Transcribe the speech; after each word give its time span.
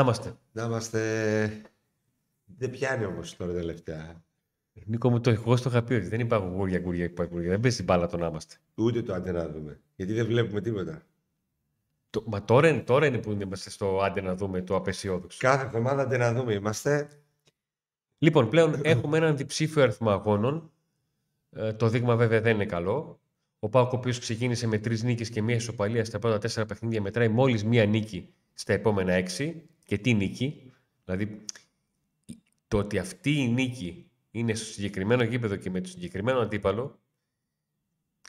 Να 0.00 0.06
είμαστε. 0.06 0.34
Να 0.52 0.64
είμαστε. 0.64 1.62
Δεν 2.44 2.70
πιάνει 2.70 3.04
όμως 3.04 3.36
τώρα 3.36 3.52
τελευταία. 3.52 4.22
Νίκο 4.84 5.10
μου, 5.10 5.20
το 5.20 5.30
εγώ 5.30 5.56
στο 5.56 5.68
είχα 5.68 5.82
πει 5.82 5.94
ότι 5.94 6.06
δεν 6.08 6.20
υπάρχουν 6.20 6.52
γούρια, 6.52 6.80
γούρια, 6.84 7.12
γούρια. 7.30 7.48
Δεν 7.50 7.60
παίζει 7.60 7.82
μπάλα 7.82 8.06
το 8.06 8.16
να 8.16 8.26
είμαστε. 8.26 8.54
Ούτε 8.74 9.02
το 9.02 9.14
άντε 9.14 9.32
να 9.32 9.48
δούμε. 9.48 9.80
Γιατί 9.96 10.12
δεν 10.12 10.26
βλέπουμε 10.26 10.60
τίποτα. 10.60 11.02
Το, 12.10 12.22
μα 12.26 12.44
τώρα, 12.44 12.68
είναι- 12.68 12.80
τώρα 12.80 13.06
είναι 13.06 13.18
που 13.18 13.30
είμαστε 13.30 13.70
στο 13.70 14.00
άντε 14.02 14.20
να 14.20 14.34
δούμε 14.34 14.62
το 14.62 14.76
απεσιόδοξο. 14.76 15.38
Κάθε 15.40 15.64
εβδομάδα 15.66 16.02
άντε 16.02 16.16
να 16.16 16.32
δούμε 16.32 16.52
είμαστε. 16.54 17.08
Λοιπόν, 18.18 18.48
πλέον 18.48 18.80
έχουμε 18.82 19.16
έναν 19.16 19.36
διψήφιο 19.36 19.82
αριθμό 19.82 20.10
αγώνων. 20.10 20.70
Ε, 21.50 21.72
το 21.72 21.88
δείγμα 21.88 22.16
βέβαια 22.16 22.40
δεν 22.40 22.54
είναι 22.54 22.66
καλό. 22.66 23.20
Ο 23.58 23.68
Πάοκ, 23.68 23.92
ο 23.92 23.96
οποίος 23.96 24.18
ξεκίνησε 24.18 24.66
με 24.66 24.78
τρεις 24.78 25.02
νίκες 25.02 25.30
και 25.30 25.42
μία 25.42 25.54
ισοπαλία 25.54 26.04
στα 26.04 26.18
πρώτα 26.18 26.38
τέσσερα 26.38 26.66
παιχνίδια, 26.66 27.00
μετράει 27.02 27.28
μόλις 27.28 27.64
μία 27.64 27.86
νίκη 27.86 28.34
στα 28.54 28.72
επόμενα 28.72 29.12
έξι. 29.12 29.64
Και 29.90 29.98
τι 29.98 30.14
νίκη. 30.14 30.72
Δηλαδή, 31.04 31.44
το 32.68 32.78
ότι 32.78 32.98
αυτή 32.98 33.32
η 33.32 33.48
νίκη 33.48 34.10
είναι 34.30 34.54
στο 34.54 34.64
συγκεκριμένο 34.64 35.22
γήπεδο 35.22 35.56
και 35.56 35.70
με 35.70 35.80
το 35.80 35.88
συγκεκριμένο 35.88 36.38
αντίπαλο, 36.40 36.98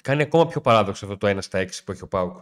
κάνει 0.02 0.22
ακόμα 0.22 0.48
πιο 0.48 0.62
παράδοξο 0.62 1.06
αυτό 1.06 1.18
το 1.18 1.38
1 1.38 1.38
στα 1.42 1.64
6 1.64 1.70
που 1.86 1.92
έχει 1.92 2.04
ο 2.04 2.08
Πάουκ 2.08 2.38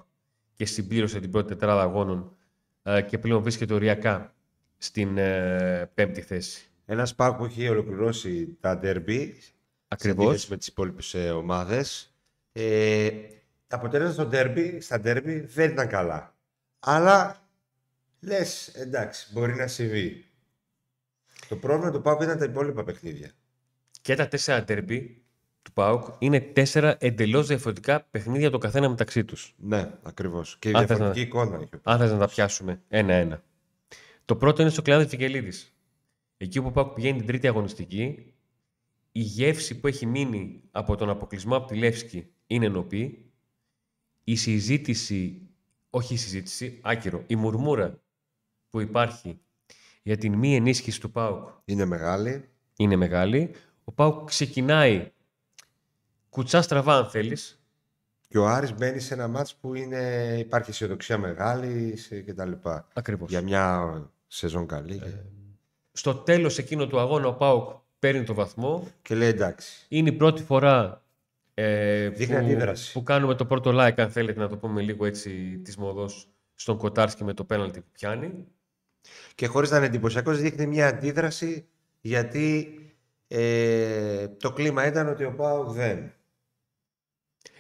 και 0.55 0.65
συμπλήρωσε 0.65 1.19
την 1.19 1.31
πρώτη 1.31 1.47
τετράδα 1.47 1.81
αγώνων 1.81 2.35
ε, 2.83 3.01
και 3.01 3.17
πλέον 3.17 3.41
βρίσκεται 3.41 3.73
οριακά 3.73 4.33
στην 4.77 5.17
ε, 5.17 5.91
πέμπτη 5.93 6.21
θέση. 6.21 6.69
Ένας 6.85 7.15
Πάοκ 7.15 7.37
που 7.37 7.45
έχει 7.45 7.69
ολοκληρώσει 7.69 8.57
τα 8.59 8.77
ντέρμπι. 8.77 9.35
Ακριβώς. 9.87 10.47
Με 10.47 10.57
τις 10.57 10.67
υπόλοιπες 10.67 11.13
ομάδες. 11.13 12.13
Ε, 12.51 13.09
τα 13.67 13.75
αποτέλεσμα 13.75 14.13
στο 14.13 14.25
ντέρμπι, 14.25 14.81
στα 14.81 14.99
ντέρμπι 14.99 15.39
δεν 15.39 15.71
ήταν 15.71 15.87
καλά. 15.87 16.35
Αλλά 16.79 17.48
λες, 18.19 18.67
εντάξει, 18.67 19.29
μπορεί 19.33 19.55
να 19.55 19.67
συμβεί. 19.67 20.25
Το 21.47 21.55
πρόβλημα 21.55 21.91
του 21.91 22.01
Πάοκ 22.01 22.21
ήταν 22.21 22.37
τα 22.37 22.45
υπόλοιπα 22.45 22.83
παιχνίδια. 22.83 23.31
Και 24.01 24.15
τα 24.15 24.27
τέσσερα 24.27 24.63
τερμπι 24.63 25.23
του 25.61 25.71
ΠΑΟΚ 25.73 26.15
είναι 26.19 26.39
τέσσερα 26.39 26.97
εντελώς 26.99 27.47
διαφορετικά 27.47 28.01
παιχνίδια 28.11 28.49
το 28.49 28.57
καθένα 28.57 28.89
μεταξύ 28.89 29.25
τους. 29.25 29.55
Ναι, 29.57 29.91
ακριβώς. 30.03 30.57
Και 30.59 30.69
Αν 30.69 30.75
θες 30.75 30.85
διαφορετική 30.87 31.19
να- 31.19 31.27
εικόνα 31.27 31.55
έχει. 31.55 31.75
ο 31.75 31.79
Αν 31.83 31.99
θες 31.99 32.11
να 32.11 32.17
τα 32.17 32.27
πιάσουμε 32.27 32.81
ένα-ένα. 32.87 33.43
Το 34.25 34.35
πρώτο 34.35 34.61
είναι 34.61 34.71
στο 34.71 34.81
κλάδι 34.81 35.07
Φικελίδης. 35.07 35.73
Εκεί 36.37 36.61
που 36.61 36.67
ο 36.67 36.71
ΠΑΟΚ 36.71 36.93
πηγαίνει 36.93 37.17
την 37.17 37.27
τρίτη 37.27 37.47
αγωνιστική, 37.47 38.33
η 39.11 39.19
γεύση 39.21 39.79
που 39.79 39.87
έχει 39.87 40.05
μείνει 40.05 40.61
από 40.71 40.95
τον 40.95 41.09
αποκλεισμό 41.09 41.55
από 41.55 41.67
τη 41.67 41.75
Λεύσκη 41.75 42.27
είναι 42.47 42.67
νοπή. 42.67 43.31
Η 44.23 44.35
συζήτηση, 44.35 45.41
όχι 45.89 46.13
η 46.13 46.17
συζήτηση, 46.17 46.79
άκυρο, 46.81 47.23
η 47.27 47.35
μουρμούρα 47.35 48.01
που 48.69 48.79
υπάρχει 48.79 49.39
για 50.03 50.17
την 50.17 50.33
μη 50.33 50.55
ενίσχυση 50.55 50.99
του 50.99 51.11
ΠΑΟΚ 51.11 51.49
Είναι 51.65 51.85
μεγάλη. 51.85 52.49
είναι 52.77 52.95
μεγάλη. 52.95 53.51
Ο 53.83 53.91
Πάουκ 53.91 54.23
ξεκινάει 54.27 55.11
κουτσά 56.29 56.61
στραβά 56.61 56.95
αν 56.97 57.09
θέλεις. 57.09 57.63
Και 58.27 58.37
ο 58.37 58.47
Άρης 58.47 58.73
μπαίνει 58.73 58.99
σε 58.99 59.13
ένα 59.13 59.27
μάτς 59.27 59.55
που 59.55 59.73
είναι, 59.75 60.35
υπάρχει 60.39 60.69
αισιοδοξία 60.69 61.17
μεγάλη 61.17 61.97
σε- 61.97 62.21
και 62.21 62.33
τα 62.33 62.45
λοιπά. 62.45 62.87
Ακριβώς. 62.93 63.29
Για 63.29 63.41
μια 63.41 63.91
σεζόν 64.27 64.67
καλή. 64.67 64.93
Ε. 64.95 64.97
και- 64.97 65.15
Στο 65.91 66.13
τέλος 66.15 66.57
εκείνο 66.57 66.87
του 66.87 66.99
αγώνα 66.99 67.27
ο 67.27 67.33
Πάουκ 67.33 67.69
παίρνει 67.99 68.23
το 68.23 68.33
βαθμό. 68.33 68.87
Και 69.01 69.15
λέει 69.15 69.27
εντάξει. 69.29 69.85
Είναι 69.89 70.09
η 70.09 70.13
πρώτη 70.13 70.43
φορά 70.43 71.03
ε, 71.53 72.09
Δείχνει 72.09 72.35
που, 72.35 72.41
αντίδραση. 72.45 72.91
που 72.93 73.03
κάνουμε 73.03 73.35
το 73.35 73.45
πρώτο 73.45 73.71
like, 73.73 73.93
αν 73.99 74.11
θέλετε 74.11 74.39
να 74.39 74.47
το 74.49 74.57
πούμε 74.57 74.81
λίγο 74.81 75.05
έτσι 75.05 75.59
της 75.63 75.77
μοδός, 75.77 76.27
στον 76.55 76.77
Κοτάρσκι 76.77 77.23
με 77.23 77.33
το 77.33 77.43
πέναλτι 77.43 77.79
που 77.81 77.89
πιάνει. 77.91 78.47
Και 79.35 79.47
χωρίς 79.47 79.69
να 79.69 79.77
είναι 79.77 79.85
εντυπωσιακός, 79.85 80.39
δείχνει 80.39 80.67
μια 80.67 80.87
αντίδραση 80.87 81.67
γιατί 82.01 82.73
ε, 83.27 84.27
το 84.27 84.53
κλίμα 84.53 84.85
ήταν 84.85 85.07
ότι 85.07 85.23
ο 85.23 85.35
Πάοκ 85.35 85.69
δεν. 85.69 86.13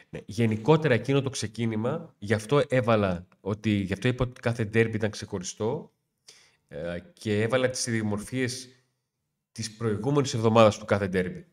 Ναι, 0.09 0.19
γενικότερα 0.25 0.93
εκείνο 0.93 1.21
το 1.21 1.29
ξεκίνημα, 1.29 2.15
γι' 2.19 2.33
αυτό 2.33 2.61
έβαλα 2.67 3.27
ότι, 3.41 3.69
γι' 3.69 3.93
αυτό 3.93 4.07
είπα 4.07 4.25
ότι 4.25 4.41
κάθε 4.41 4.65
ντέρμπι 4.65 4.95
ήταν 4.95 5.09
ξεχωριστό 5.09 5.91
ε, 6.67 6.99
και 7.13 7.41
έβαλα 7.41 7.69
τις 7.69 7.87
ιδιομορφίες 7.87 8.69
της 9.51 9.75
προηγούμενης 9.75 10.33
εβδομάδας 10.33 10.77
του 10.77 10.85
κάθε 10.85 11.07
ντέρμπι. 11.07 11.47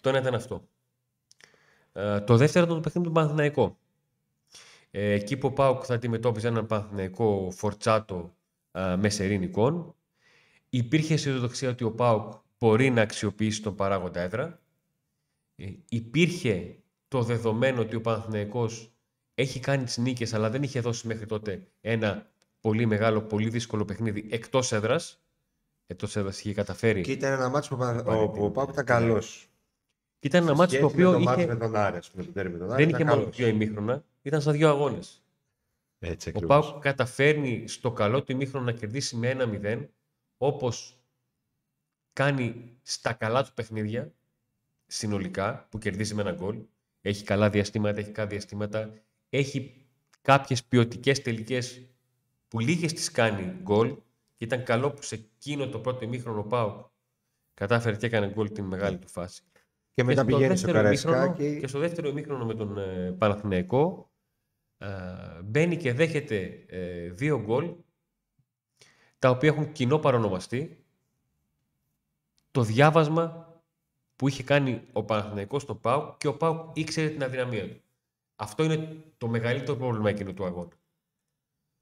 Το 0.00 0.08
ένα 0.08 0.18
ήταν 0.18 0.34
αυτό. 0.34 0.68
Ε, 1.92 2.20
το 2.20 2.36
δεύτερο 2.36 2.64
ήταν 2.64 2.76
το 2.76 2.82
παιχνίδι 2.82 3.08
του 3.08 3.14
Παναθηναϊκό. 3.14 3.78
Ε, 4.90 5.12
εκεί 5.12 5.36
που 5.36 5.46
ο 5.46 5.52
Πάουκ 5.52 5.82
θα 5.86 5.94
αντιμετώπιζε 5.94 6.48
έναν 6.48 6.66
Παναθηναϊκό 6.66 7.50
φορτσάτο 7.50 8.36
ε, 8.72 8.96
μεσερίνικων, 8.96 9.94
υπήρχε 10.70 11.14
αισιοδοξία 11.14 11.70
ότι 11.70 11.84
ο 11.84 11.90
Πάουκ 11.92 12.32
μπορεί 12.58 12.90
να 12.90 13.02
αξιοποιήσει 13.02 13.62
τον 13.62 13.74
παράγοντα 13.74 14.20
έδρα. 14.20 14.60
Ε, 15.56 15.66
υπήρχε 15.88 16.76
το 17.08 17.22
δεδομένο 17.22 17.80
ότι 17.80 17.96
ο 17.96 18.00
Παναθηναϊκός 18.00 18.92
έχει 19.34 19.60
κάνει 19.60 19.84
τις 19.84 19.96
νίκες 19.98 20.34
αλλά 20.34 20.50
δεν 20.50 20.62
είχε 20.62 20.80
δώσει 20.80 21.06
μέχρι 21.06 21.26
τότε 21.26 21.66
ένα 21.80 22.30
πολύ 22.60 22.86
μεγάλο, 22.86 23.22
πολύ 23.22 23.48
δύσκολο 23.48 23.84
παιχνίδι 23.84 24.26
εκτός 24.30 24.72
έδρας. 24.72 25.22
Εκτός 25.86 26.16
έδρας 26.16 26.38
είχε 26.40 26.54
καταφέρει. 26.54 27.00
Και 27.00 27.12
ήταν 27.12 27.32
ένα 27.32 27.48
μάτς 27.48 27.68
που 27.68 27.74
ο 27.74 27.78
Πανα- 27.78 28.02
Πάρε 28.02 28.22
ο, 28.22 28.28
την- 28.28 28.42
ο 28.42 28.50
Πάοκ 28.50 28.70
ήταν 28.70 28.84
καλός. 28.84 29.48
Και 30.18 30.26
ήταν 30.28 30.42
ένα 30.42 30.54
μάτσο 30.54 30.78
το 30.78 30.88
Σχέση 30.88 31.00
με 31.00 31.06
οποίο 31.06 31.18
το 31.18 31.24
μάτς 31.24 31.38
είχε, 31.42 31.46
με 31.52 31.56
τον 31.58 31.76
Άρη, 31.76 31.96
ας 31.96 32.10
πούμε, 32.10 32.24
το 32.24 32.32
τέρμι 32.32 32.52
με 32.52 32.58
τον 32.58 32.72
Άρη, 32.72 32.80
δεν 32.84 32.88
ήταν 32.88 33.00
είχε 33.00 33.08
μόνο 33.10 33.20
καλός. 33.20 33.36
δύο 33.36 33.46
ημίχρονα, 33.48 34.04
ήταν 34.22 34.40
στα 34.40 34.52
δύο 34.52 34.68
αγώνες. 34.68 35.22
Έτσι 35.98 36.28
Ο 36.28 36.32
ακριβώς. 36.34 36.70
Πάουκ 36.70 36.82
καταφέρνει 36.82 37.68
στο 37.68 37.92
καλό 37.92 38.22
του 38.22 38.32
ημίχρονο 38.32 38.64
να 38.64 38.72
κερδίσει 38.72 39.16
με 39.16 39.28
1-0, 39.62 39.86
όπως 40.36 41.02
κάνει 42.12 42.78
στα 42.82 43.12
καλά 43.12 43.44
του 43.44 43.54
παιχνίδια, 43.54 44.12
συνολικά, 44.86 45.66
που 45.70 45.78
κερδίζει 45.78 46.14
με 46.14 46.20
ένα 46.22 46.32
γκολ. 46.32 46.62
Έχει 47.00 47.24
καλά 47.24 47.50
διαστήματα, 47.50 47.98
έχει 48.00 48.10
καλά 48.10 48.28
διαστήματα. 48.28 48.92
Έχει 49.28 49.86
κάποιες 50.20 50.64
ποιοτικές 50.64 51.22
τελικές 51.22 51.88
που 52.48 52.60
λίγες 52.60 52.92
τις 52.92 53.10
κάνει 53.10 53.42
γκολ. 53.62 53.96
Και 54.36 54.44
ήταν 54.44 54.64
καλό 54.64 54.90
που 54.90 55.02
σε 55.02 55.14
εκείνο 55.14 55.68
το 55.68 55.78
πρώτο 55.78 56.04
ημίχρονο 56.04 56.38
ο 56.40 56.44
Πάουκ 56.44 56.86
κατάφερε 57.54 57.96
και 57.96 58.06
έκανε 58.06 58.28
γκολ 58.28 58.52
την 58.52 58.64
μεγάλη 58.64 58.98
του 58.98 59.08
φάση. 59.08 59.42
Και 59.92 60.04
μετά 60.04 60.22
στο 60.22 60.30
πηγαίνει 60.30 60.56
στο 60.56 60.72
δεύτερο 60.72 60.88
ημίχρονο- 60.88 61.16
Καραϊσκάκι. 61.18 61.60
Και 61.60 61.66
στο 61.66 61.78
δεύτερο 61.78 62.08
ημίχρονο 62.08 62.44
με 62.44 62.54
τον 62.54 62.78
ε, 62.78 63.12
Παναθηναϊκό 63.18 64.10
ε, 64.14 64.17
μπαίνει 65.44 65.76
και 65.76 65.92
δέχεται 65.92 66.64
ε, 66.68 67.10
δύο 67.10 67.40
γκολ 67.40 67.74
τα 69.18 69.30
οποία 69.30 69.48
έχουν 69.48 69.72
κοινό 69.72 69.98
παρονομαστή 69.98 70.84
το 72.50 72.62
διάβασμα 72.62 73.52
που 74.16 74.28
είχε 74.28 74.42
κάνει 74.42 74.88
ο 74.92 75.04
Παναθηναϊκός 75.04 75.62
στον 75.62 75.80
ΠΑΟΚ 75.80 76.16
και 76.18 76.26
ο 76.26 76.36
ΠΑΟΚ 76.36 76.76
ήξερε 76.76 77.08
την 77.08 77.22
αδυναμία 77.22 77.68
του. 77.68 77.80
Αυτό 78.36 78.62
είναι 78.62 79.04
το 79.18 79.28
μεγαλύτερο 79.28 79.76
πρόβλημα 79.76 80.10
εκείνο 80.10 80.32
του 80.32 80.44
αγώνα. 80.44 80.72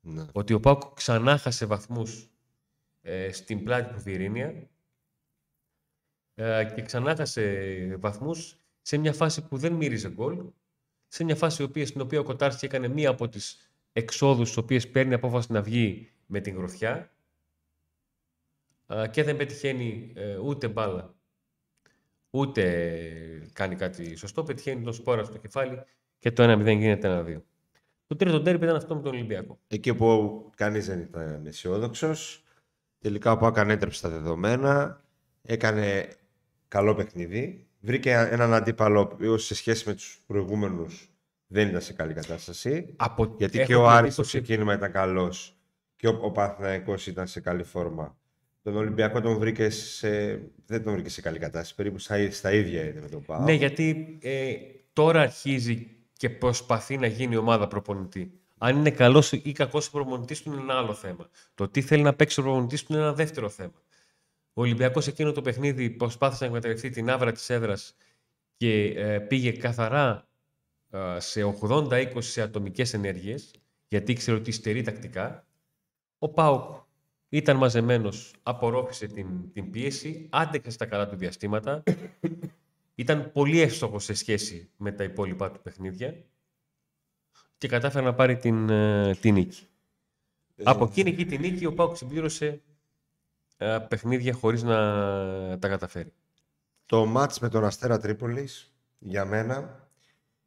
Ναι. 0.00 0.24
Ότι 0.32 0.52
ο 0.52 0.60
ΠΑΟΚ 0.60 0.94
ξανά 0.94 1.38
χάσε 1.38 1.66
βαθμούς 1.66 2.30
ε, 3.00 3.32
στην 3.32 3.64
πλάτη 3.64 3.94
του 3.94 4.00
Βιρίνια 4.00 4.68
ε, 6.34 6.72
και 6.74 6.82
ξανά 6.82 7.16
χάσε 7.16 7.96
βαθμούς 8.00 8.56
σε 8.82 8.96
μια 8.96 9.12
φάση 9.12 9.46
που 9.46 9.56
δεν 9.56 9.72
μύριζε 9.72 10.10
γκολ, 10.10 10.46
σε 11.08 11.24
μια 11.24 11.36
φάση 11.36 11.62
η 11.62 11.64
οποία- 11.64 11.86
στην 11.86 12.00
οποία 12.00 12.20
ο 12.20 12.22
Κοτάρσκι 12.22 12.64
έκανε 12.64 12.88
μία 12.88 13.10
από 13.10 13.28
τις 13.28 13.70
εξόδους 13.92 14.46
στις 14.48 14.58
οποίες 14.62 14.90
παίρνει 14.90 15.14
απόφαση 15.14 15.52
να 15.52 15.62
βγει 15.62 16.10
με 16.26 16.40
την 16.40 16.56
γροθιά 16.56 17.10
ε, 18.86 19.08
και 19.08 19.22
δεν 19.22 19.36
πετυχαίνει 19.36 20.12
ε, 20.14 20.36
ούτε 20.36 20.68
μπάλα, 20.68 21.14
ούτε 22.30 23.50
κάνει 23.52 23.76
κάτι 23.76 24.16
σωστό, 24.16 24.42
πετυχαίνει 24.42 24.82
τον 24.82 24.92
σπόρα 24.92 25.24
στο 25.24 25.38
κεφάλι 25.38 25.82
και 26.18 26.30
το 26.32 26.52
1-0 26.52 26.64
γίνεται 26.78 27.24
1-2. 27.26 27.42
Το 28.06 28.16
τρίτο 28.16 28.42
τέρπι 28.42 28.64
ήταν 28.64 28.76
αυτό 28.76 28.94
με 28.94 29.02
τον 29.02 29.14
Ολυμπιακό. 29.14 29.58
Εκεί 29.68 29.94
που 29.94 30.50
κανείς 30.56 30.86
δεν 30.86 31.00
ήταν 31.00 31.46
αισιόδοξος. 31.46 32.44
Τελικά 32.98 33.32
ο 33.32 33.36
Πάοκ 33.36 33.58
ανέτρεψε 33.58 34.02
τα 34.02 34.08
δεδομένα. 34.08 35.04
Έκανε 35.42 36.08
καλό 36.68 36.94
παιχνίδι. 36.94 37.66
Βρήκε 37.86 38.28
έναν 38.30 38.54
αντίπαλο 38.54 38.98
ο 38.98 39.02
οποίος 39.12 39.44
σε 39.44 39.54
σχέση 39.54 39.88
με 39.88 39.94
τους 39.94 40.20
προηγούμενους 40.26 41.10
δεν 41.46 41.68
ήταν 41.68 41.80
σε 41.80 41.92
καλή 41.92 42.12
κατάσταση. 42.12 42.94
Από... 42.96 43.34
Γιατί 43.38 43.58
έχω 43.58 43.66
και 43.66 43.74
ο 43.74 43.82
την 43.82 43.88
Άρης 43.88 44.12
στο 44.12 44.22
εντύπωση- 44.22 44.42
ξεκίνημα 44.42 44.74
ήταν 44.74 44.92
καλός 44.92 45.56
και 45.96 46.08
ο, 46.08 46.18
ο 46.22 46.30
Παναθηναϊκός 46.30 47.06
ήταν 47.06 47.26
σε 47.26 47.40
καλή 47.40 47.62
φόρμα. 47.62 48.16
Τον 48.62 48.76
Ολυμπιακό 48.76 49.20
τον 49.20 49.38
βρήκε 49.38 49.70
σε... 49.70 50.08
δεν 50.66 50.82
τον 50.84 50.92
βρήκε 50.92 51.08
σε 51.08 51.20
καλή 51.20 51.38
κατάσταση. 51.38 51.74
Περίπου 51.74 51.98
στα, 51.98 52.30
στα 52.30 52.52
ίδια 52.52 52.82
είναι 52.82 53.00
με 53.00 53.08
τον 53.08 53.22
Πάοκ. 53.22 53.44
Ναι, 53.44 53.52
γιατί 53.52 54.18
ε, 54.22 54.54
τώρα 54.92 55.20
αρχίζει 55.20 55.86
και 56.12 56.30
προσπαθεί 56.30 56.98
να 56.98 57.06
γίνει 57.06 57.36
ομάδα 57.36 57.68
προπονητή. 57.68 58.40
Αν 58.58 58.76
είναι 58.76 58.90
καλός 58.90 59.32
ή 59.32 59.52
κακός 59.52 59.86
ο 59.86 59.90
προπονητής 59.90 60.42
του 60.42 60.52
είναι 60.52 60.60
ένα 60.60 60.74
άλλο 60.74 60.94
θέμα. 60.94 61.28
Το 61.54 61.68
τι 61.68 61.82
θέλει 61.82 62.02
να 62.02 62.14
παίξει 62.14 62.40
ο 62.40 62.42
προπονητής 62.42 62.84
του 62.84 62.92
είναι 62.92 63.02
ένα 63.02 63.12
δεύτερο 63.12 63.48
θέμα. 63.48 63.82
Ο 64.58 64.60
Ολυμπιακός 64.60 65.06
εκείνο 65.06 65.32
το 65.32 65.42
παιχνίδι 65.42 65.90
προσπάθησε 65.90 66.42
να 66.42 66.46
εκμεταλλευτεί 66.46 66.90
την 66.90 67.10
άβρα 67.10 67.32
της 67.32 67.50
έδρας 67.50 67.96
και 68.56 68.82
ε, 68.82 69.18
πήγε 69.18 69.52
καθαρά 69.52 70.28
ε, 70.90 71.20
σε 71.20 71.56
80-20 71.60 72.40
ατομικές 72.42 72.94
ενέργειες, 72.94 73.50
γιατί 73.88 74.12
ήξερε 74.12 74.36
ότι 74.36 74.50
στερεί 74.50 74.82
τακτικά. 74.82 75.46
Ο 76.18 76.28
Πάουκ 76.28 76.74
ήταν 77.28 77.56
μαζεμένος, 77.56 78.34
απορρόφησε 78.42 79.06
την, 79.06 79.52
την 79.52 79.70
πίεση, 79.70 80.28
άντεξε 80.30 80.70
στα 80.70 80.86
καλά 80.86 81.08
του 81.08 81.16
διαστήματα, 81.16 81.82
ήταν 82.94 83.32
πολύ 83.32 83.60
εύστοχος 83.60 84.04
σε 84.04 84.14
σχέση 84.14 84.70
με 84.76 84.92
τα 84.92 85.04
υπόλοιπα 85.04 85.50
του 85.50 85.62
παιχνίδια 85.62 86.24
και 87.58 87.68
κατάφερε 87.68 88.04
να 88.04 88.14
πάρει 88.14 88.36
την, 88.36 88.70
ε, 88.70 89.14
την 89.20 89.34
νίκη. 89.34 89.66
Από 90.62 90.84
εκείνη 90.84 91.10
εκεί 91.10 91.24
την 91.24 91.40
νίκη 91.40 91.66
ο 91.66 91.74
Πάουκ 91.74 91.96
συμπλήρωσε 91.96 92.46
ε, 92.46 92.75
παιχνίδια 93.88 94.32
χωρίς 94.32 94.62
να 94.62 94.78
τα 95.58 95.68
καταφέρει. 95.68 96.12
Το 96.86 97.06
μάτς 97.06 97.38
με 97.38 97.48
τον 97.48 97.64
Αστέρα 97.64 97.98
Τρίπολης 97.98 98.74
για 98.98 99.24
μένα 99.24 99.88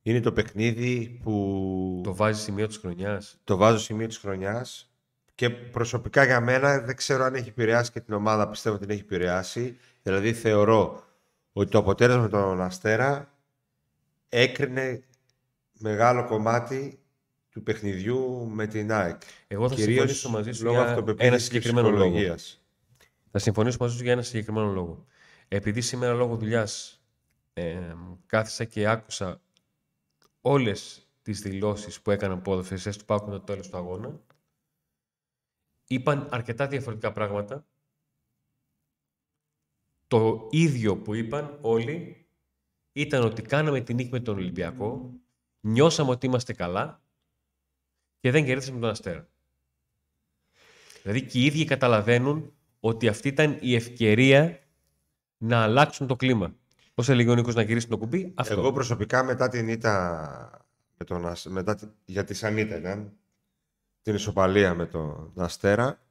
είναι 0.02 0.20
το 0.20 0.32
παιχνίδι 0.32 1.20
που... 1.24 2.02
Το 2.04 2.16
βάζει 2.16 2.42
σημείο 2.42 2.68
της 2.68 2.78
χρονιάς. 2.78 3.38
Το 3.44 3.58
βάζω 3.58 3.80
σημείο 3.80 4.08
της 4.08 4.18
χρονιάς 4.18 4.92
και 5.36 5.50
προσωπικά 5.50 6.24
για 6.26 6.40
μένα 6.40 6.80
δεν 6.80 6.96
ξέρω 6.96 7.24
αν 7.24 7.36
έχει 7.36 7.50
επηρεάσει 7.50 7.92
και 7.92 8.00
την 8.00 8.14
ομάδα, 8.14 8.50
πιστεύω 8.50 8.76
ότι 8.76 8.86
την 8.86 8.94
έχει 8.94 9.04
επηρεάσει. 9.04 9.78
Δηλαδή 10.04 10.34
θεωρώ 10.34 11.04
ότι 11.54 11.72
το 11.72 11.78
αποτέλεσμα 11.78 12.22
με 12.22 12.30
τον 12.30 12.62
Αστέρα 12.62 13.34
έκρινε 14.30 15.04
μεγάλο 15.80 16.26
κομμάτι 16.26 17.00
του 17.50 17.64
παιχνιδιού 17.64 18.50
με 18.50 18.68
την 18.68 18.92
ΑΕΚ. 18.92 19.22
Εγώ 19.48 19.70
θα 19.70 19.76
Κυρίως 19.76 19.98
συμφωνήσω 19.98 20.30
μαζί 20.30 20.52
σου 20.52 20.64
λόγω 20.64 20.76
για 20.76 20.86
αυτοπεποίθησης 20.86 21.28
ένα 21.28 21.38
και 21.38 21.44
συγκεκριμένο 21.44 21.90
λόγο. 21.90 22.36
Ψυχολογίας. 23.32 23.32
Θα 23.32 23.40
συμφωνήσω 23.40 23.78
μαζί 23.80 23.96
σου 23.98 24.04
για 24.04 24.12
ένα 24.12 24.22
συγκεκριμένο 24.22 24.72
λόγο. 24.72 25.06
Επειδή 25.48 25.82
σήμερα 25.82 26.14
λόγω 26.14 26.36
δουλειάς 26.36 27.02
ε, 27.54 27.94
κάθισα 28.26 28.66
και 28.66 28.88
άκουσα 28.88 29.42
όλες 30.42 31.10
τις 31.22 31.42
δηλώσεις 31.42 32.02
που 32.02 32.12
έκαναν 32.12 32.42
ποδοσφαιριστές 32.42 32.98
του 32.98 33.06
Πάκου 33.06 33.30
το 33.30 33.40
τέλος 33.40 33.70
του 33.70 33.78
αγώνα, 33.78 34.22
είπαν 35.88 36.28
αρκετά 36.32 36.68
διαφορετικά 36.68 37.12
πράγματα. 37.12 37.66
Το 40.08 40.48
ίδιο 40.52 40.98
που 40.98 41.14
είπαν 41.14 41.58
όλοι 41.62 42.28
ήταν 42.92 43.24
ότι 43.24 43.42
κάναμε 43.42 43.82
την 43.82 43.96
νίκη 43.96 44.10
με 44.12 44.20
τον 44.20 44.38
Ολυμπιακό, 44.38 45.14
νιώσαμε 45.60 46.12
ότι 46.12 46.26
είμαστε 46.26 46.54
καλά 46.54 47.02
και 48.20 48.32
δεν 48.32 48.46
κερδίσαμε 48.46 48.80
τον 48.80 48.90
Αστέρα. 48.90 49.30
Δηλαδή 51.02 51.26
και 51.26 51.40
οι 51.40 51.46
ίδιοι 51.46 51.66
καταλαβαίνουν 51.66 52.54
ότι 52.80 53.08
αυτή 53.08 53.28
ήταν 53.28 53.58
η 53.62 53.76
ευκαιρία 53.76 54.60
να 55.38 55.64
αλλάξουν 55.64 56.08
το 56.08 56.16
κλίμα. 56.16 56.56
Πώς 56.94 57.10
έλεγε 57.10 57.30
ο 57.30 57.36
Νίκος 57.36 57.56
να 57.56 57.62
γυρίσει 57.62 57.88
το 57.88 57.98
κουμπί, 57.98 58.32
αυτό. 58.36 58.54
Εγώ 58.54 58.72
προσωπικά 58.72 59.24
μετά 59.24 59.48
την 59.50 59.68
ήττα 59.68 60.66
με 60.98 61.06
τον, 61.06 61.28
Ασ- 61.28 61.46
μετά, 61.46 61.76
τη- 61.76 61.86
για 62.06 62.24
τη 62.24 62.34
Σανίτα 62.34 62.78
ήταν, 62.78 63.12
την 64.02 64.16
ισοπαλία 64.16 64.74
με 64.76 64.86
τον 64.86 65.34
Αστέρα, 65.36 66.02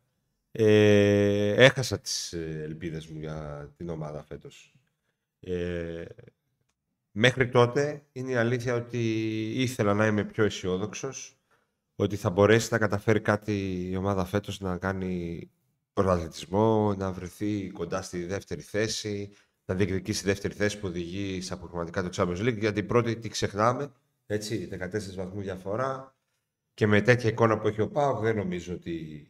ε, 0.50 1.64
έχασα 1.64 1.98
τις 2.00 2.32
ε, 2.32 2.60
ελπίδες 2.62 3.06
μου 3.06 3.18
για 3.20 3.70
την 3.76 3.88
ομάδα 3.88 4.22
φέτος. 4.22 4.74
Ε, 5.40 6.04
μέχρι 7.10 7.48
τότε 7.48 8.02
είναι 8.12 8.30
η 8.30 8.36
αλήθεια 8.36 8.74
ότι 8.74 9.00
ήθελα 9.62 9.94
να 9.94 10.06
είμαι 10.06 10.24
πιο 10.24 10.44
αισιόδοξος 10.44 11.38
ότι 11.96 12.16
θα 12.16 12.30
μπορέσει 12.30 12.68
να 12.70 12.78
καταφέρει 12.78 13.20
κάτι 13.20 13.86
η 13.90 13.96
ομάδα 13.96 14.24
φέτος 14.24 14.60
να 14.60 14.78
κάνει 14.78 15.50
πρωταθλητισμό, 16.02 16.94
να 16.94 17.12
βρεθεί 17.12 17.70
κοντά 17.70 18.02
στη 18.02 18.24
δεύτερη 18.24 18.60
θέση, 18.60 19.30
να 19.64 19.74
διεκδικήσει 19.74 20.20
τη 20.20 20.26
δεύτερη 20.26 20.54
θέση 20.54 20.78
που 20.78 20.86
οδηγεί 20.86 21.40
σε 21.40 21.52
αποκριματικά 21.52 22.02
το 22.02 22.08
Champions 22.12 22.46
League, 22.48 22.58
γιατί 22.58 22.80
η 22.80 22.82
πρώτη 22.82 23.16
τη 23.18 23.28
ξεχνάμε, 23.28 23.92
έτσι, 24.26 24.68
14 24.72 24.78
βαθμού 25.16 25.40
διαφορά 25.40 26.16
και 26.74 26.86
με 26.86 27.00
τέτοια 27.00 27.30
εικόνα 27.30 27.58
που 27.58 27.68
έχει 27.68 27.80
ο 27.80 27.88
Πάοκ 27.88 28.22
δεν 28.22 28.36
νομίζω 28.36 28.74
ότι... 28.74 29.26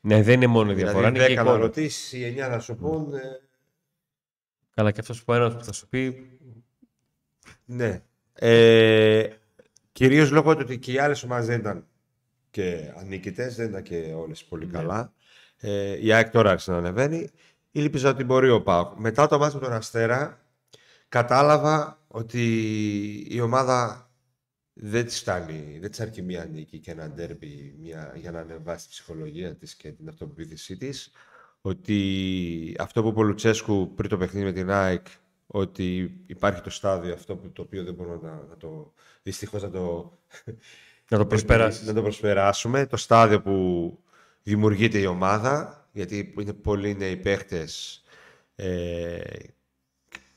Ναι, 0.00 0.22
δεν 0.22 0.34
είναι 0.34 0.46
μόνο 0.46 0.70
η 0.70 0.74
διαφορά, 0.74 1.10
δηλαδή 1.10 1.16
είναι 1.18 1.26
και 1.26 1.40
10 1.40 1.44
να 1.44 1.50
εικόνα. 1.50 1.64
ρωτήσει, 1.64 2.18
οι 2.18 2.34
9 2.38 2.48
να 2.50 2.58
σου 2.58 2.76
πούν, 2.76 3.14
ε, 3.14 3.20
Καλά, 4.74 4.90
και 4.90 5.00
αυτός 5.00 5.24
που 5.24 5.32
ένας 5.32 5.54
που 5.54 5.64
θα 5.64 5.72
σου 5.72 5.88
πει, 5.88 6.30
Ναι. 7.64 8.02
Ε, 8.32 9.28
Κυρίως 9.92 10.30
λόγω 10.30 10.54
του 10.54 10.60
ότι 10.62 10.78
και 10.78 10.92
οι 10.92 10.98
άλλες 10.98 11.22
ομάδες 11.22 11.46
δεν 11.46 11.58
ήταν 11.60 11.86
και 12.50 12.92
ανίκητες, 12.96 13.56
δεν 13.56 13.68
ήταν 13.68 13.82
και 13.82 14.12
όλες 14.16 14.44
πολύ 14.44 14.66
καλά. 14.66 15.12
Ε, 15.58 16.04
η 16.04 16.12
ΑΕΚ 16.12 16.30
τώρα 16.30 16.50
άρχισε 16.50 16.70
να 16.70 16.76
ανεβαίνει. 16.76 17.30
Ήλπιζα 17.70 18.10
ότι 18.10 18.24
μπορεί 18.24 18.50
ο 18.50 18.62
Πάοκ. 18.62 18.98
Μετά 18.98 19.26
το 19.26 19.38
μάτι 19.38 19.54
με 19.54 19.60
τον 19.60 19.72
Αστέρα, 19.72 20.40
κατάλαβα 21.08 22.04
ότι 22.08 22.44
η 23.28 23.40
ομάδα 23.40 24.10
δεν 24.72 25.04
της 25.04 25.18
φτάνει, 25.18 25.78
δεν 25.80 25.90
της 25.90 26.00
αρκεί 26.00 26.22
μία 26.22 26.44
νίκη 26.44 26.78
και 26.78 26.90
ένα 26.90 27.10
ντέρμπι 27.10 27.74
μια, 27.80 28.12
για 28.16 28.30
να 28.30 28.38
ανεβάσει 28.38 28.84
τη 28.84 28.90
ψυχολογία 28.90 29.54
της 29.54 29.74
και 29.74 29.92
την 29.92 30.08
αυτοπεποίθησή 30.08 30.76
της. 30.76 31.10
Ότι 31.60 32.76
αυτό 32.78 33.02
που 33.02 33.08
είπε 33.08 33.18
ο 33.18 33.22
Λουτσέσκου 33.22 33.94
πριν 33.94 34.10
το 34.10 34.16
παιχνίδι 34.16 34.44
με 34.44 34.52
την 34.52 34.70
ΑΕΚ, 34.70 35.06
ότι 35.46 36.20
υπάρχει 36.26 36.60
το 36.60 36.70
στάδιο 36.70 37.14
αυτό 37.14 37.36
που, 37.36 37.52
το 37.52 37.62
οποίο 37.62 37.84
δεν 37.84 37.94
μπορούμε 37.94 38.18
να, 38.22 38.34
να 38.48 38.56
το, 38.56 38.92
δυστυχώς 39.22 39.62
να 39.62 39.70
το, 39.70 40.12
να 41.08 41.18
το 41.18 41.26
προσπεράσεις. 41.32 41.86
να 41.86 41.94
το 41.94 42.02
προσπεράσουμε. 42.02 42.86
Το 42.86 42.96
στάδιο 42.96 43.42
που 43.42 43.98
δημιουργείται 44.46 44.98
η 44.98 45.06
ομάδα, 45.06 45.86
γιατί 45.92 46.34
είναι 46.38 46.52
πολλοί 46.52 46.96
νέοι 46.96 47.16
παίχτες, 47.16 48.02
ε, 48.54 49.20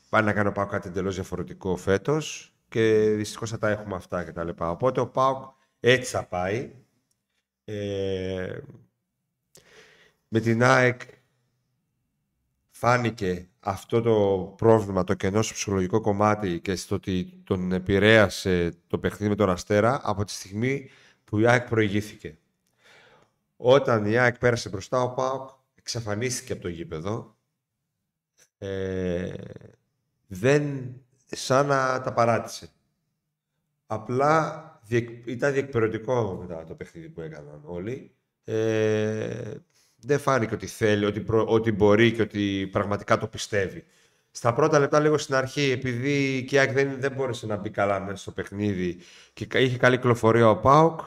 πάνε 0.08 0.26
να 0.26 0.32
κάνω 0.32 0.52
πάω 0.52 0.66
κάτι 0.66 0.88
εντελώς 0.88 1.14
διαφορετικό 1.14 1.76
φέτος 1.76 2.54
και 2.68 3.10
δυστυχώς 3.10 3.50
θα 3.50 3.58
τα 3.58 3.68
έχουμε 3.68 3.94
αυτά 3.94 4.24
και 4.24 4.32
τα 4.32 4.44
λοιπά. 4.44 4.70
Οπότε 4.70 5.00
ο 5.00 5.08
ΠΑΟΚ 5.08 5.54
έτσι 5.80 6.10
θα 6.10 6.26
πάει. 6.26 6.70
Ε, 7.64 8.58
με 10.28 10.40
την 10.40 10.62
ΑΕΚ 10.62 11.00
φάνηκε 12.70 13.48
αυτό 13.60 14.00
το 14.02 14.54
πρόβλημα, 14.56 15.04
το 15.04 15.14
κενό 15.14 15.42
στο 15.42 15.54
ψυχολογικό 15.54 16.00
κομμάτι 16.00 16.60
και 16.60 16.76
στο 16.76 16.94
ότι 16.94 17.40
τον 17.44 17.72
επηρέασε 17.72 18.74
το 18.86 18.98
παιχνίδι 18.98 19.28
με 19.28 19.36
τον 19.36 19.50
Αστέρα 19.50 20.00
από 20.02 20.24
τη 20.24 20.32
στιγμή 20.32 20.90
που 21.24 21.38
η 21.38 21.46
ΑΕΚ 21.46 21.68
προηγήθηκε. 21.68 22.39
Όταν 23.62 24.04
η 24.04 24.18
ΑΕΚ 24.18 24.38
πέρασε 24.38 24.68
μπροστά, 24.68 25.02
ο 25.02 25.14
ΠΑΟΚ 25.14 25.48
εξαφανίστηκε 25.74 26.52
από 26.52 26.62
το 26.62 26.68
γήπεδο. 26.68 27.36
Ε, 28.58 29.32
δεν, 30.26 30.94
σαν 31.26 31.66
να 31.66 32.00
τα 32.00 32.12
παράτησε. 32.12 32.68
Απλά 33.86 34.64
διεκ- 34.84 35.26
ήταν 35.26 35.52
διεκπαιρεωτικό 35.52 36.36
μετά 36.40 36.64
το 36.64 36.74
παιχνίδι 36.74 37.08
που 37.08 37.20
έκαναν 37.20 37.60
όλοι. 37.64 38.14
Ε, 38.44 39.54
δεν 39.96 40.18
φάνηκε 40.18 40.54
ότι 40.54 40.66
θέλει, 40.66 41.04
ότι, 41.04 41.20
προ- 41.20 41.48
ότι 41.48 41.72
μπορεί 41.72 42.12
και 42.12 42.22
ότι 42.22 42.68
πραγματικά 42.72 43.18
το 43.18 43.26
πιστεύει. 43.26 43.84
Στα 44.30 44.54
πρώτα 44.54 44.78
λεπτά, 44.78 45.00
λίγο 45.00 45.18
στην 45.18 45.34
αρχή, 45.34 45.70
επειδή 45.70 46.44
και 46.44 46.56
η 46.56 46.58
ΑΕΚ 46.58 46.72
δεν, 46.72 47.00
δεν 47.00 47.12
μπόρεσε 47.12 47.46
να 47.46 47.56
μπει 47.56 47.70
καλά 47.70 48.00
μέσα 48.00 48.16
στο 48.16 48.30
παιχνίδι 48.30 48.98
και 49.32 49.46
κα- 49.46 49.58
είχε 49.58 49.76
καλή 49.76 49.96
κυκλοφορία 49.96 50.50
ο 50.50 50.56
ΠΑΟΚ, 50.60 51.00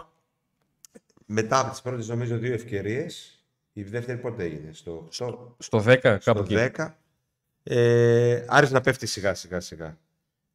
μετά 1.26 1.60
από 1.60 1.72
τις 1.72 1.82
πρώτες 1.82 2.08
νομίζω 2.08 2.38
δύο 2.38 2.54
ευκαιρίες, 2.54 3.44
η 3.74 3.84
δεύτερη 3.84 4.18
πότε 4.18 4.44
έγινε, 4.44 4.74
στο, 4.74 5.08
στο, 5.10 5.56
Στο 5.60 5.84
10, 5.88 5.98
κάπου 6.02 6.22
στο 6.22 6.58
εκεί. 6.58 6.72
10, 6.78 6.88
ε, 7.64 8.46
άρχισε 8.48 8.74
να 8.74 8.82
πέφτει 8.82 9.08
σιγά 9.08 9.34
σιγά 9.34 9.60
σιγά. 9.60 9.98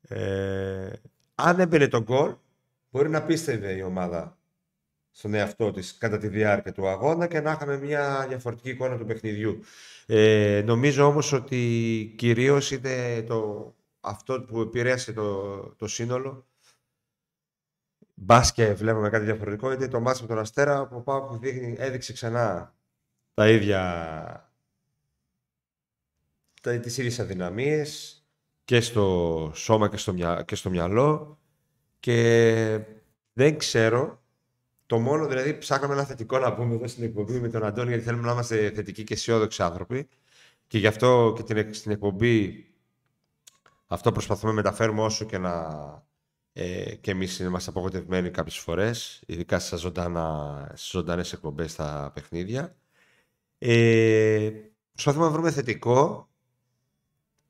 Ε, 0.09 0.91
αν 1.35 1.61
έμπαινε 1.61 1.89
το 1.89 2.03
γκολ, 2.03 2.35
μπορεί 2.91 3.09
να 3.09 3.23
πίστευε 3.23 3.73
η 3.73 3.83
ομάδα 3.83 4.39
στον 5.11 5.35
εαυτό 5.35 5.71
της 5.71 5.97
κατά 5.99 6.19
τη 6.19 6.29
διάρκεια 6.29 6.73
του 6.73 6.89
αγώνα 6.89 7.27
και 7.27 7.41
να 7.41 7.53
είχαμε 7.53 7.79
μια 7.79 8.27
διαφορετική 8.29 8.71
εικόνα 8.71 8.99
του 8.99 9.05
παιχνιδιού. 9.05 9.61
Ε, 10.07 10.63
νομίζω 10.65 11.05
όμως 11.05 11.33
ότι 11.33 12.15
κυρίως 12.17 12.71
είναι 12.71 13.23
το, 13.23 13.75
αυτό 14.01 14.41
που 14.41 14.61
επηρέασε 14.61 15.13
το, 15.13 15.59
το 15.77 15.87
σύνολο 15.87 16.47
Μπα 18.21 18.41
και 18.55 18.73
βλέπουμε 18.73 19.09
κάτι 19.09 19.25
διαφορετικό, 19.25 19.73
είναι 19.73 19.89
το 19.89 20.01
μάτι 20.01 20.23
με 20.23 20.29
τον 20.29 20.39
Αστέρα 20.39 20.87
που 20.87 21.03
πάω 21.03 21.23
που 21.23 21.37
δείχνει, 21.37 21.75
έδειξε 21.79 22.13
ξανά 22.13 22.75
τα 23.35 23.49
ίδια 23.49 23.83
τα, 26.63 26.79
τις 26.79 26.99
ίδιες 26.99 27.19
αδυναμίες 27.21 28.23
και 28.65 28.81
στο 28.81 29.51
σώμα 29.55 29.89
και 29.89 29.97
στο, 29.97 30.13
μυα, 30.13 30.43
και 30.43 30.55
στο 30.55 30.71
μυαλό. 30.71 31.39
Και 32.01 32.81
δεν 33.33 33.59
ξέρω 33.59 34.23
το 34.87 34.99
μόνο 34.99 35.27
δηλαδή 35.27 35.59
ψάχναμε 35.59 35.95
ένα 35.95 36.05
θετικό 36.05 36.39
να 36.39 36.55
πούμε 36.55 36.75
εδώ 36.75 36.87
στην 36.87 37.05
εκπομπή 37.05 37.41
με 37.41 37.49
τον 37.49 37.65
Αντώνη 37.65 37.89
γιατί 37.89 38.05
θέλουμε 38.05 38.27
να 38.27 38.33
είμαστε 38.33 38.71
θετικοί 38.71 39.05
και 39.05 39.15
αισιόδοξοι 39.15 39.63
άνθρωποι. 39.63 40.09
Και 40.67 40.79
γι' 40.79 40.87
αυτό 40.87 41.33
και 41.37 41.43
την, 41.43 41.57
εκ- 41.57 41.75
στην 41.75 41.91
εκπομπή 41.91 42.67
αυτό 43.87 44.13
προσπαθούμε 44.13 44.51
να 44.51 44.57
μεταφέρουμε 44.57 45.03
όσο 45.03 45.25
και 45.25 45.39
να 45.39 45.53
ε, 46.61 46.95
και 46.95 47.11
εμείς 47.11 47.39
είμαστε 47.39 47.71
απογοητευμένοι 47.71 48.31
κάποιες 48.31 48.59
φορές, 48.59 49.23
ειδικά 49.27 49.59
στις, 49.59 49.81
ζωντάνα, 49.81 50.67
στις 50.75 50.91
ζωντανές 50.91 51.33
εκπομπές 51.33 51.71
στα 51.71 52.11
παιχνίδια. 52.15 52.77
Ε, 53.59 54.51
προσπαθούμε 54.93 55.25
να 55.25 55.31
βρούμε 55.31 55.51
θετικό 55.51 56.29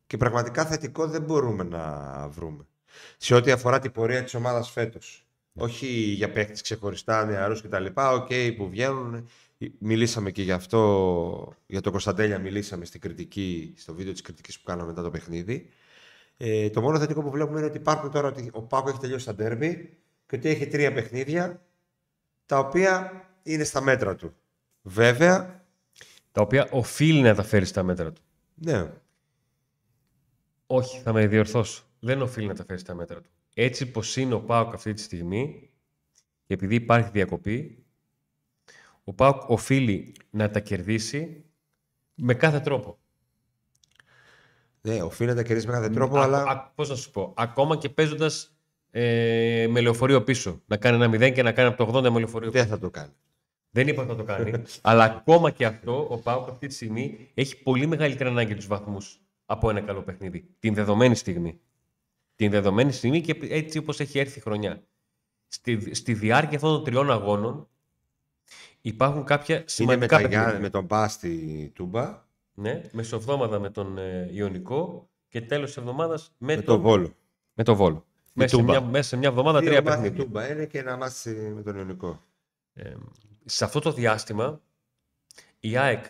και 0.07 0.17
πραγματικά 0.17 0.67
θετικό 0.67 1.07
δεν 1.07 1.23
μπορούμε 1.23 1.65
να 1.65 2.29
βρούμε. 2.29 2.67
Σε 3.17 3.35
ό,τι 3.35 3.51
αφορά 3.51 3.79
την 3.79 3.93
πορεία 3.93 4.23
της 4.23 4.35
ομάδας 4.35 4.71
φέτος. 4.71 5.27
Όχι 5.55 5.87
για 5.87 6.31
παίκτες 6.31 6.63
ξεχωριστά, 6.63 7.25
νεαρούς 7.25 7.63
κτλ. 7.63 7.87
Οκ, 7.95 8.31
που 8.57 8.69
βγαίνουν 8.69 9.29
Μιλήσαμε 9.79 10.31
και 10.31 10.43
γι' 10.43 10.53
αυτό, 10.53 11.53
για 11.67 11.81
το 11.81 11.91
Κωνσταντέλια 11.91 12.39
μιλήσαμε 12.39 12.85
στην 12.85 13.01
κριτική, 13.01 13.75
στο 13.77 13.95
βίντεο 13.95 14.13
της 14.13 14.21
κριτικής 14.21 14.59
που 14.59 14.65
κάναμε 14.65 14.89
μετά 14.89 15.03
το 15.03 15.11
παιχνίδι. 15.11 15.69
Ε, 16.41 16.71
το 16.71 16.81
μόνο 16.81 16.99
θετικό 16.99 17.23
που 17.23 17.31
βλέπουμε 17.31 17.59
είναι 17.59 17.69
ότι 17.69 17.77
υπάρχουν 17.77 18.11
τώρα 18.11 18.29
ότι 18.29 18.51
ο 18.53 18.63
Πάκο 18.63 18.89
έχει 18.89 18.99
τελειώσει 18.99 19.27
τα 19.27 19.35
ντέρμπι 19.35 19.99
και 20.27 20.37
ότι 20.37 20.49
έχει 20.49 20.67
τρία 20.67 20.93
παιχνίδια 20.93 21.67
τα 22.47 22.59
οποία 22.59 23.25
είναι 23.43 23.65
στα 23.65 23.81
μέτρα 23.81 24.15
του. 24.15 24.35
Βέβαια. 24.83 25.67
Τα 26.33 26.41
οποία 26.41 26.69
οφείλει 26.71 27.21
να 27.21 27.35
τα 27.35 27.43
φέρει 27.43 27.65
στα 27.65 27.83
μέτρα 27.83 28.13
του. 28.13 28.23
Ναι. 28.55 28.93
Όχι, 30.67 31.01
θα 31.01 31.13
με 31.13 31.27
διορθώσω. 31.27 31.85
Δεν 32.01 32.23
οφείλει 32.23 32.47
να 32.47 32.55
τα 32.55 32.65
φέρει 32.65 32.79
στα 32.79 32.95
μέτρα 32.95 33.21
του. 33.21 33.31
Έτσι 33.55 33.91
πως 33.91 34.17
είναι 34.17 34.35
ο 34.35 34.41
Πάοκ 34.41 34.75
αυτή 34.75 34.93
τη 34.93 35.01
στιγμή, 35.01 35.71
και 36.47 36.55
επειδή 36.55 36.75
υπάρχει 36.75 37.11
διακοπή, 37.11 37.85
ο 39.05 39.13
Πάοκ 39.13 39.51
οφείλει 39.51 40.15
να 40.31 40.51
τα 40.51 40.61
κερδίσει 40.61 41.45
με 42.15 42.35
κάθε 42.35 42.61
τρόπο. 42.61 42.99
Ναι, 44.81 45.03
οφείλει 45.03 45.29
να 45.29 45.35
τα 45.35 45.43
κερδίσει 45.43 45.67
με 45.67 45.73
κάθε 45.73 45.89
τρόπο, 45.89 46.19
αλλά. 46.19 46.73
Πώς 46.75 46.89
να 46.89 46.95
σου 46.95 47.11
πω, 47.11 47.35
ακόμα 47.37 47.77
και 47.77 47.89
παίζοντας 47.89 48.59
ε, 48.91 49.67
με 49.71 49.81
λεωφορείο 49.81 50.23
πίσω. 50.23 50.63
Να 50.67 50.77
κάνει 50.77 51.05
ένα 51.05 51.27
0 51.29 51.33
και 51.33 51.43
να 51.43 51.53
κάνει 51.53 51.69
από 51.69 51.85
το 51.85 51.99
80 51.99 52.11
με 52.11 52.19
λεωφορείο 52.19 52.51
πίσω. 52.51 52.63
Δεν 52.65 52.73
θα 52.73 52.79
το 52.79 52.91
κάνει. 52.91 53.13
Δεν 53.71 53.89
είπα 53.89 54.03
ότι 54.03 54.11
θα 54.11 54.17
το 54.17 54.25
κάνει. 54.25 54.63
αλλά 54.81 55.05
ακόμα 55.05 55.51
και 55.51 55.67
αυτό, 55.67 56.07
ο 56.11 56.19
Πάοκ 56.19 56.49
αυτή 56.49 56.67
τη 56.67 56.75
στιγμή 56.75 57.31
έχει 57.35 57.63
πολύ 57.63 57.87
μεγαλύτερη 57.87 58.31
ανάγκη 58.31 58.55
τους 58.55 58.67
βαθμούς 58.67 59.21
από 59.47 59.71
ένα 59.71 59.81
καλό 59.81 60.03
παιχνίδι. 60.03 60.49
Την 60.59 60.75
δεδομένη 60.75 61.15
στιγμή. 61.15 61.61
Την 62.37 62.51
δεδομένη 62.51 62.93
στιγμή 62.93 63.21
και 63.21 63.37
έτσι 63.41 63.79
όπως 63.79 64.01
έχει 64.01 64.19
έρθει 64.19 64.39
η 64.39 64.43
χρονιά. 64.43 64.83
Στη, 65.49 65.95
στη 65.95 66.15
διάρκεια 66.15 66.57
αυτών 66.57 66.73
των 66.73 66.85
τριών 66.85 67.11
αγώνων 67.11 67.69
υπάρχουν 68.81 69.25
κάποια 69.25 69.63
σημαντικά 69.67 70.21
Είναι 70.21 70.53
με, 70.53 70.59
με 70.61 70.71
τον 70.71 70.87
Πάστη 70.87 71.71
Τούμπα. 71.75 72.27
Ναι, 72.61 72.81
μεσοβδόμαδα 72.93 73.59
με 73.59 73.71
τον 73.71 73.99
ε, 73.99 74.29
Ιωνικό 74.33 75.11
και 75.29 75.41
τέλος 75.41 75.67
της 75.67 75.77
εβδομάδας 75.77 76.35
με, 76.39 76.57
με 76.57 76.63
τον 76.63 76.81
Βόλο. 76.81 77.17
Με 77.55 77.65
τον 77.65 77.77
Βόλο. 77.77 78.07
Μέσα 78.33 78.57
σε, 78.57 78.63
μια, 78.63 78.81
μέσα 78.81 79.09
σε 79.09 79.17
μια 79.17 79.29
εβδομάδα 79.29 79.61
τρία 79.61 79.83
παιχνίδια. 79.83 80.25
Τούμπα 80.25 80.51
είναι 80.51 80.67
και 80.67 80.79
ένα 80.79 80.97
μάθηση 80.97 81.35
με 81.35 81.63
τον 81.63 81.77
Ιωνικό. 81.77 82.25
Ε, 82.75 82.95
σε 83.45 83.65
αυτό 83.65 83.81
το 83.81 83.93
διάστημα 83.93 84.61
η 85.61 85.77
ΑΕΚ 85.77 86.05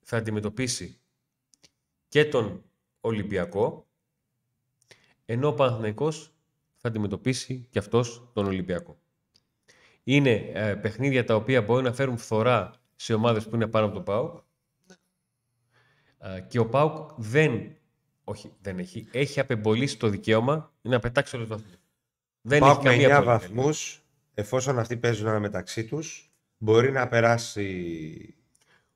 θα 0.00 0.16
αντιμετωπίσει 0.16 1.00
και 2.08 2.24
τον 2.24 2.62
Ολυμπιακό 3.00 3.86
ενώ 5.24 5.48
ο 5.48 5.54
Παναθηναϊκός 5.54 6.32
θα 6.76 6.88
αντιμετωπίσει 6.88 7.66
και 7.70 7.78
αυτός 7.78 8.30
τον 8.32 8.46
Ολυμπιακό. 8.46 8.98
Είναι 10.04 10.50
ε, 10.52 10.74
παιχνίδια 10.74 11.24
τα 11.24 11.34
οποία 11.34 11.62
μπορεί 11.62 11.82
να 11.82 11.92
φέρουν 11.92 12.16
φθορά 12.16 12.70
σε 12.96 13.14
ομάδες 13.14 13.48
που 13.48 13.54
είναι 13.54 13.66
πάνω 13.66 13.86
από 13.86 13.94
τον 13.94 14.04
ΠΑΟΚ 14.04 14.36
ε, 14.36 14.42
και 16.48 16.58
ο 16.58 16.66
ΠΑΟΚ 16.66 17.10
δεν, 17.16 17.76
όχι, 18.24 18.52
δεν 18.60 18.78
έχει, 18.78 19.08
έχει 19.10 19.40
απεμπολίσει 19.40 19.98
το 19.98 20.08
δικαίωμα 20.08 20.72
να 20.82 20.98
πετάξει 20.98 21.36
όλο 21.36 21.46
το 21.46 21.50
βαθμό. 21.50 21.74
Δεν 22.40 22.62
έχει 22.62 22.78
καμία 22.82 23.08
με 23.08 23.18
9 23.18 23.24
βαθμούς, 23.24 24.02
εφόσον 24.34 24.78
αυτοί 24.78 24.96
παίζουν 24.96 25.40
μεταξύ 25.40 25.84
τους, 25.84 26.30
μπορεί 26.58 26.92
να 26.92 27.08
περάσει 27.08 28.34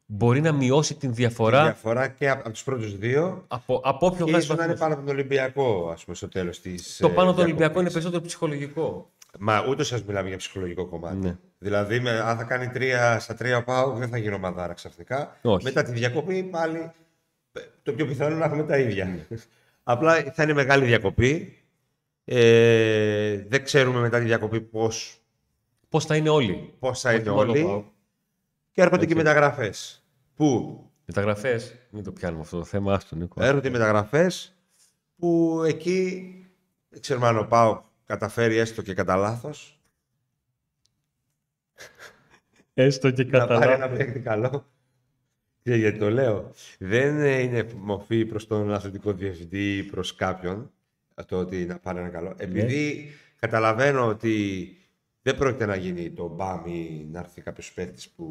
μπορεί 0.07 0.41
να 0.41 0.53
μειώσει 0.53 0.95
την 0.95 1.15
διαφορά. 1.15 1.59
Τη 1.59 1.65
διαφορά 1.65 2.09
και 2.09 2.31
από, 2.31 2.51
τους 2.51 2.63
πρώτους 2.63 2.99
δύο. 2.99 3.45
Από, 3.49 3.81
από 3.85 4.07
όποιο 4.07 4.25
και 4.27 4.37
ίσως 4.37 4.57
να 4.57 4.65
είναι 4.65 4.77
πάνω 4.77 4.95
από 4.95 5.03
τον 5.03 5.15
Ολυμπιακό, 5.15 5.91
ας 5.93 6.05
πούμε, 6.05 6.17
στο 6.17 6.29
τέλος 6.29 6.61
της. 6.61 6.97
Το 6.97 7.11
πάνω 7.11 7.29
από 7.29 7.37
τον 7.37 7.47
Ολυμπιακό 7.47 7.81
είναι 7.81 7.91
περισσότερο 7.91 8.23
ψυχολογικό. 8.23 9.13
Μα 9.39 9.65
ούτως 9.69 9.87
σα 9.87 10.03
μιλάμε 10.03 10.29
για 10.29 10.37
ψυχολογικό 10.37 10.87
κομμάτι. 10.87 11.17
Ναι. 11.17 11.37
Δηλαδή, 11.59 12.01
με, 12.01 12.11
αν 12.11 12.37
θα 12.37 12.45
κάνει 12.45 12.69
τρία 12.69 13.19
στα 13.19 13.35
τρία 13.35 13.65
πάω, 13.65 13.93
δεν 13.93 14.09
θα 14.09 14.19
γίνω 14.19 14.39
μαδάρα 14.39 14.73
ξαφνικά. 14.73 15.37
Όχι. 15.43 15.65
Μετά 15.65 15.83
τη 15.83 15.93
διακοπή 15.93 16.43
πάλι 16.43 16.91
το 17.83 17.93
πιο 17.93 18.07
πιθανό 18.07 18.31
είναι 18.31 18.39
να 18.39 18.45
έχουμε 18.45 18.65
τα 18.65 18.79
ίδια. 18.79 19.05
Ναι. 19.05 19.27
Απλά 19.83 20.33
θα 20.33 20.43
είναι 20.43 20.53
μεγάλη 20.53 20.85
διακοπή. 20.85 21.59
Ε, 22.25 23.45
δεν 23.49 23.65
ξέρουμε 23.65 24.01
μετά 24.01 24.19
τη 24.19 24.25
διακοπή 24.25 24.61
πώ. 24.61 24.91
Πώς 25.89 26.07
θα 26.07 26.17
είναι 26.17 26.29
όλοι. 26.29 26.75
Πώς 26.79 27.01
θα 27.01 27.15
είναι 27.15 27.31
όλοι. 27.31 27.93
Και 28.73 28.83
έρχονται 28.83 29.05
okay. 29.05 29.09
και 29.09 29.15
μεταγραφές. 29.15 30.05
Πού; 30.35 30.79
Μεταγραφές. 31.05 31.75
Μην 31.91 32.05
το 32.05 32.13
πιάνουμε 32.13 32.43
αυτό 32.43 32.59
το 32.59 32.65
θέμα. 32.65 32.95
Άστο, 32.95 33.17
Νίκο. 33.17 33.43
Έρχονται 33.43 33.69
οι 33.69 33.71
μεταγραφές 33.71 34.55
που 35.17 35.63
εκεί 35.67 36.31
δεν 36.89 37.01
ξέρουμε 37.01 37.27
αν 37.27 37.39
ο 37.39 37.47
Πάο 37.47 37.83
καταφέρει 38.05 38.57
έστω 38.57 38.83
και 38.83 38.95
κατά 38.95 39.17
λάθος. 39.17 39.81
Έστω 42.75 43.11
και 43.11 43.25
κατά 43.25 43.47
λάθο. 43.47 43.55
Να 43.55 43.67
πάρει 43.67 43.73
ένα 43.73 43.89
παίκτη 43.89 44.21
καλό. 44.21 44.67
Και 45.65 45.75
γιατί 45.75 45.99
το 45.99 46.11
λέω. 46.11 46.51
Δεν 46.79 47.25
είναι 47.25 47.67
μορφή 47.77 48.25
προς 48.25 48.47
τον 48.47 48.73
αθλητικό 48.73 49.13
διευθυντή 49.13 49.77
ή 49.77 49.83
προς 49.83 50.15
κάποιον 50.15 50.71
το 51.27 51.39
ότι 51.39 51.65
να 51.65 51.79
πάρει 51.79 51.99
ένα 51.99 52.09
καλό. 52.09 52.29
Ναι. 52.29 52.45
Επειδή 52.45 53.11
καταλαβαίνω 53.39 54.07
ότι 54.07 54.67
δεν 55.23 55.37
πρόκειται 55.37 55.67
να 55.67 55.77
γίνει 55.77 56.11
το 56.11 56.29
μπαμ 56.29 56.67
ή 56.67 57.09
να 57.11 57.19
έρθει 57.19 57.41
κάποιος 57.41 57.73
παίκτης 57.73 58.09
που 58.09 58.27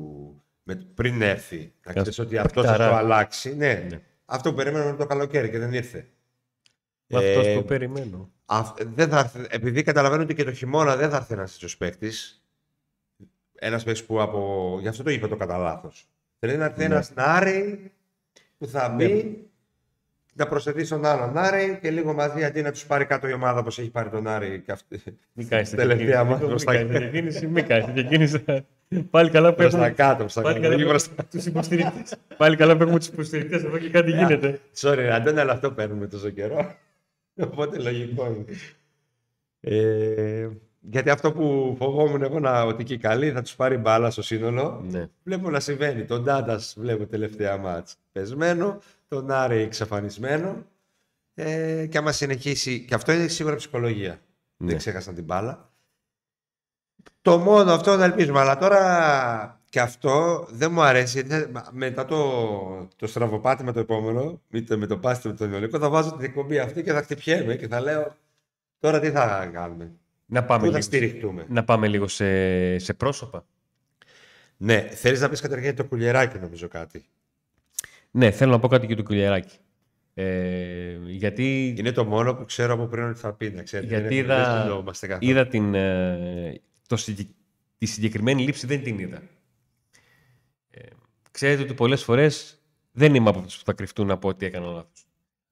με, 0.63 0.75
πριν 0.75 1.21
έρθει. 1.21 1.73
Να 1.85 1.93
ξέρεις 1.93 2.19
ότι 2.19 2.37
αυτός 2.37 2.65
θα 2.65 2.77
το 2.77 2.83
αλλάξει. 2.83 3.55
Ναι. 3.55 3.85
ναι. 3.89 4.01
Αυτό 4.25 4.49
που 4.49 4.55
περιμένουμε 4.55 4.97
το 4.97 5.05
καλοκαίρι 5.05 5.49
και 5.49 5.59
δεν 5.59 5.73
ήρθε. 5.73 6.07
Αυτός 7.13 7.45
ε, 7.45 7.55
που 7.55 7.65
περιμένω. 7.65 8.31
Α, 8.45 8.61
δεν 8.77 9.09
θα 9.09 9.31
επειδή 9.49 9.83
καταλαβαίνω 9.83 10.23
ότι 10.23 10.33
και 10.33 10.43
το 10.43 10.53
χειμώνα 10.53 10.95
δεν 10.95 11.09
θα 11.09 11.15
έρθει 11.15 11.33
ένας 11.33 11.51
τέτοιος 11.51 11.77
παίκτης. 11.77 12.43
Ένας 13.53 13.83
παίκτης 13.83 14.05
που 14.05 14.21
από. 14.21 14.77
Γι' 14.81 14.87
αυτό 14.87 15.03
το 15.03 15.09
είπε 15.09 15.27
το 15.27 15.35
κατά 15.35 15.57
λάθος. 15.57 16.07
Θέλει 16.45 16.57
να 16.57 16.65
έρθει 16.65 16.79
ναι. 16.79 16.85
ένας 16.85 17.13
Νάρη 17.15 17.91
που 18.57 18.67
θα 18.67 18.89
μπει 18.89 19.05
ναι 19.05 19.23
να 20.33 20.47
προσθεθεί 20.47 20.83
στον 20.83 21.05
άλλον 21.05 21.38
Άρη 21.38 21.79
και 21.81 21.91
λίγο 21.91 22.13
μαζί 22.13 22.43
αντί 22.43 22.62
να 22.62 22.71
τους 22.71 22.85
πάρει 22.85 23.05
κάτω 23.05 23.27
η 23.27 23.33
ομάδα 23.33 23.59
όπως 23.59 23.79
έχει 23.79 23.89
πάρει 23.89 24.09
τον 24.09 24.27
Άρη 24.27 24.62
και 24.65 24.71
αυτή. 24.71 25.01
Μην 25.33 25.47
κάνει 25.47 25.63
την 25.63 25.77
τελευταία 25.77 26.23
μα. 26.23 26.38
Μην 26.38 26.65
κάνει 26.65 27.09
κίνηση, 27.09 27.47
μην 27.47 27.67
κάνει 27.67 28.03
κίνηση. 28.03 28.43
Πάλι 29.09 29.29
καλά 29.29 29.53
που 29.53 29.62
έχουμε. 29.62 29.89
κάτω, 29.89 30.25
πάλι 30.41 30.59
καλά 30.59 31.00
τους 31.29 31.45
υποστηρικτές. 31.45 32.15
Πάλι 32.38 32.55
καλά 32.55 32.77
που 32.77 32.83
έχουμε 32.83 33.00
τους 33.00 33.07
υποστηρικτές 33.07 33.63
εδώ 33.63 33.77
και 33.77 33.89
κάτι 33.89 34.12
γίνεται. 34.12 34.59
Sorry, 34.75 35.09
Αντώνη, 35.13 35.39
αλλά 35.39 35.51
αυτό 35.51 35.71
παίρνουμε 35.71 36.07
τόσο 36.07 36.29
καιρό. 36.29 36.75
Οπότε 37.35 37.77
λογικό 37.77 38.25
είναι. 38.25 38.45
Ε, 40.83 40.89
γιατί 40.89 41.09
αυτό 41.09 41.31
που 41.31 41.75
φοβόμουν 41.79 42.23
εγώ 42.23 42.39
να, 42.39 42.63
ότι 42.63 42.83
και 42.83 42.97
καλή 42.97 43.31
θα 43.31 43.41
τους 43.41 43.55
πάρει 43.55 43.77
μπάλα 43.77 44.11
στο 44.11 44.21
σύνολο. 44.21 44.83
Ναι. 44.89 45.09
Βλέπω 45.23 45.49
να 45.49 45.59
συμβαίνει. 45.59 46.05
Τον 46.05 46.23
Τάντα 46.23 46.59
βλέπω 46.75 47.05
τελευταία 47.05 47.57
μάτς 47.57 47.95
πεσμένο 48.11 48.79
τον 49.07 49.31
Άρη 49.31 49.61
εξαφανισμένο. 49.61 50.65
Ε, 51.35 51.85
και 51.85 51.97
άμα 51.97 52.11
συνεχίσει, 52.11 52.85
και 52.85 52.93
αυτό 52.93 53.11
είναι 53.11 53.27
σίγουρα 53.27 53.55
ψυχολογία. 53.55 54.19
Ναι. 54.57 54.67
Δεν 54.67 54.77
ξέχασαν 54.77 55.15
την 55.15 55.23
μπάλα. 55.23 55.71
Το 57.21 57.37
μόνο 57.37 57.71
αυτό 57.71 57.97
δεν 57.97 58.11
ελπίζουμε. 58.11 58.39
Αλλά 58.39 58.57
τώρα 58.57 59.61
και 59.69 59.79
αυτό 59.79 60.45
δεν 60.49 60.71
μου 60.71 60.81
αρέσει. 60.81 61.21
Γιατί 61.21 61.51
μετά 61.71 62.05
το, 62.05 62.87
το 62.95 63.07
στραβοπάτι 63.07 63.63
με 63.63 63.71
το 63.71 63.79
επόμενο, 63.79 64.41
με 64.47 64.61
το, 64.61 64.77
με 64.77 64.85
το 64.87 64.97
πάστη 64.97 65.27
με 65.27 65.33
τον 65.33 65.51
Ιωνικό, 65.51 65.79
θα 65.79 65.89
βάζω 65.89 66.11
την 66.11 66.25
εκπομπή 66.25 66.59
αυτή 66.59 66.83
και 66.83 66.91
θα 66.91 67.01
χτυπιέμαι 67.01 67.55
και 67.55 67.67
θα 67.67 67.81
λέω 67.81 68.15
τώρα 68.79 68.99
τι 68.99 69.11
θα 69.11 69.49
κάνουμε. 69.53 69.91
Να 70.25 70.44
πάμε, 70.44 70.70
Πού 70.70 70.75
λίγο, 71.00 71.32
θα 71.32 71.46
να 71.48 71.63
πάμε 71.63 71.88
λίγο 71.88 72.08
σε, 72.08 72.77
σε 72.77 72.94
πρόσωπα. 72.94 73.46
Ναι, 74.58 74.82
θέλεις 74.82 75.20
να 75.20 75.30
πεις 75.30 75.42
καταρχήν 75.42 75.75
το 75.75 75.86
κουλιεράκι 75.86 76.39
νομίζω 76.39 76.68
κάτι. 76.68 77.06
Ναι, 78.15 78.32
θέλω 78.32 78.51
να 78.51 78.60
πω 78.60 78.68
κάτι 78.68 78.86
για 78.86 78.96
το 78.96 79.03
Κουλιαράκι. 79.03 79.58
Ε, 80.13 80.98
γιατί... 81.06 81.75
Είναι 81.77 81.92
το 81.92 82.06
μόνο 82.06 82.36
που 82.36 82.46
ξέρω 82.46 82.74
από 82.74 82.86
πριν 82.86 83.03
ότι 83.03 83.20
θα 83.20 83.34
πει, 83.34 83.50
να 83.50 83.63
ξέρετε. 83.63 84.00
Γιατί 84.00 84.15
είδα, 84.15 85.18
είδα 85.20 85.48
την, 85.48 85.74
ε, 85.74 86.62
το, 86.88 86.98
τη 87.77 87.86
συγκεκριμένη 87.86 88.44
λήψη, 88.44 88.68
δεν 88.68 88.84
την 88.84 89.00
είδα. 89.00 89.22
Ε, 90.70 90.82
ξέρετε 91.32 91.62
ότι 91.62 91.74
πολλές 91.74 92.03
φορές 92.03 92.62
δεν 92.92 93.15
είμαι 93.15 93.30
από 93.30 93.39
αυτούς 93.39 93.58
που 93.58 93.63
θα 93.65 93.74
κρυφτούν 93.74 94.08
να 94.08 94.18
πω 94.18 94.27
ότι 94.27 94.46
έκανα 94.46 94.65
λάθος. 94.65 95.02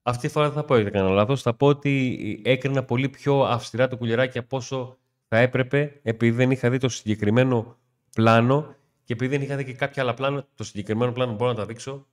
Αυτή 0.02 0.26
τη 0.26 0.32
φορά 0.32 0.46
δεν 0.46 0.54
θα 0.54 0.64
πω 0.64 0.74
ότι 0.74 0.86
έκανα 0.86 1.08
λάθος, 1.08 1.42
θα 1.42 1.54
πω 1.54 1.66
ότι 1.66 2.42
έκρινα 2.44 2.84
πολύ 2.84 3.08
πιο 3.08 3.42
αυστηρά 3.42 3.88
το 3.88 3.96
κουλιαράκι 3.96 4.38
από 4.38 4.56
όσο 4.56 4.98
θα 5.28 5.38
έπρεπε, 5.38 6.00
επειδή 6.02 6.36
δεν 6.36 6.50
είχα 6.50 6.70
δει 6.70 6.78
το 6.78 6.88
συγκεκριμένο 6.88 7.76
πλάνο 8.14 8.74
και 9.04 9.12
επειδή 9.12 9.36
δεν 9.36 9.42
είχα 9.42 9.56
δει 9.56 9.64
και 9.64 9.72
κάποια 9.72 10.02
άλλα 10.02 10.14
πλάνο, 10.14 10.46
το 10.54 10.64
συγκεκριμένο 10.64 11.12
πλάνο 11.12 11.32
μπορώ 11.32 11.50
να 11.50 11.56
τα 11.56 11.66
δείξω, 11.66 12.06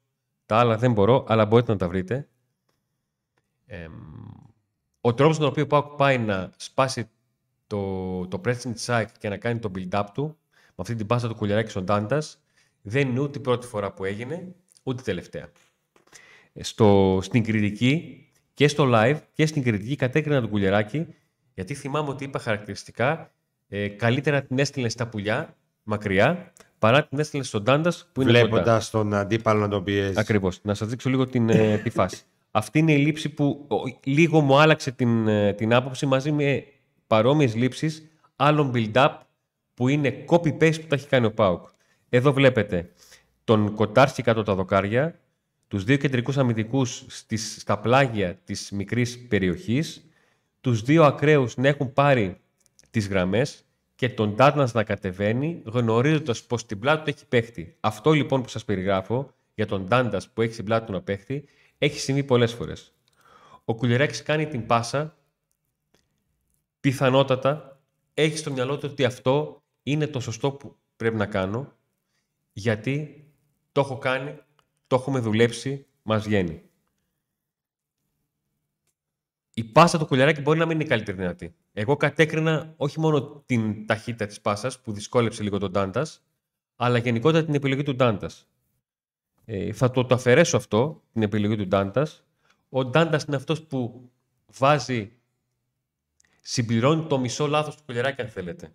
τα 0.45 0.57
άλλα 0.57 0.77
δεν 0.77 0.91
μπορώ, 0.91 1.25
αλλά 1.27 1.45
μπορείτε 1.45 1.71
να 1.71 1.77
τα 1.77 1.87
βρείτε. 1.87 2.27
Ε, 3.65 3.87
ο 5.01 5.13
τρόπος 5.13 5.37
τον 5.37 5.47
οποίο 5.47 5.67
πάει 5.97 6.17
να 6.17 6.51
σπάσει 6.57 7.09
το, 7.67 8.27
το 8.27 8.41
pressing 8.45 8.73
site 8.85 9.05
και 9.19 9.29
να 9.29 9.37
κάνει 9.37 9.59
το 9.59 9.71
build-up 9.75 10.05
του, 10.13 10.37
με 10.51 10.75
αυτή 10.75 10.95
την 10.95 11.05
πάσα 11.05 11.27
του 11.27 11.35
κουλιαράκι 11.35 11.69
στον 11.69 11.85
Τάντας, 11.85 12.41
δεν 12.81 13.09
είναι 13.09 13.19
ούτε 13.19 13.37
η 13.37 13.41
πρώτη 13.41 13.67
φορά 13.67 13.91
που 13.91 14.05
έγινε, 14.05 14.55
ούτε 14.83 15.01
η 15.01 15.03
τελευταία. 15.03 15.51
Ε, 16.59 16.63
στο, 16.63 17.19
στην 17.21 17.43
κριτική 17.43 18.25
και 18.53 18.67
στο 18.67 18.89
live 18.93 19.17
και 19.33 19.45
στην 19.45 19.63
κριτική 19.63 19.95
κατέκρινα 19.95 20.41
τον 20.41 20.49
κουλιαράκι, 20.49 21.07
γιατί 21.53 21.73
θυμάμαι 21.73 22.09
ότι 22.09 22.23
είπα 22.23 22.39
χαρακτηριστικά, 22.39 23.31
ε, 23.67 23.87
καλύτερα 23.87 24.41
την 24.41 24.59
έστειλε 24.59 24.89
στα 24.89 25.07
πουλιά, 25.07 25.55
μακριά, 25.83 26.53
παρά 26.79 27.07
την 27.07 27.19
έστειλε 27.19 27.43
στον 27.43 27.63
Τάντας 27.63 28.09
που 28.13 28.21
είναι 28.21 28.31
κοντά. 28.31 28.45
Βλέποντας 28.47 28.89
τον 28.89 29.13
αντίπαλο 29.13 29.59
να 29.59 29.67
τον 29.67 29.83
πιέζει. 29.83 30.13
Ακριβώς. 30.15 30.59
Να 30.61 30.73
σας 30.73 30.87
δείξω 30.87 31.09
λίγο 31.09 31.25
την, 31.25 31.49
ε, 31.49 31.77
τη 31.77 31.89
φάση. 31.89 32.23
Αυτή 32.51 32.79
είναι 32.79 32.91
η 32.93 32.97
λήψη 32.97 33.29
που 33.29 33.65
ο, 33.67 33.75
λίγο 34.03 34.41
μου 34.41 34.59
άλλαξε 34.59 34.91
την, 34.91 35.27
ε, 35.27 35.53
την 35.53 35.73
άποψη 35.73 36.05
μαζί 36.05 36.31
με 36.31 36.63
παρόμοιες 37.07 37.55
λήψεις 37.55 38.07
άλλων 38.35 38.71
build-up 38.75 39.09
που 39.73 39.87
είναι 39.87 40.25
copy-paste 40.27 40.81
που 40.81 40.87
τα 40.87 40.95
έχει 40.95 41.07
κάνει 41.07 41.25
ο 41.25 41.31
Πάουκ. 41.31 41.67
Εδώ 42.09 42.33
βλέπετε 42.33 42.89
τον 43.43 43.75
Κοτάρσκι 43.75 44.21
κάτω 44.21 44.43
τα 44.43 44.55
δοκάρια, 44.55 45.19
τους 45.69 45.83
δύο 45.83 45.97
κεντρικούς 45.97 46.37
αμυντικούς 46.37 47.03
στις, 47.07 47.57
στα 47.59 47.79
πλάγια 47.79 48.35
της 48.35 48.71
μικρής 48.71 49.27
περιοχής, 49.27 50.09
τους 50.61 50.81
δύο 50.81 51.03
ακραίους 51.03 51.57
να 51.57 51.67
έχουν 51.67 51.93
πάρει 51.93 52.37
τις 52.89 53.07
γραμμές 53.07 53.63
και 53.95 54.09
τον 54.09 54.35
Ντάρνας 54.35 54.73
να 54.73 54.83
κατεβαίνει, 54.83 55.61
γνωρίζοντας 55.65 56.43
πως 56.43 56.65
την 56.65 56.79
πλάτη 56.79 57.03
του 57.03 57.09
έχει 57.09 57.25
παίχτη. 57.27 57.75
Αυτό 57.79 58.11
λοιπόν 58.11 58.41
που 58.41 58.49
σας 58.49 58.65
περιγράφω 58.65 59.33
για 59.53 59.65
τον 59.65 59.85
Ντάντας 59.87 60.29
που 60.29 60.41
έχει 60.41 60.53
στην 60.53 60.65
πλάτη 60.65 60.85
του 60.85 60.91
να 60.91 61.01
παίχτη, 61.01 61.45
έχει 61.77 61.99
συμβεί 61.99 62.23
πολλές 62.23 62.53
φορές. 62.53 62.93
Ο 63.65 63.75
Κουλιεράκης 63.75 64.23
κάνει 64.23 64.47
την 64.47 64.65
πάσα, 64.65 65.17
πιθανότατα 66.79 67.81
έχει 68.13 68.37
στο 68.37 68.51
μυαλό 68.51 68.77
του 68.77 68.89
ότι 68.91 69.05
αυτό 69.05 69.63
είναι 69.83 70.07
το 70.07 70.19
σωστό 70.19 70.51
που 70.51 70.77
πρέπει 70.95 71.15
να 71.15 71.25
κάνω, 71.25 71.73
γιατί 72.53 73.23
το 73.71 73.81
έχω 73.81 73.97
κάνει, 73.97 74.39
το 74.89 74.95
έχουμε 74.95 75.19
δουλέψει, 75.19 75.85
μας 76.01 76.23
βγαίνει. 76.23 76.61
Η 79.53 79.63
πάσα 79.63 79.97
του 79.97 80.05
Κουλιαράκη 80.05 80.41
μπορεί 80.41 80.59
να 80.59 80.65
μην 80.65 80.75
είναι 80.75 80.83
η 80.83 80.87
καλύτερη 80.87 81.17
δυνατή. 81.17 81.55
Εγώ 81.73 81.97
κατέκρινα 81.97 82.73
όχι 82.77 82.99
μόνο 82.99 83.43
την 83.45 83.85
ταχύτητα 83.85 84.25
της 84.25 84.41
πάσας 84.41 84.81
που 84.81 84.91
δυσκόλεψε 84.91 85.43
λίγο 85.43 85.57
τον 85.57 85.71
Ντάντας, 85.71 86.23
αλλά 86.75 86.97
γενικότερα 86.97 87.45
την 87.45 87.53
επιλογή 87.53 87.83
του 87.83 87.95
Ντάντας. 87.95 88.47
Ε, 89.45 89.73
θα 89.73 89.91
το, 89.91 90.05
το 90.05 90.15
αφαιρέσω 90.15 90.57
αυτό, 90.57 91.03
την 91.13 91.21
επιλογή 91.21 91.55
του 91.55 91.67
Ντάντας. 91.67 92.23
Ο 92.69 92.85
Ντάντας 92.85 93.23
είναι 93.23 93.35
αυτός 93.35 93.63
που 93.63 94.09
βάζει, 94.45 95.11
συμπληρώνει 96.41 97.05
το 97.05 97.19
μισό 97.19 97.47
λάθος 97.47 97.75
του 97.75 97.83
Κουλιαράκη, 97.85 98.21
αν 98.21 98.29
θέλετε, 98.29 98.73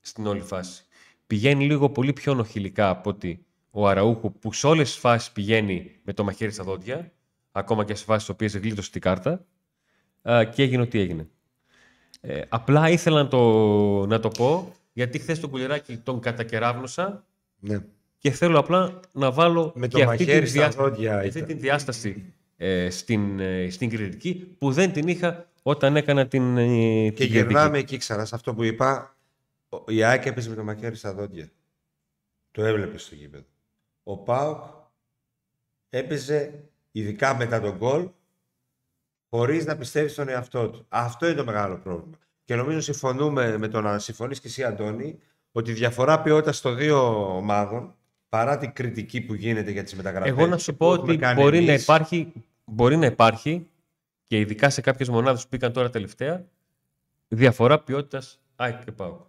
στην 0.00 0.26
όλη 0.26 0.40
φάση. 0.40 0.84
Πηγαίνει 1.26 1.66
λίγο 1.66 1.90
πολύ 1.90 2.12
πιο 2.12 2.34
νοχηλικά 2.34 2.88
από 2.88 3.10
ότι 3.10 3.46
ο 3.76 3.88
Αραούχο 3.88 4.30
που 4.30 4.52
σε 4.52 4.66
όλες 4.66 4.90
τις 4.90 4.98
φάσεις 4.98 5.30
πηγαίνει 5.30 5.90
με 6.04 6.12
το 6.12 6.24
μαχαίρι 6.24 6.50
στα 6.52 6.64
δόντια, 6.64 7.12
ακόμα 7.52 7.84
και 7.84 7.94
σε 7.94 8.04
φάσεις 8.04 8.22
στις 8.22 8.34
οποίες 8.34 8.56
γλίτωσε 8.56 8.90
την 8.90 9.00
κάρτα, 9.00 9.44
και 10.22 10.62
έγινε 10.62 10.82
ό,τι 10.82 10.98
έγινε. 10.98 11.28
Ε, 12.20 12.40
απλά 12.48 12.88
ήθελα 12.90 13.22
να 13.22 13.28
το, 13.28 13.40
να 14.06 14.20
το 14.20 14.28
πω, 14.28 14.72
γιατί 14.92 15.18
χθες 15.18 15.40
το 15.40 15.48
κουλεράκι 15.48 15.96
τον 15.96 16.20
κατακεράβνωσα 16.20 17.24
Ναι. 17.58 17.78
και 18.18 18.30
θέλω 18.30 18.58
απλά 18.58 19.00
να 19.12 19.30
βάλω 19.32 19.72
Με 19.74 19.88
το 19.88 19.96
και 19.98 20.04
αυτή, 20.04 20.24
μαχαίρι 20.24 20.40
την, 20.40 20.48
στα 20.50 20.60
διάστα- 20.60 20.82
δόντια 20.82 21.16
αυτή 21.16 21.28
ήταν. 21.28 21.46
την 21.46 21.58
διάσταση 21.60 22.32
ε, 22.56 22.90
στην, 22.90 23.40
ε, 23.40 23.70
στην 23.70 23.90
κριτική 23.90 24.54
που 24.58 24.72
δεν 24.72 24.92
την 24.92 25.08
είχα 25.08 25.48
όταν 25.62 25.96
έκανα 25.96 26.26
την, 26.26 26.56
ε, 26.56 26.64
Και 27.08 27.12
την 27.16 27.26
γυρνάμε 27.26 27.68
κριτική. 27.68 27.78
εκεί 27.94 27.96
ξανά 27.96 28.24
σε 28.24 28.34
αυτό 28.34 28.54
που 28.54 28.62
είπα. 28.62 29.16
ο- 29.68 29.84
Η 29.92 30.02
ΑΕΚ 30.02 30.26
έπαιζε 30.26 30.48
με 30.48 30.54
το 30.54 30.64
μαχαίρι 30.64 30.96
στα 30.96 31.14
δόντια. 31.14 31.48
Το 32.50 32.64
έβλεπες 32.64 33.02
στο 33.02 33.14
γήπεδο. 33.14 33.44
Ο 34.04 34.16
Πάοκ 34.16 34.64
έπαιζε 35.88 36.64
ειδικά 36.92 37.36
μετά 37.36 37.60
τον 37.60 37.76
γκολ 37.76 38.08
χωρίς 39.30 39.64
να 39.64 39.76
πιστεύεις 39.76 40.12
στον 40.12 40.28
εαυτό 40.28 40.70
του. 40.70 40.86
Αυτό 40.88 41.26
είναι 41.26 41.34
το 41.34 41.44
μεγάλο 41.44 41.78
πρόβλημα. 41.78 42.18
Και 42.44 42.54
νομίζω 42.54 42.80
συμφωνούμε 42.80 43.58
με 43.58 43.68
το 43.68 43.80
να 43.80 43.98
συμφωνείς 43.98 44.40
και 44.40 44.48
εσύ, 44.48 44.64
Αντώνη, 44.64 45.18
ότι 45.52 45.70
η 45.70 45.74
διαφορά 45.74 46.20
ποιότητα 46.20 46.60
των 46.62 46.76
δύο 46.76 47.26
ομάδων 47.36 47.94
παρά 48.28 48.58
την 48.58 48.72
κριτική 48.72 49.20
που 49.20 49.34
γίνεται 49.34 49.70
για 49.70 49.82
τις 49.82 49.94
μεταγραφές. 49.94 50.30
Εγώ 50.30 50.46
να 50.46 50.58
σου 50.58 50.76
πω 50.76 50.88
ότι 50.88 51.18
μπορεί 51.34 51.60
να, 51.60 51.72
υπάρχει, 51.72 52.32
μπορεί 52.64 52.96
να 52.96 53.06
υπάρχει 53.06 53.70
και 54.26 54.38
ειδικά 54.38 54.70
σε 54.70 54.80
κάποιες 54.80 55.08
μονάδες 55.08 55.42
που 55.42 55.48
πήγαν 55.48 55.72
τώρα 55.72 55.90
τελευταία 55.90 56.44
διαφορά 57.28 57.80
ποιότητας 57.80 58.40
ΑΕΚ 58.56 58.84
και 58.84 58.92
ΠΑΟΚ. 58.92 59.20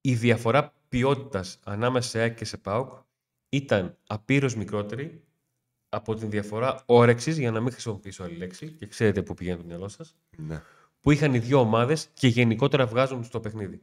Η 0.00 0.14
διαφορά 0.14 0.72
ποιότητας 0.88 1.58
ανάμεσα 1.64 2.08
σε 2.08 2.20
ΑΕΚ 2.20 2.34
και 2.34 2.44
σε 2.44 2.56
ΠΑΟΚ 2.56 3.04
ήταν 3.48 3.96
απείρως 4.06 4.54
μικρότερη 4.56 5.24
από 5.88 6.14
την 6.14 6.30
διαφορά 6.30 6.82
όρεξης, 6.86 7.38
για 7.38 7.50
να 7.50 7.60
μην 7.60 7.72
χρησιμοποιήσω 7.72 8.24
άλλη 8.24 8.36
λέξη 8.36 8.70
και 8.72 8.86
ξέρετε 8.86 9.22
πού 9.22 9.34
πηγαίνει 9.34 9.58
το 9.58 9.64
μυαλό 9.64 9.88
σας, 9.88 10.16
Ναι. 10.36 10.62
που 11.00 11.10
είχαν 11.10 11.34
οι 11.34 11.38
δύο 11.38 11.58
ομάδες 11.58 12.08
και 12.14 12.28
γενικότερα 12.28 12.86
βγάζουν 12.86 13.24
στο 13.24 13.40
παιχνίδι. 13.40 13.80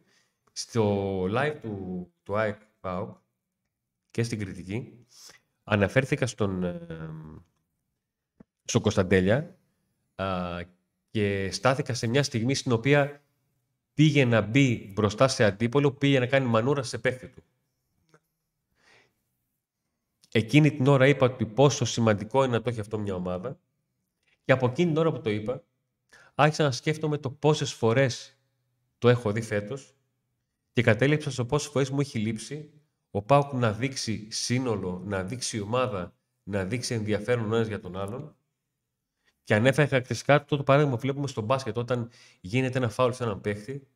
Στο 0.52 1.24
live 1.24 1.56
του, 1.62 2.08
του 2.24 2.38
ΑΕΚ 2.38 2.60
ΠΑΟΚ 2.80 3.18
και 4.12 4.24
στην 4.24 4.40
κριτική 4.40 5.06
αναφέρθηκα 5.64 6.28
στον, 6.28 6.64
ε, 6.64 6.80
στον 8.66 8.82
Κωνσταντέλια 8.82 9.58
α, 10.16 10.60
και 11.12 11.52
στάθηκα 11.52 11.94
σε 11.94 12.08
μια 12.08 12.24
στιγμή 12.24 12.56
στην 12.56 12.72
οποία 12.72 13.22
πήγε 13.94 14.26
να 14.26 14.42
μπει 14.42 14.92
μπροστά 14.96 15.28
σε 15.28 15.44
αντίπολο, 15.44 15.92
πήγε 15.92 16.20
να 16.20 16.26
κάνει 16.26 16.46
μανούρα 16.46 16.84
σε 16.84 16.98
παίχτη 16.98 17.28
του. 17.28 17.44
Εκείνη 20.36 20.72
την 20.72 20.88
ώρα 20.88 21.08
είπα 21.08 21.26
ότι 21.26 21.46
πόσο 21.46 21.86
σημαντικό 21.86 22.44
είναι 22.44 22.54
να 22.54 22.62
το 22.62 22.70
έχει 22.70 22.80
αυτό 22.80 23.00
μια 23.00 23.16
ομάδα 23.16 23.60
και 24.46 24.52
από 24.52 24.66
εκείνη 24.66 24.92
την 24.92 24.98
ώρα 24.98 25.12
που 25.12 25.22
το 25.22 25.30
είπα 25.30 25.64
άρχισα 26.36 26.64
να 26.64 26.72
σκέφτομαι 26.72 27.18
το 27.18 27.32
πόσες 27.32 27.74
φορές 27.74 28.38
το 28.98 29.10
έχω 29.10 29.32
δει 29.32 29.42
φέτος 29.42 29.96
και 30.74 30.82
κατέληξα 30.82 31.32
στο 31.32 31.46
πόσες 31.46 31.72
φορές 31.72 31.90
μου 31.90 32.00
έχει 32.00 32.20
λείψει 32.20 32.72
ο 33.12 33.22
Πάουκ 33.22 33.54
να 33.54 33.72
δείξει 33.74 34.28
σύνολο, 34.32 35.02
να 35.06 35.24
δείξει 35.24 35.60
ομάδα, 35.60 36.16
να 36.44 36.66
δείξει 36.66 36.94
ενδιαφέρον 36.94 37.52
ο 37.52 37.56
ένας 37.56 37.68
για 37.68 37.80
τον 37.80 37.98
άλλον. 37.98 38.36
Και 39.44 39.56
ανέφερα 39.56 39.88
χαρακτηριστικά 39.88 40.36
αυτό 40.36 40.58
το 40.58 40.64
παράδειγμα 40.64 40.96
που 40.96 41.02
βλέπουμε 41.02 41.28
στο 41.28 41.42
μπάσκετ 41.42 41.78
όταν 41.78 42.10
γίνεται 42.42 42.78
ένα 42.78 42.90
φάουλ 42.90 43.12
σε 43.12 43.24
έναν 43.24 43.42
παίχτη 43.42 43.88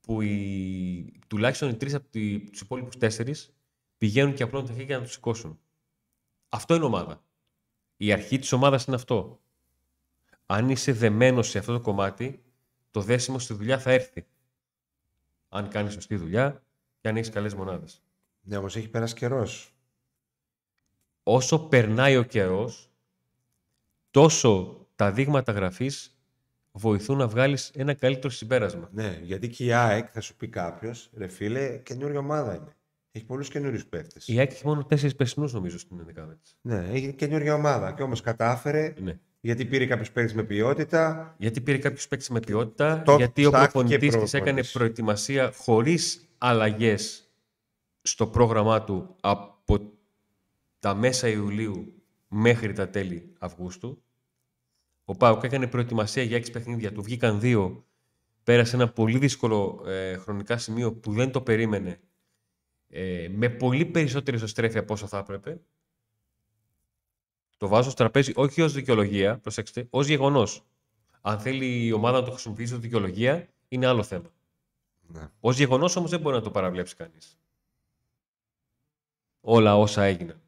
που 0.00 0.20
οι, 0.20 1.20
τουλάχιστον 1.26 1.68
οι 1.68 1.76
τρεις 1.76 1.94
από 1.94 2.08
τους 2.50 2.60
υπόλοιπους 2.60 2.96
τέσσερις 2.96 3.54
πηγαίνουν 4.02 4.34
και 4.34 4.42
απλώνουν 4.42 4.66
τα 4.66 4.72
χέρια 4.72 4.88
για 4.88 4.98
να 4.98 5.04
τους 5.04 5.12
σηκώσουν. 5.12 5.60
Αυτό 6.48 6.74
είναι 6.74 6.84
ομάδα. 6.84 7.24
Η 7.96 8.12
αρχή 8.12 8.38
της 8.38 8.52
ομάδας 8.52 8.84
είναι 8.84 8.96
αυτό. 8.96 9.40
Αν 10.46 10.70
είσαι 10.70 10.92
δεμένος 10.92 11.48
σε 11.48 11.58
αυτό 11.58 11.72
το 11.72 11.80
κομμάτι, 11.80 12.44
το 12.90 13.00
δέσιμο 13.00 13.38
στη 13.38 13.54
δουλειά 13.54 13.78
θα 13.78 13.90
έρθει. 13.90 14.26
Αν 15.48 15.68
κάνεις 15.68 15.92
σωστή 15.92 16.16
δουλειά 16.16 16.62
και 17.00 17.08
αν 17.08 17.16
έχεις 17.16 17.30
καλές 17.30 17.54
μονάδες. 17.54 18.02
Ναι, 18.40 18.56
όμως 18.56 18.76
έχει 18.76 18.88
περάσει 18.88 19.14
καιρός. 19.14 19.74
όσο 21.22 21.58
περνάει 21.58 22.16
ο 22.16 22.22
καιρός, 22.22 22.90
τόσο 24.10 24.86
τα 24.96 25.12
δείγματα 25.12 25.52
γραφής 25.52 26.18
βοηθούν 26.72 27.16
να 27.18 27.28
βγάλεις 27.28 27.70
ένα 27.70 27.94
καλύτερο 27.94 28.32
συμπέρασμα. 28.32 28.88
Ναι, 28.92 29.20
γιατί 29.22 29.48
και 29.48 29.64
η 29.64 29.72
ΑΕΚ 29.72 30.08
θα 30.12 30.20
σου 30.20 30.36
πει 30.36 30.48
κάποιος, 30.48 31.10
ρε 31.14 31.26
φίλε, 31.26 31.78
καινούργια 31.78 32.18
ομάδα 32.18 32.54
είναι. 32.54 32.76
Έχει 33.14 33.24
πολλούς 33.24 33.48
καινούριους 33.48 33.86
παίχτε. 33.86 34.20
Η 34.26 34.38
ΑΕΚ 34.38 34.50
έχει 34.50 34.66
μόνο 34.66 34.84
τέσσερις 34.84 35.16
περσινούς 35.16 35.52
νομίζω 35.52 35.78
στην 35.78 35.98
ενδεκάδα 35.98 36.36
της. 36.36 36.56
Ναι, 36.60 36.88
έχει 36.92 37.12
καινούργια 37.12 37.54
ομάδα. 37.54 37.92
Και 37.92 38.02
όμως 38.02 38.20
κατάφερε 38.20 38.94
Ναι. 39.00 39.18
γιατί 39.40 39.64
πήρε 39.64 39.86
κάποιους 39.86 40.10
παίχτε 40.10 40.34
με 40.34 40.42
ποιότητα. 40.42 41.34
Γιατί 41.38 41.60
πήρε 41.60 41.78
κάποιος 41.78 42.08
παίκτης 42.08 42.28
με 42.30 42.40
ποιότητα, 42.40 43.02
Το 43.02 43.16
γιατί 43.16 43.44
ο 43.46 43.50
ψάχτηκε 43.50 43.72
προπονητής 43.72 44.16
της 44.16 44.34
έκανε 44.34 44.44
προπονητής. 44.44 44.72
προετοιμασία 44.72 45.52
χωρίς 45.56 46.28
αλλαγές 46.38 47.30
στο 48.02 48.26
πρόγραμμά 48.26 48.84
του 48.84 49.16
από 49.20 49.78
τα 50.78 50.94
μέσα 50.94 51.28
Ιουλίου 51.28 51.94
μέχρι 52.28 52.72
τα 52.72 52.88
τέλη 52.88 53.32
Αυγούστου. 53.38 54.02
Ο 55.04 55.16
Πάουκ 55.16 55.42
έκανε 55.44 55.66
προετοιμασία 55.66 56.22
για 56.22 56.36
έξι 56.36 56.50
παιχνίδια, 56.50 56.92
του 56.92 57.02
βγήκαν 57.02 57.40
δύο. 57.40 57.84
Πέρασε 58.44 58.76
ένα 58.76 58.88
πολύ 58.92 59.18
δύσκολο 59.18 59.82
ε, 59.86 60.16
χρονικά 60.16 60.58
σημείο 60.58 60.92
που 60.92 61.12
δεν 61.12 61.30
το 61.30 61.40
περίμενε. 61.40 62.00
Ε, 62.94 63.28
με 63.28 63.48
πολύ 63.48 63.84
περισσότερη 63.84 64.36
ισοστρέφεια 64.36 64.80
από 64.80 64.92
όσο 64.92 65.06
θα 65.06 65.18
έπρεπε. 65.18 65.60
Το 67.56 67.68
βάζω 67.68 67.90
στο 67.90 67.98
τραπέζι 67.98 68.32
όχι 68.34 68.62
ως 68.62 68.72
δικαιολογία, 68.72 69.38
προσέξτε, 69.38 69.86
ως 69.90 70.06
γεγονός. 70.06 70.64
Αν 71.20 71.38
θέλει 71.38 71.84
η 71.86 71.92
ομάδα 71.92 72.18
να 72.18 72.24
το 72.24 72.30
χρησιμοποιήσει 72.30 72.74
ως 72.74 72.80
δικαιολογία, 72.80 73.48
είναι 73.68 73.86
άλλο 73.86 74.02
θέμα. 74.02 74.30
Ναι. 75.00 75.30
Ω 75.40 75.50
γεγονός 75.50 75.96
όμως 75.96 76.10
δεν 76.10 76.20
μπορεί 76.20 76.36
να 76.36 76.42
το 76.42 76.50
παραβλέψει 76.50 76.96
κανείς. 76.96 77.38
Όλα 79.40 79.76
όσα 79.78 80.02
έγιναν. 80.02 80.40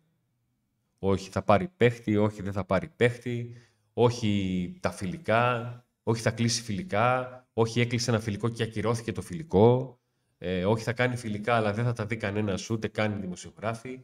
Όχι 0.99 1.31
θα 1.31 1.43
πάρει 1.43 1.69
παίχτη, 1.77 2.17
όχι 2.17 2.43
δεν 2.43 2.53
θα 2.53 2.65
πάρει 2.65 2.89
παίχτη, 2.89 3.57
όχι 3.93 4.77
τα 4.81 4.91
φιλικά, 4.91 5.85
όχι 6.03 6.23
θα 6.23 6.31
κλείσει 6.31 6.63
φιλικά, 6.63 7.47
όχι 7.53 7.81
έκλεισε 7.81 8.11
ένα 8.11 8.21
φιλικό 8.21 8.49
και 8.49 8.63
ακυρώθηκε 8.63 9.13
το 9.13 9.23
φιλικό, 9.23 9.99
ε, 10.47 10.65
όχι 10.65 10.83
θα 10.85 10.93
κάνει 10.93 11.17
φιλικά 11.17 11.55
αλλά 11.55 11.73
δεν 11.73 11.85
θα 11.85 11.93
τα 11.93 12.07
δει 12.07 12.17
κανένας 12.17 12.71
ούτε 12.71 12.89
κάνει 12.89 13.21
δημοσιογράφοι. 13.21 14.01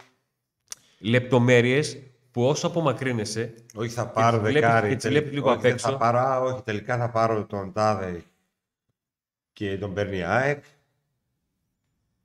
Λεπτομέρειες 0.98 2.02
που 2.30 2.42
όσο 2.44 2.66
απομακρύνεσαι, 2.66 3.54
Όχι, 3.74 3.88
θα 3.90 4.08
πάρω 4.08 4.30
τις 4.40 4.40
βλέπεις- 4.48 4.60
δεκάρι. 4.68 4.88
και 4.88 4.94
τις 4.94 5.02
τελ- 5.02 5.14
βλέπεις 5.14 5.32
λίγο 5.32 5.46
όχι, 5.46 5.56
απ' 5.56 5.62
δεν 5.62 5.72
έξω. 5.72 5.90
Θα 5.90 5.96
πάρω, 5.96 6.18
α, 6.18 6.40
όχι, 6.40 6.62
τελικά 6.62 6.96
θα 6.98 7.10
πάρω 7.10 7.46
τον 7.46 7.72
Τάδε 7.72 8.22
και 9.52 9.78
τον 9.78 9.94
παίρνει 9.94 10.16
η 10.16 10.22
ΑΕΚ. 10.22 10.64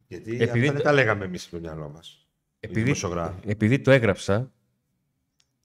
Γιατί 0.08 0.30
Επειδή 0.36 0.43
αυτά 0.60 0.67
το- 0.67 0.73
δεν 0.73 0.84
τα 0.84 0.91
λέγαμε 0.93 1.25
εμείς 1.25 1.43
στο 1.43 1.60
μυαλό 1.60 1.89
μας. 1.89 2.28
Επειδή, 2.60 2.82
δημοσιογράφοι. 2.82 3.49
επειδή 3.49 3.80
το 3.80 3.91
έγραψα, 3.91 4.51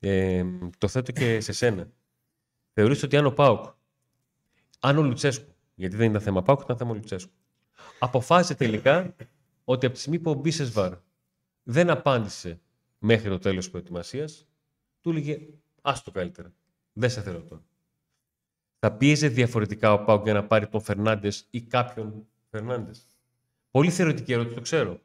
ε, 0.01 0.45
το 0.79 0.89
θέτω 0.89 1.13
και 1.13 1.41
σε 1.41 1.53
σένα. 1.53 1.89
Θεωρείς 2.73 3.03
ότι 3.03 3.17
αν 3.17 3.27
ο 3.27 3.31
Πάουκ, 3.31 3.65
αν 4.81 4.99
ο 4.99 5.03
Λουτσέσκου, 5.03 5.55
γιατί 5.75 5.97
δεν 5.97 6.11
ήταν 6.11 6.21
θέμα 6.23 6.43
Πάουκ, 6.43 6.61
ήταν 6.61 6.77
θέμα 6.77 6.95
Λουτσέσκου, 6.95 7.33
αποφάσισε 8.01 8.55
τελικά 8.55 9.15
ότι 9.65 9.87
από 9.87 9.95
τη 9.95 10.01
στιγμή 10.01 10.19
που 10.19 10.31
ο 10.31 10.35
Μπίσεσβαρ 10.35 10.95
δεν 11.63 11.91
απάντησε 11.91 12.61
μέχρι 12.99 13.29
το 13.29 13.39
τέλος 13.39 13.59
της 13.59 13.71
προετοιμασίας, 13.71 14.47
του 15.01 15.11
έλεγε 15.11 15.39
άστο 15.83 16.11
καλύτερα. 16.11 16.53
Δεν 16.93 17.11
σε 17.11 17.23
θέλω 17.23 17.43
τώρα. 17.43 17.63
Θα 18.79 18.93
πίεζε 18.93 19.29
διαφορετικά 19.29 19.93
ο 19.93 20.05
Πάουκ 20.05 20.23
για 20.25 20.33
να 20.33 20.45
πάρει 20.47 20.69
τον 20.69 20.81
Φερνάντες 20.81 21.47
ή 21.51 21.61
κάποιον 21.63 22.27
Φερνάντες. 22.51 23.07
Πολύ 23.71 23.91
θεωρητική 23.91 24.33
ερώτηση, 24.33 24.55
το 24.55 24.61
ξέρω. 24.61 25.01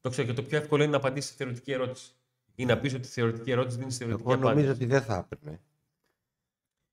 Το 0.00 0.10
ξέρω 0.10 0.28
και 0.28 0.34
το 0.34 0.42
πιο 0.42 0.58
εύκολο 0.58 0.82
είναι 0.82 0.90
να 0.92 0.96
απαντήσεις 0.98 1.30
θεωρητική 1.36 1.72
ερώτηση. 1.72 2.12
Ή 2.54 2.64
να 2.64 2.78
πεις 2.78 2.94
ότι 2.94 3.06
η 3.06 3.10
θεωρητική 3.10 3.50
ερώτηση 3.50 3.78
δίνει 3.78 3.90
θεωρητική 3.92 4.22
Εγώ 4.28 4.34
απάντηση. 4.34 4.54
νομίζω 4.54 4.72
ότι 4.72 4.86
δεν 4.86 5.02
θα 5.02 5.16
έπαιρνε. 5.16 5.60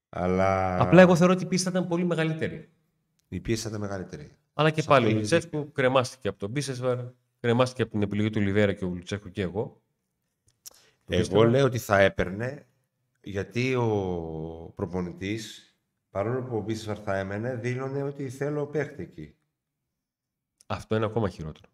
Αλλά 0.09 0.79
Απλά 0.81 1.01
εγώ 1.01 1.15
θεωρώ 1.15 1.33
ότι 1.33 1.43
η 1.43 1.47
πίστη 1.47 1.69
θα 1.69 1.77
ήταν 1.77 1.87
πολύ 1.87 2.03
μεγαλύτερη. 2.05 2.69
η 3.27 3.39
πίεση 3.39 3.61
θα 3.61 3.69
ήταν 3.69 3.81
μεγαλύτερη. 3.81 4.37
Αλλά 4.57 4.71
και 4.71 4.81
Σε 4.81 4.87
πάλι 4.87 5.05
ο 5.05 5.07
αυτό 5.07 5.19
Λουτσέσκου 5.19 5.71
κρεμάστηκε 5.71 6.27
από 6.27 6.39
τον 6.39 6.49
Μπίσεσβαρ, 6.51 6.99
κρεμάστηκε 7.39 7.81
από 7.81 7.91
την 7.91 8.01
επιλογή 8.01 8.29
του 8.29 8.41
Λιβέρα 8.41 8.73
και 8.73 8.85
ο 8.85 8.89
Λουτσέσκου 8.89 9.31
και 9.31 9.41
εγώ. 9.41 9.81
Το 11.05 11.15
Εγώ 11.15 11.19
πίστευα. 11.19 11.45
λέω 11.45 11.65
ότι 11.65 11.77
θα 11.79 11.99
έπαιρνε 11.99 12.67
γιατί 13.21 13.75
ο 13.75 13.87
προπονητής 14.75 15.75
παρόλο 16.09 16.43
που 16.43 16.57
ο 16.57 16.61
Μπίσεσβαρ 16.61 16.99
θα 17.03 17.17
έμενε 17.17 17.55
δήλωνε 17.55 18.03
ότι 18.03 18.29
θέλω 18.29 18.67
παίχτη 18.67 19.01
εκεί. 19.03 19.35
Αυτό 20.67 20.95
είναι 20.95 21.05
ακόμα 21.05 21.29
χειρότερο. 21.29 21.69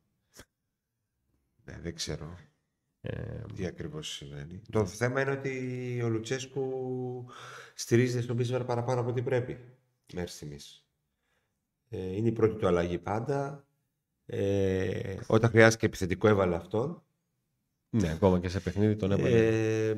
Ναι, 1.64 1.80
δεν 1.82 1.96
ξέρω 1.96 2.38
Ε, 3.02 3.42
τι 3.56 3.66
ακριβώς 3.66 4.10
συμβαίνει. 4.10 4.62
Το 4.72 4.86
θέμα 4.86 5.22
είναι 5.22 5.32
ότι 5.32 6.02
ο 6.04 6.10
Λουτσέσκου 6.10 7.26
στηρίζεται 7.76 8.22
στον 8.22 8.36
Μπίσεσβαρ 8.36 8.64
παραπάνω 8.66 9.02
από 9.02 9.10
ό,τι 9.10 9.22
πρέπει 9.22 9.60
μέχρι 10.14 10.32
στιγμής. 10.32 10.81
Ε, 11.94 12.16
είναι 12.16 12.28
η 12.28 12.32
πρώτη 12.32 12.56
του 12.56 12.68
αλλαγή 12.68 12.98
πάντα. 12.98 13.66
Ε, 14.26 15.16
όταν 15.28 15.50
χρειάστηκε 15.50 15.86
επιθετικό 15.86 16.28
έβαλε 16.28 16.56
αυτόν. 16.56 17.04
ναι, 17.90 18.12
ακόμα 18.12 18.40
και 18.40 18.50
σε 18.50 18.60
παιχνίδι 18.60 18.96
τον 18.96 19.12
έβαλε, 19.12 19.48
Ε, 19.90 19.96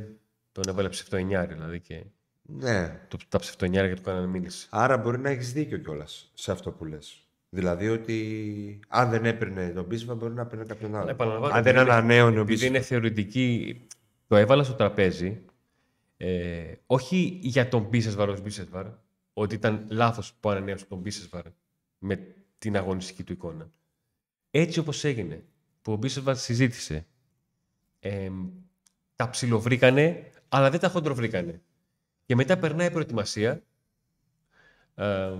τον 0.51 0.63
έβαλε 0.67 0.89
ψευτοενιάρι, 0.89 1.53
δηλαδή. 1.53 1.79
Και 1.79 2.03
ναι, 2.41 2.99
το, 3.07 3.17
τα 3.29 3.39
ψευτοενιάρια 3.39 3.95
του 3.95 4.01
κάνανε 4.01 4.27
μήνυση. 4.27 4.67
Άρα 4.71 4.97
μπορεί 4.97 5.19
να 5.19 5.29
έχεις 5.29 5.53
δίκιο 5.53 5.77
κιόλας 5.77 6.31
σε 6.33 6.51
αυτό 6.51 6.71
που 6.71 6.85
λες. 6.85 7.27
Δηλαδή 7.49 7.89
ότι 7.89 8.79
αν 8.87 9.09
δεν 9.09 9.25
έπαιρνε 9.25 9.69
τον 9.69 9.85
Μπίσβα 9.85 10.15
μπορεί 10.15 10.33
να 10.33 10.45
παίρνει 10.45 10.65
κάποιον 10.65 10.95
άλλο. 10.95 11.09
Επαναλαμβάνω, 11.09 11.53
Αν 11.55 11.63
δεν 11.63 11.71
επειδή 11.75 11.85
είναι- 11.89 11.97
ανανέωνε 11.97 12.37
ο 12.37 12.41
Επειδή 12.41 12.51
Μπίσβα. 12.53 12.67
είναι 12.67 12.81
θεωρητική, 12.81 13.81
το 14.27 14.35
έβαλα 14.35 14.63
στο 14.63 14.73
τραπέζι, 14.73 15.41
ε, 16.17 16.73
όχι 16.85 17.39
για 17.41 17.67
τον 17.69 17.81
Μπίσεσβαρ 17.83 18.29
ως 18.29 18.41
Μπίσεσβαρ, 18.41 18.85
ότι 19.33 19.55
ήταν 19.55 19.85
λάθος 19.89 20.33
που 20.39 20.49
ανανέωσε 20.49 20.85
τον 20.85 20.97
Μπίσεσβαρ 20.97 21.43
με 22.03 22.35
την 22.57 22.77
αγωνιστική 22.77 23.23
του 23.23 23.33
εικόνα. 23.33 23.71
Έτσι 24.51 24.79
όπως 24.79 25.03
έγινε, 25.03 25.45
που 25.81 25.91
ο 25.91 25.95
Μπίσεσβαρ 25.95 26.37
συζήτησε, 26.37 27.05
ε, 27.99 28.29
τα 29.15 29.29
ψιλοβρήκανε, 29.29 30.31
αλλά 30.49 30.69
δεν 30.69 30.79
τα 30.79 30.89
χοντροβρήκανε. 30.89 31.61
Και 32.25 32.35
μετά 32.35 32.57
περνάει 32.57 32.87
η 32.87 32.91
προετοιμασία 32.91 33.63
ε, 34.95 35.33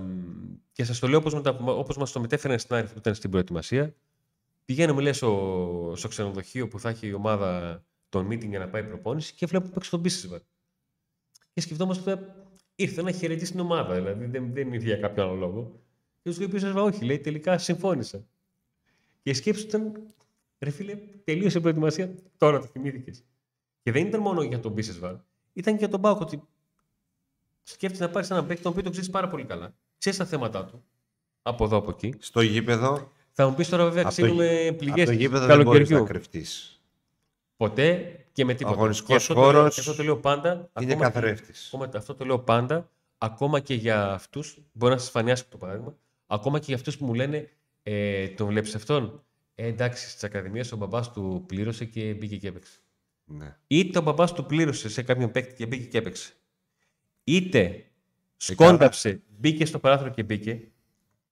και 0.72 0.84
σας 0.84 0.98
το 0.98 1.08
λέω 1.08 1.18
όπως, 1.18 1.34
με 1.34 1.42
τα, 1.42 1.50
όπως 1.50 1.96
μας 1.96 2.12
το 2.12 2.20
μετέφεραν 2.20 2.58
στην 2.58 2.76
Άρη 2.76 2.86
που 2.86 2.98
ήταν 2.98 3.14
στην 3.14 3.30
προετοιμασία. 3.30 3.94
Πηγαίνουμε, 4.64 5.02
λέει, 5.02 5.12
στο, 5.12 5.92
στο 5.96 6.08
ξενοδοχείο 6.08 6.68
που 6.68 6.80
θα 6.80 6.88
έχει 6.88 7.06
η 7.06 7.12
ομάδα 7.12 7.82
τον 8.08 8.26
meeting 8.26 8.48
για 8.48 8.58
να 8.58 8.68
πάει 8.68 8.84
προπόνηση 8.84 9.34
και 9.34 9.46
βλέπουμε 9.46 9.72
παίξει 9.72 9.90
τον 9.90 10.00
Μπίσεσβαρ. 10.00 10.40
Και 11.52 11.60
σκεφτόμαστε, 11.60 12.34
ήρθε 12.74 13.02
να 13.02 13.10
χαιρετήσει 13.10 13.50
την 13.50 13.60
ομάδα, 13.60 13.94
δηλαδή 13.94 14.26
δεν, 14.26 14.52
δεν 14.52 14.72
ήρθε 14.72 14.86
για 14.86 14.96
κάποιο 14.96 15.22
άλλο 15.22 15.34
λόγο. 15.34 15.83
Και 16.24 16.30
του 16.30 16.38
λέει 16.38 16.48
Μπίσεσβαρ, 16.50 16.82
όχι, 16.84 17.04
λέει, 17.04 17.18
τελικά 17.18 17.58
συμφώνησα. 17.58 18.24
Και 19.22 19.30
η 19.30 19.34
σκέψη 19.34 19.62
του 19.62 19.68
ήταν, 19.68 19.92
ρε 20.58 20.70
φίλε, 20.70 20.98
τελείωσε 21.24 21.58
η 21.58 21.60
προετοιμασία, 21.60 22.14
τώρα 22.38 22.60
το 22.60 22.66
θυμήθηκες. 22.66 23.24
Και 23.82 23.92
δεν 23.92 24.06
ήταν 24.06 24.20
μόνο 24.20 24.42
για 24.42 24.60
τον 24.60 24.72
Μπίσεσβαρ, 24.72 25.14
ήταν 25.52 25.72
και 25.72 25.78
για 25.78 25.88
τον 25.88 26.00
Πάοκ 26.00 26.20
ότι 26.20 26.42
σκέφτεσαι 27.62 28.02
να 28.04 28.10
πάρεις 28.10 28.30
έναν 28.30 28.46
παίκτη 28.46 28.62
τον 28.62 28.70
οποίο 28.70 28.82
τον 28.84 28.92
ξέρεις 28.92 29.10
πάρα 29.10 29.28
πολύ 29.28 29.44
καλά. 29.44 29.74
Ξέρεις 29.98 30.18
τα 30.18 30.24
θέματα 30.24 30.64
του. 30.64 30.84
Από 31.42 31.64
εδώ, 31.64 31.76
από 31.76 31.90
εκεί. 31.90 32.14
Στο 32.18 32.40
γήπεδο, 32.40 33.12
Θα 33.32 33.48
μου 33.48 33.54
πεις 33.54 33.68
τώρα, 33.68 33.84
βέβαια, 33.84 34.02
από 34.02 34.14
το, 34.14 34.22
ξύνουμε 34.22 34.66
από 34.68 34.76
πληγές 34.78 35.04
το 35.06 35.12
γήπεδο 35.12 35.46
δεν 35.46 35.62
μπορείς 35.62 35.88
να 35.90 35.94
καλοκαιριού. 35.96 36.04
κρυφτείς. 36.04 36.82
Ποτέ 37.56 38.16
και 38.32 38.44
με 38.44 38.54
τίποτα. 38.54 38.76
αγωνιστικός 38.76 39.26
Και 39.26 39.32
αυτό 39.32 39.34
το 39.34 39.40
λέω- 39.40 39.50
χώρος 39.52 39.74
και 39.74 39.80
αυτό 39.80 39.94
το 39.94 40.02
λέω 40.02 40.16
πάντα. 40.16 40.52
Είναι 40.52 40.92
ακόμα 40.92 40.94
και- 40.94 41.00
καθρέφτης. 41.12 41.66
ακόμα- 41.66 41.90
αυτό 41.94 42.14
το 42.14 42.24
λέω 42.24 42.38
πάντα. 42.38 42.88
Ακόμα 43.18 43.60
και 43.60 43.74
για 43.74 44.12
αυτούς, 44.12 44.58
μπορεί 44.72 44.92
να 44.92 44.98
σας 44.98 45.10
φανεί 45.10 45.30
άσχημο 45.30 45.50
το 45.50 45.56
παράδειγμα, 45.58 45.94
ακόμα 46.34 46.58
και 46.58 46.64
για 46.66 46.76
αυτούς 46.76 46.96
που 46.96 47.04
μου 47.04 47.14
λένε 47.14 47.48
ε, 47.82 48.28
τον 48.28 48.46
βλέπεις 48.46 48.74
αυτόν; 48.74 49.24
Ε, 49.54 49.66
εντάξει, 49.66 50.08
στις 50.10 50.24
ακαδημίες 50.24 50.72
ο 50.72 50.76
μπαμπάς 50.76 51.12
του 51.12 51.44
πλήρωσε 51.46 51.84
και 51.84 52.14
μπήκε 52.14 52.36
και 52.36 52.48
έπαιξε. 52.48 52.78
Ναι. 53.24 53.56
Είτε 53.66 53.98
ο 53.98 54.02
μπαμπάς 54.02 54.32
του 54.32 54.46
πλήρωσε 54.46 54.88
σε 54.88 55.02
κάποιον 55.02 55.30
παίκτη 55.30 55.54
και 55.54 55.66
μπήκε 55.66 55.84
και 55.84 55.98
έπαιξε. 55.98 56.32
Είτε 57.24 57.84
σκόνταψε, 58.36 59.22
μπήκε 59.38 59.66
στο 59.66 59.78
παράθυρο 59.78 60.10
και 60.10 60.22
μπήκε, 60.22 60.68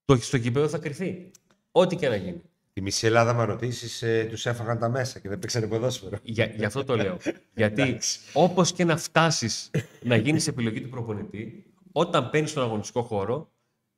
το 0.05 0.17
στο 0.17 0.37
γήπεδο 0.37 0.69
θα 0.69 0.79
κρυθεί. 0.79 1.31
Ό,τι 1.73 1.97
και 1.97 2.09
να 2.09 2.17
γίνει. 2.17 2.43
Τη 2.73 2.81
μισή 2.81 3.07
Ελλάδα, 3.07 3.33
μα 3.33 3.45
ρωτήσεις, 3.45 4.03
ε, 4.03 4.27
τους 4.31 4.47
έφαγαν 4.47 4.79
τα 4.79 4.89
μέσα 4.89 5.19
και 5.19 5.29
δεν 5.29 5.39
παίξανε 5.39 5.67
ποδόσφαιρο. 5.67 6.19
Για, 6.23 6.47
γι' 6.47 6.65
αυτό 6.65 6.85
το 6.85 6.97
λέω. 6.97 7.17
Γιατί 7.55 7.83
Εντάξει. 7.83 8.19
όπως 8.33 8.73
και 8.73 8.85
να 8.85 8.97
φτάσεις 8.97 9.71
να 10.03 10.17
γίνεις 10.17 10.47
επιλογή 10.47 10.81
του 10.81 10.89
προπονητή, 10.89 11.65
όταν 11.93 12.29
μπαίνει 12.33 12.47
στον 12.47 12.63
αγωνιστικό 12.63 13.03
χώρο, 13.03 13.52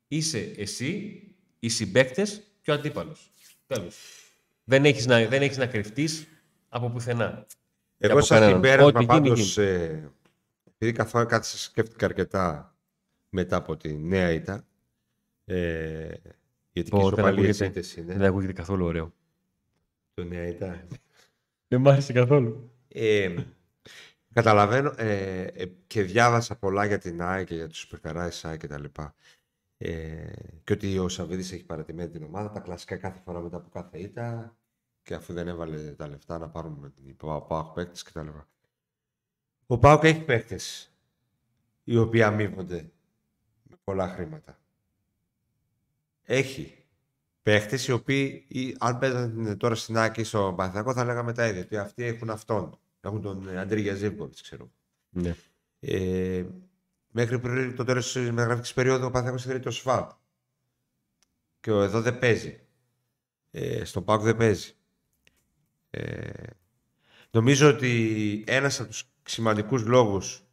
είσαι 0.07 0.53
εσύ, 0.57 1.21
οι 1.59 1.69
συμπαίκτες 1.69 2.41
και 2.61 2.71
ο 2.71 2.73
αντίπαλος. 2.73 3.31
Τέλος. 3.67 3.97
Δεν 4.63 4.85
έχεις 4.85 5.05
να, 5.05 5.25
δεν 5.25 5.41
έχεις 5.41 5.57
να 5.57 5.67
κρυφτείς 5.67 6.27
από 6.69 6.89
πουθενά. 6.89 7.45
Εγώ 7.97 8.13
από 8.13 8.25
σαν 8.25 8.39
κανέναν. 8.39 8.63
συμπέρασμα 8.63 8.87
Ό,τι 8.87 8.97
γίνει, 8.97 9.07
πάντως, 9.07 9.57
ε, 9.57 10.11
επειδή 10.67 10.91
καθόλου 10.91 11.25
κάθισα 11.25 11.57
σκέφτηκα 11.57 12.05
αρκετά 12.05 12.75
μετά 13.29 13.55
από 13.55 13.77
τη 13.77 13.97
νέα 13.97 14.31
ήττα, 14.31 14.65
ε, 15.45 16.07
γιατί 16.71 16.89
και 16.89 16.95
Πω, 16.95 16.97
οι 16.97 17.01
δεν 17.01 17.11
ισοπαλίες 17.11 17.61
ακούγεται, 17.61 17.65
ήττες 17.65 17.95
είναι, 17.95 18.13
δεν 18.13 18.27
ακούγεται 18.27 18.53
καθόλου 18.53 18.85
ωραίο. 18.85 19.13
το 20.13 20.23
νέα 20.23 20.47
ήττα. 20.47 20.87
Δεν 21.67 21.81
μ' 21.81 21.87
άρεσε 21.87 22.13
καθόλου. 22.13 22.71
Ε, 22.87 23.35
καταλαβαίνω 24.33 24.93
ε, 24.97 25.43
ε, 25.43 25.65
και 25.87 26.01
διάβασα 26.01 26.55
πολλά 26.55 26.85
για 26.85 26.97
την 26.97 27.21
ΆΕ 27.21 27.43
και 27.43 27.55
για 27.55 27.67
τους 27.67 27.83
υπερκαράες 27.83 28.33
της 28.33 28.45
ΆΕ 28.45 28.57
και 28.57 28.67
τα 28.67 28.79
λοιπά. 28.79 29.15
Ε, 29.77 30.33
και 30.63 30.73
ότι 30.73 30.99
ο 30.99 31.09
Σαββίδης 31.09 31.51
έχει 31.51 31.65
παρατημένη 31.65 32.09
την 32.09 32.23
ομάδα, 32.23 32.51
τα 32.51 32.59
κλασικά 32.59 32.97
κάθε 32.97 33.21
φορά 33.25 33.39
μετά 33.39 33.57
από 33.57 33.69
κάθε 33.69 33.99
ήττα 33.99 34.57
και 35.01 35.13
αφού 35.13 35.33
δεν 35.33 35.47
έβαλε 35.47 35.91
τα 35.91 36.07
λεφτά 36.07 36.37
να 36.37 36.49
πάρουμε 36.49 36.77
με 36.79 36.89
την 36.89 37.17
ΠΑΟΚ 37.17 37.73
παίκτες 37.73 38.03
και 38.03 38.11
τα 38.13 38.23
λοιπά. 38.23 38.47
Ο 39.65 39.77
ΠΑΟΚ 39.77 40.03
έχει 40.03 40.21
παίκτες 40.21 40.91
οι 41.83 41.97
οποίοι 41.97 42.21
αμείβονται 42.23 42.91
με 43.63 43.75
πολλά 43.83 44.07
χρήματα. 44.07 44.59
Έχει 46.23 46.85
παίχτες 47.41 47.87
οι 47.87 47.91
οποίοι, 47.91 48.45
ή, 48.47 48.75
αν 48.79 48.99
παίζανε 48.99 49.55
τώρα 49.55 49.75
στην 49.75 49.97
Άκη 49.97 50.23
στο 50.23 50.53
Παναθηναϊκό 50.57 50.93
θα 50.93 51.05
λέγαμε 51.05 51.33
τα 51.33 51.47
ίδια. 51.47 51.61
Ότι 51.61 51.77
αυτοί 51.77 52.03
έχουν 52.03 52.29
αυτόν. 52.29 52.79
Έχουν 53.01 53.21
τον 53.21 53.47
ε, 53.47 53.59
Αντρίγια 53.59 53.93
Ζήβκοβιτς, 53.93 54.41
ξέρω. 54.41 54.71
Ναι. 55.09 55.35
Ε, 55.79 56.45
μέχρι 57.17 57.39
πριν 57.39 57.75
το 57.75 57.83
τέλος 57.83 58.11
της 58.11 58.31
μεταγραφικής 58.31 58.73
περίοδου 58.73 59.05
ο 59.05 59.09
Παναθηναϊκός 59.09 59.43
ήθελε 59.43 59.59
το 59.59 59.71
ΣΒΑΠ. 59.71 60.11
Και 61.59 61.71
ο 61.71 61.81
εδώ 61.81 62.01
δεν 62.01 62.19
παίζει. 62.19 62.59
Ε, 63.51 63.83
στον 63.85 64.03
ΠΑΟΚ 64.03 64.21
δεν 64.21 64.37
παίζει. 64.37 64.73
Ε, 65.89 66.29
νομίζω 67.31 67.69
ότι 67.69 68.43
ένας 68.47 68.79
από 68.79 68.89
τους 68.89 69.03
σημαντικούς 69.23 69.85
λόγους 69.85 70.43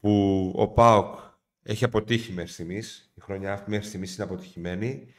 που 0.00 0.52
ο 0.56 0.68
ΠΑΟΚ 0.68 1.18
έχει 1.62 1.84
αποτύχει 1.84 2.32
μέχρι 2.32 2.52
στιγμής, 2.52 3.12
η 3.14 3.20
χρονιά 3.20 3.52
αυτή 3.52 3.70
μέχρι 3.70 3.86
στιγμής 3.86 4.14
είναι 4.14 4.24
αποτυχημένη, 4.24 5.14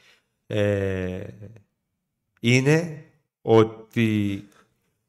ε, 0.46 1.26
είναι 2.40 3.04
ότι 3.42 4.48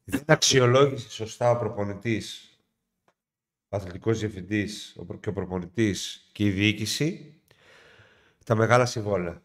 δεν 0.04 0.22
αξιολόγησε 0.26 1.10
σωστά 1.10 1.50
ο 1.50 1.58
προπονητής, 1.58 2.44
ο 2.44 2.49
αθλητικός 3.70 4.18
διευθυντής 4.18 4.94
ο 4.96 5.04
προ- 5.04 5.20
και 5.20 5.28
ο 5.28 5.32
προπονητής 5.32 6.28
και 6.32 6.44
η 6.44 6.50
διοίκηση 6.50 7.34
τα 8.44 8.54
μεγάλα 8.54 8.86
συμβόλαια. 8.86 9.42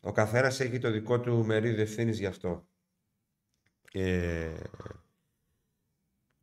Ο 0.00 0.12
καθένας 0.12 0.60
έχει 0.60 0.78
το 0.78 0.90
δικό 0.90 1.20
του 1.20 1.44
μερίδιο 1.46 1.82
ευθύνης 1.82 2.18
γι' 2.18 2.26
αυτό. 2.26 2.66
Ε, 3.92 4.50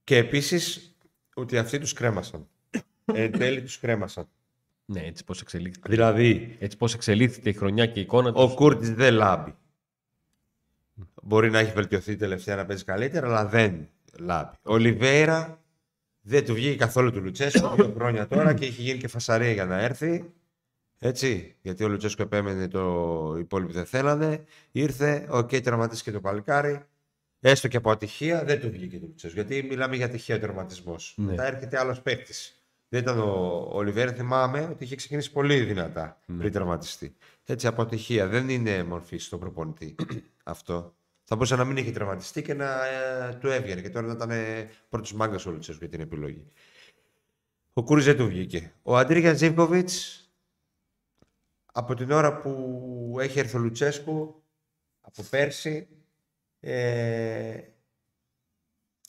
και 0.04 0.18
επίσης 0.18 0.96
ότι 1.36 1.58
αυτοί 1.58 1.80
τους 1.80 1.94
κρέμασαν. 1.94 2.48
Εν 3.06 3.32
τέλει 3.32 3.62
τους 3.62 3.80
κρέμασαν. 3.80 4.28
Ναι, 4.86 5.02
έτσι 5.02 5.24
πώς 5.24 5.42
εξελίχθηκε. 5.42 5.90
Δηλαδή, 5.90 6.56
Έτσι 6.60 6.78
πώς 6.78 6.94
εξελίχθηκε 6.94 7.50
η 7.50 7.54
χρονιά 7.54 7.86
και 7.86 8.00
η 8.00 8.02
εικόνα 8.02 8.30
ο 8.30 8.46
τους. 8.46 8.56
Κούρτης 8.56 8.94
δεν 8.94 9.14
λάμπει. 9.14 9.56
μπορεί 11.24 11.50
να 11.50 11.60
έχει 11.60 11.72
βελτιωθεί 11.72 12.16
τελευταία 12.16 12.56
να 12.56 12.66
παίζει 12.66 12.84
καλύτερα, 12.84 13.28
αλλά 13.28 13.46
δεν 13.46 13.90
λάβει. 14.20 14.56
Ο 14.64 14.78
Λιβέιρα 14.78 15.64
δεν 16.28 16.46
του 16.46 16.54
βγήκε 16.54 16.76
καθόλου 16.76 17.12
του 17.12 17.22
Λουτσέσκου 17.22 17.76
δύο 17.76 17.94
χρόνια 17.98 18.28
τώρα 18.28 18.54
και 18.54 18.66
είχε 18.66 18.82
γίνει 18.82 18.98
και 18.98 19.08
φασαρία 19.08 19.52
για 19.52 19.66
να 19.66 19.80
έρθει. 19.80 20.34
Έτσι, 21.00 21.56
γιατί 21.62 21.84
ο 21.84 21.88
Λουτσέσκο 21.88 22.22
επέμενε 22.22 22.68
το 22.68 23.34
οι 23.38 23.40
υπόλοιποι 23.40 23.74
δεν 23.74 23.86
θέλανε. 23.86 24.44
Ήρθε, 24.72 25.28
OK, 25.30 25.50
okay, 25.50 25.62
τραυματίστηκε 25.64 26.12
το 26.12 26.20
παλικάρι. 26.20 26.86
Έστω 27.40 27.68
και 27.68 27.78
από 27.78 27.92
ατυχία 27.92 28.44
δεν 28.44 28.60
του 28.60 28.72
βγήκε 28.72 29.00
το 29.00 29.06
Λουτσέσκο. 29.06 29.42
Γιατί 29.42 29.68
μιλάμε 29.70 29.96
για 29.96 30.06
ατυχία 30.06 30.40
τραυματισμό. 30.40 30.96
Ναι. 31.16 31.26
Μετά 31.26 31.46
έρχεται 31.46 31.80
άλλος 31.80 32.02
παίκτης. 32.02 32.60
Δεν 32.90 33.02
ήταν 33.02 33.20
ο 33.20 33.70
Ολιβέρ, 33.72 34.14
θυμάμαι 34.16 34.68
ότι 34.72 34.84
είχε 34.84 34.96
ξεκινήσει 34.96 35.32
πολύ 35.32 35.60
δυνατά 35.60 36.20
ναι. 36.26 36.38
πριν 36.38 36.52
τραυματιστεί. 36.52 37.16
Έτσι 37.46 37.68
από 37.68 37.82
ατυχία. 37.82 38.28
Δεν 38.28 38.50
είναι 38.50 38.84
μομφή 38.84 39.18
στον 39.18 39.40
προπονητή 39.40 39.96
αυτό. 40.44 40.96
Θα 41.28 41.36
μπορούσε 41.36 41.56
να 41.56 41.66
μην 41.66 41.78
είχε 41.78 41.92
τραυματιστεί 41.92 42.42
και 42.42 42.54
να 42.54 42.86
ε, 42.86 43.38
του 43.40 43.48
έβγαινε. 43.48 43.82
Και 43.82 43.90
τώρα 43.90 44.08
να 44.08 44.14
ήταν 44.14 44.32
ε, 44.32 44.70
πρώτος 44.90 45.14
μάγκας 45.14 45.46
ο 45.46 45.52
Λουτσέσκο 45.52 45.80
για 45.80 45.90
την 45.90 46.02
επιλογή. 46.02 46.52
Ο 47.74 47.84
Κούρτιτς 47.84 48.02
δεν 48.02 48.18
του 48.18 48.28
βγήκε. 48.28 48.74
Ο 48.84 48.98
Αντρίγια 48.98 49.34
Ζίβκοβιτς 49.34 49.90
από 51.72 51.94
την 51.94 52.12
ώρα 52.12 52.38
που 52.38 53.18
έχει 53.20 53.40
έρθει 53.40 53.56
ο 53.56 53.60
Λουτσέσκου 53.60 54.44
από 55.02 55.24
πέρσι. 55.30 55.88
Ε... 56.60 57.60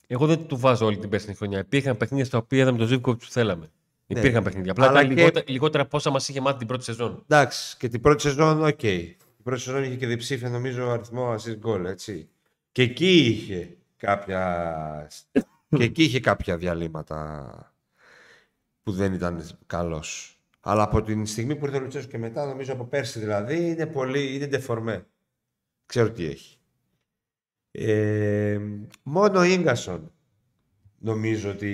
Εγώ 0.06 0.26
δεν 0.26 0.46
του 0.46 0.56
βάζω 0.56 0.86
όλη 0.86 0.98
την 0.98 1.08
πέρσινη 1.08 1.34
χρονιά. 1.34 1.58
Υπήρχαν 1.58 1.96
παιχνίδια 1.96 2.24
στα 2.24 2.38
οποία 2.38 2.60
είδαμε 2.60 2.78
τον 2.78 2.86
Ζίβκοβιτς 2.86 3.20
που 3.20 3.30
θέλαμε. 3.30 3.70
Ναι. 4.06 4.18
Υπήρχαν 4.18 4.42
παιχνίδια. 4.42 4.70
Απλά 4.70 4.90
ήταν 4.90 5.08
και... 5.08 5.14
λιγότερα, 5.14 5.44
λιγότερα 5.48 5.86
απ' 5.86 5.98
όσα 5.98 6.10
μας 6.10 6.28
είχε 6.28 6.40
μάθει 6.40 6.58
την 6.58 6.66
πρώτη 6.66 6.84
σεζόν. 6.84 7.24
Εντάξει, 7.28 7.76
και 7.76 7.88
την 7.88 8.00
πρώτη 8.00 8.22
σεζόν, 8.22 8.64
OK. 8.64 8.78
Okay. 8.82 9.14
Την 9.46 9.54
πρώτη 9.54 9.70
σεζόν 9.70 9.84
είχε 9.84 9.96
και 9.96 10.06
διψήφια, 10.06 10.48
νομίζω, 10.48 10.90
αριθμό 10.90 11.34
assist 11.34 11.60
goal, 11.62 11.84
έτσι. 11.84 12.28
Και 12.72 12.82
εκεί 12.82 13.16
είχε 13.16 13.76
κάποια. 13.96 15.08
και 15.68 15.84
εκεί 15.84 16.02
είχε 16.02 16.20
κάποια 16.20 16.56
διαλύματα 16.56 17.74
που 18.82 18.92
δεν 18.92 19.12
ήταν 19.12 19.48
καλός. 19.66 20.40
Αλλά 20.60 20.82
από 20.82 21.02
την 21.02 21.26
στιγμή 21.26 21.56
που 21.56 21.64
ήρθε 21.64 21.76
ο 21.76 21.80
Λουτσέσκο 21.80 22.10
και 22.10 22.18
μετά, 22.18 22.46
νομίζω 22.46 22.72
από 22.72 22.84
πέρσι 22.84 23.18
δηλαδή, 23.18 23.70
είναι 23.70 23.86
πολύ, 23.86 24.34
είναι 24.34 24.46
ντεφορμέ. 24.46 25.06
Ξέρω 25.86 26.10
τι 26.10 26.24
έχει. 26.24 26.58
Ε, 27.70 28.60
μόνο 29.02 29.38
ο 29.38 29.42
Ίγκασον 29.42 30.12
νομίζω 30.98 31.50
ότι 31.50 31.72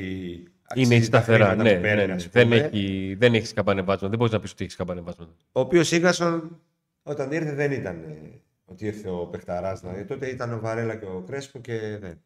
είναι 0.74 1.00
σταθερά. 1.00 1.54
Ναι, 1.54 1.72
ναι, 1.72 1.94
ναι, 1.94 2.16
Δεν, 2.16 2.52
έχει, 2.52 3.14
δεν 3.18 3.34
έχεις 3.34 3.48
σκαμπανεβάσμα. 3.48 4.08
Δεν 4.08 4.18
μπορείς 4.18 4.32
να 4.32 4.40
πεις 4.40 4.52
ότι 4.52 4.62
έχεις 4.62 4.74
σκαμπανεβάσμα. 4.74 5.36
Ο 5.52 5.60
οποίος 5.60 5.90
Ίγκασον 5.90 6.60
όταν 7.02 7.32
ήρθε 7.32 7.52
δεν 7.52 7.72
ήταν 7.72 8.04
ε, 8.04 8.40
ότι 8.64 8.86
ήρθε 8.86 9.10
ο 9.10 9.26
Πεχταράς. 9.26 9.80
Δηλαδή, 9.80 10.04
τότε 10.04 10.28
ήταν 10.28 10.52
ο 10.52 10.60
Βαρέλα 10.60 10.96
και 10.96 11.04
ο 11.04 11.24
Κρέσπο 11.26 11.58
και 11.58 11.98
δεν. 12.00 12.22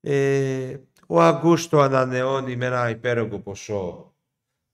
Ε, 0.00 0.76
ο 1.06 1.20
Αουγκούστο 1.20 1.80
ανανεώνει 1.80 2.56
με 2.56 2.66
ένα 2.66 2.90
υπέρογκο 2.90 3.38
ποσό 3.38 4.12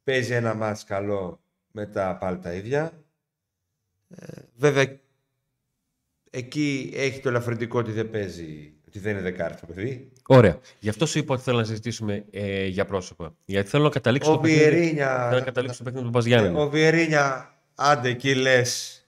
παίζει 0.05 0.33
ένα 0.33 0.55
ματς 0.55 0.85
καλό, 0.85 1.41
μετά 1.71 2.17
πάλι 2.17 2.39
τα 2.39 2.53
ίδια. 2.53 2.93
Ε, 4.09 4.27
βέβαια, 4.55 4.99
εκεί 6.31 6.93
έχει 6.95 7.21
το 7.21 7.29
ελαφρυντικό 7.29 7.79
ότι 7.79 7.93
δεν 7.93 8.11
παίζει, 8.11 8.73
ότι 8.89 8.99
δεν 8.99 9.13
είναι 9.13 9.21
δεκάρι 9.21 9.55
το 9.55 9.67
παιδί. 9.67 10.13
Ωραία. 10.27 10.59
Γι' 10.79 10.89
αυτό 10.89 11.07
σου 11.07 11.19
είπα 11.19 11.35
ότι 11.35 11.43
θέλω 11.43 11.59
να 11.59 11.65
συζητήσουμε 11.65 12.25
ε, 12.31 12.67
για 12.67 12.85
πρόσωπα. 12.85 13.37
Γιατί 13.45 13.69
θέλω 13.69 13.85
να 13.85 13.91
καταλήξω 13.91 14.33
ο 14.33 14.35
το 14.35 14.41
Βιερίνια... 14.41 15.27
Θέλω 15.29 15.39
να 15.39 15.45
καταλήξω 15.45 15.79
το 15.79 15.85
παιχνίδι 15.85 16.07
του 16.07 16.13
ΠΑΣ 16.13 16.25
Γιάννινα. 16.25 16.61
Ο 16.61 16.69
Βιερίνια, 16.69 17.55
άντε 17.75 18.09
εκεί 18.09 18.35
λες, 18.35 19.04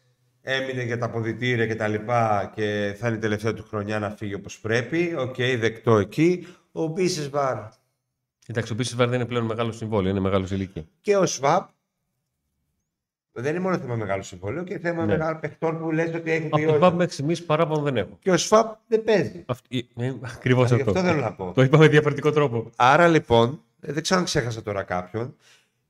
έμεινε 0.49 0.83
για 0.83 0.99
τα 0.99 1.07
αποδυτήρια 1.07 1.67
και 1.67 1.75
τα 1.75 1.89
λοιπά 1.89 2.53
και 2.55 2.95
θα 2.99 3.09
είναι 3.09 3.17
η 3.17 3.21
τελευταία 3.21 3.55
του 3.55 3.65
χρονιά 3.69 3.99
να 3.99 4.11
φύγει 4.11 4.35
όπως 4.35 4.61
πρέπει. 4.61 5.15
OK, 5.19 5.35
okay, 5.39 5.57
δεκτό 5.59 5.97
εκεί. 5.97 6.47
Ο 6.73 6.87
Μπίσες 6.87 7.29
Βάρ 7.29 7.57
Εντάξει, 8.47 8.73
ο 8.73 8.75
Πίσης 8.75 8.95
δεν 8.95 9.13
είναι 9.13 9.25
πλέον 9.25 9.45
μεγάλο 9.45 9.73
συμβόλαιο, 9.73 10.11
είναι 10.11 10.21
μεγάλος 10.21 10.51
ηλικία. 10.51 10.85
Και 11.01 11.17
ο 11.17 11.27
Σβάπ 11.27 11.69
δεν 13.33 13.51
είναι 13.51 13.63
μόνο 13.63 13.79
θέμα 13.79 13.95
μεγάλο 13.95 14.23
συμβόλαιο 14.23 14.65
και 14.65 14.79
θέμα 14.79 15.05
ναι. 15.05 15.17
μεγάλο 15.17 15.39
παιχτών 15.39 15.79
που 15.79 15.91
λες 15.91 16.15
ότι 16.15 16.31
έχουν 16.31 16.49
ποιότητα. 16.49 16.77
Από 16.77 16.91
το 16.91 16.93
μέχρι 16.93 17.13
στιγμής 17.13 17.45
παράπονο 17.45 17.83
δεν 17.83 17.97
έχω. 17.97 18.19
Και 18.21 18.31
ο 18.31 18.37
Σβάπ 18.37 18.77
δεν 18.87 19.05
παίζει. 19.05 19.45
Αυτή... 19.47 19.89
Ε, 19.97 20.13
Ακριβώς 20.23 20.73
αυτό. 20.73 20.91
αυτό 20.91 21.03
θέλω 21.03 21.21
να 21.21 21.33
πω. 21.33 21.53
Το 21.55 21.63
είπα 21.63 21.79
με 21.79 21.89
διαφορετικό 21.89 22.31
τρόπο. 22.31 22.71
Άρα 22.77 23.09
λοιπόν, 23.09 23.63
ε, 23.81 23.93
δεν 23.93 24.03
ξέρω 24.03 24.21
αν 24.21 24.27
ξέχασα 24.27 24.63
τώρα 24.63 24.83
κάποιον, 24.83 25.37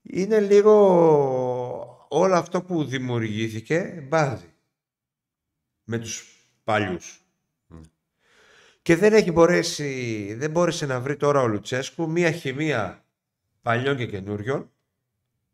είναι 0.02 0.40
λίγο 0.40 1.95
όλο 2.08 2.34
αυτό 2.34 2.62
που 2.62 2.84
δημιουργήθηκε 2.84 4.04
μπάζει 4.08 4.54
με 5.84 5.98
τους 5.98 6.36
παλιούς. 6.64 7.20
Και 8.82 8.96
δεν 8.96 9.12
έχει 9.12 9.32
μπορέσει, 9.32 10.34
δεν 10.38 10.50
μπόρεσε 10.50 10.86
να 10.86 11.00
βρει 11.00 11.16
τώρα 11.16 11.40
ο 11.40 11.46
Λουτσέσκου 11.46 12.10
μία 12.10 12.30
χημεία 12.30 13.04
παλιών 13.62 13.96
και 13.96 14.06
καινούριων 14.06 14.70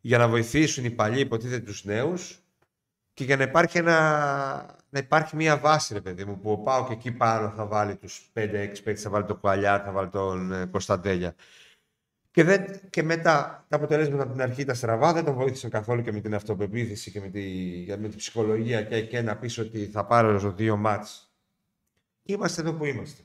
για 0.01 0.19
να 0.19 0.29
βοηθήσουν 0.29 0.85
οι 0.85 0.91
παλιοί 0.91 1.23
υποτίθεται 1.25 1.65
τους 1.65 1.85
νέους 1.85 2.43
και 3.15 3.25
για 3.25 3.37
να 3.37 3.43
υπάρχει, 3.43 3.79
ένα, 3.79 4.79
να 4.89 4.99
υπάρχει 4.99 5.37
μία 5.37 5.59
βάση, 5.59 5.95
ρε 5.95 6.01
παιδί 6.01 6.25
μου, 6.25 6.39
που 6.39 6.51
ο 6.51 6.59
Πάο 6.59 6.87
και 6.87 6.93
εκεί 6.93 7.13
πάνω 7.13 7.51
θα 7.51 7.67
βάλει 7.67 7.97
τους 7.97 8.31
5-6 8.35 8.45
παίκτες, 8.45 9.03
θα 9.03 9.11
βάλει 9.11 9.25
τον 9.25 9.41
Κουαλιά, 9.41 9.83
θα 9.85 9.93
βάλει 9.93 10.09
τον 10.09 10.53
ε, 10.53 10.67
Κωνσταντέλια. 10.67 11.35
Και, 12.33 12.45
δεν, 12.45 12.81
και 12.91 13.03
μετά 13.03 13.65
τα 13.69 13.77
αποτελέσματα 13.77 14.23
από 14.23 14.33
την 14.33 14.43
αρχή 14.43 14.65
τα 14.65 14.75
στραβά 14.75 15.13
δεν 15.13 15.25
τον 15.25 15.35
βοήθησαν 15.35 15.71
καθόλου 15.71 16.03
και 16.03 16.13
με 16.13 16.21
την 16.21 16.35
αυτοπεποίθηση 16.35 17.11
και 17.11 17.21
με 17.21 17.29
τη, 17.29 17.43
με 17.99 18.09
τη 18.09 18.17
ψυχολογία 18.17 18.83
και, 18.83 19.03
και 19.03 19.23
να 19.23 19.37
πεις 19.37 19.59
ότι 19.59 19.87
θα 19.87 20.05
πάρω 20.05 20.53
δύο 20.53 20.77
μάτς 20.77 21.33
είμαστε 22.23 22.61
εδώ 22.61 22.73
που 22.73 22.85
είμαστε. 22.85 23.23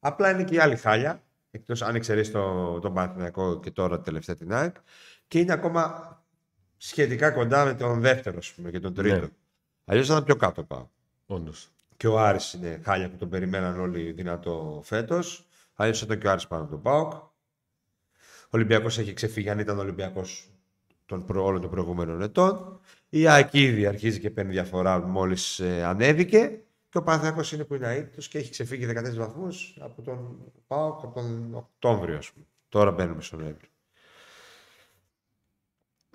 Απλά 0.00 0.30
είναι 0.30 0.44
και 0.44 0.54
η 0.54 0.58
άλλη 0.58 0.76
χάλια, 0.76 1.22
εκτός 1.50 1.82
αν 1.82 1.94
εξαιρέσεις 1.94 2.32
το, 2.32 2.78
τον 2.80 2.94
Παναθηναϊκό 2.94 3.60
και 3.60 3.70
τώρα 3.70 4.00
τελευταία 4.00 4.36
την 4.36 4.52
ΑΕΚ, 4.52 4.76
και 5.28 5.38
είναι 5.38 5.52
ακόμα 5.52 6.12
σχετικά 6.76 7.30
κοντά 7.30 7.64
με 7.64 7.74
τον 7.74 8.00
δεύτερο, 8.00 8.36
ας 8.38 8.52
πούμε, 8.52 8.70
και 8.70 8.80
τον 8.80 8.94
τρίτο. 8.94 9.20
Ναι. 9.20 9.28
Αλλιώς 9.84 10.06
θα 10.06 10.12
ήταν 10.12 10.24
πιο 10.24 10.36
κάτω 10.36 10.64
πάω. 10.64 10.88
Όντως. 11.26 11.68
Και 11.96 12.06
ο 12.06 12.20
Άρης 12.20 12.52
είναι 12.52 12.80
χάλια 12.84 13.10
που 13.10 13.16
τον 13.16 13.28
περιμέναν 13.28 13.80
όλοι 13.80 14.12
δυνατό 14.12 14.80
φέτος. 14.84 15.46
Αλλιώς 15.74 15.98
θα 15.98 16.04
ήταν 16.04 16.18
και 16.18 16.26
ο 16.26 16.30
Άρης 16.30 16.46
πάνω 16.46 16.62
από 16.62 16.70
τον 16.70 16.82
ΠΑΟΚ. 16.82 17.12
Ο 18.54 18.56
Ολυμπιακός 18.56 18.98
έχει 18.98 19.12
ξεφύγει 19.12 19.50
αν 19.50 19.58
ήταν 19.58 19.78
Ολυμπιακός 19.78 20.50
των 21.06 21.24
προ, 21.24 21.44
όλων 21.44 21.60
των 21.60 21.70
προηγούμενων 21.70 22.22
ετών. 22.22 22.80
Η 23.08 23.28
ΑΕΚ 23.28 23.54
ήδη 23.54 23.86
αρχίζει 23.86 24.20
και 24.20 24.30
παίρνει 24.30 24.52
διαφορά 24.52 25.06
μόλις 25.06 25.58
ε, 25.60 25.84
ανέβηκε. 25.84 26.62
Και 26.88 26.98
ο 26.98 27.02
Παναθηναϊκός 27.02 27.52
είναι 27.52 27.64
που 27.64 27.74
είναι 27.74 27.94
αίτητος 27.94 28.28
και 28.28 28.38
έχει 28.38 28.50
ξεφύγει 28.50 28.86
14 28.86 29.14
βαθμούς 29.14 29.76
από 29.80 30.02
τον 30.02 30.52
Πάοκ 30.66 31.04
από 31.04 31.14
τον 31.14 31.54
Οκτώβριο, 31.54 32.16
ας 32.16 32.30
πούμε. 32.30 32.46
Τώρα 32.68 32.90
μπαίνουμε 32.90 33.22
στον 33.22 33.38
Νοέμβριο. 33.38 33.68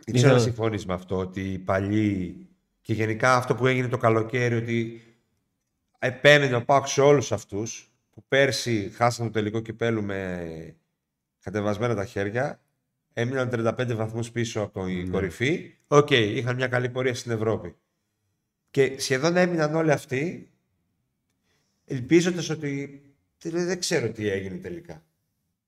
Δεν 0.06 0.16
ξέρω 0.16 0.34
να 0.34 0.40
συμφωνείς 0.40 0.86
με 0.86 0.94
αυτό 0.94 1.18
ότι 1.18 1.52
οι 1.52 1.60
παλιοί 1.60 2.48
και 2.82 2.94
γενικά 2.94 3.36
αυτό 3.36 3.56
που 3.56 3.68
έγινε 3.68 3.88
το 3.88 3.98
καλοκαίρι 3.98 4.56
ότι 4.56 5.04
επέμενε 6.00 6.56
ο 6.56 6.66
Πάοκ 6.66 6.88
σε 6.88 7.02
όλους 7.02 7.32
αυτούς 7.32 7.94
που 8.10 8.24
πέρσι 8.28 8.92
χάσαν 8.94 9.26
το 9.26 9.32
τελικό 9.32 9.60
κυπέλου 9.60 10.04
με 10.04 10.74
κατεβασμένα 11.40 11.96
τα 11.96 12.06
χέρια. 12.06 12.62
Έμειναν 13.14 13.50
35 13.52 13.96
βαθμούς 13.96 14.32
πίσω 14.32 14.62
από 14.62 14.86
την 14.86 15.04
ναι. 15.04 15.10
κορυφή. 15.10 15.78
OK, 15.88 16.08
okay, 16.10 16.32
είχαν 16.36 16.56
μια 16.56 16.68
καλή 16.68 16.90
πορεία 16.90 17.16
στην 17.16 17.32
Ευρώπη. 17.32 17.76
Και 18.72 19.00
σχεδόν 19.00 19.38
έμειναν 19.38 19.76
όλοι 19.76 19.92
αυτοί 19.92 20.52
ελπίζοντας 21.86 22.50
ότι 22.50 23.02
δεν 23.44 23.80
ξέρω 23.80 24.12
τι 24.12 24.30
έγινε 24.30 24.56
τελικά. 24.56 25.04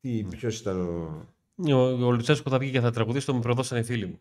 Τι, 0.02 0.24
ποιος 0.24 0.60
ήταν 0.60 0.82
ο. 0.82 1.26
Ο, 1.56 2.06
ο 2.06 2.12
Λουτσέσκο 2.12 2.50
θα 2.50 2.58
βγει 2.58 2.72
και 2.72 2.80
θα 2.80 2.92
τραγουδήσει 2.92 3.26
το 3.26 3.34
με 3.34 3.40
προδώσανε 3.40 3.82
οι 3.82 3.84
φίλοι 3.84 4.06
μου. 4.06 4.20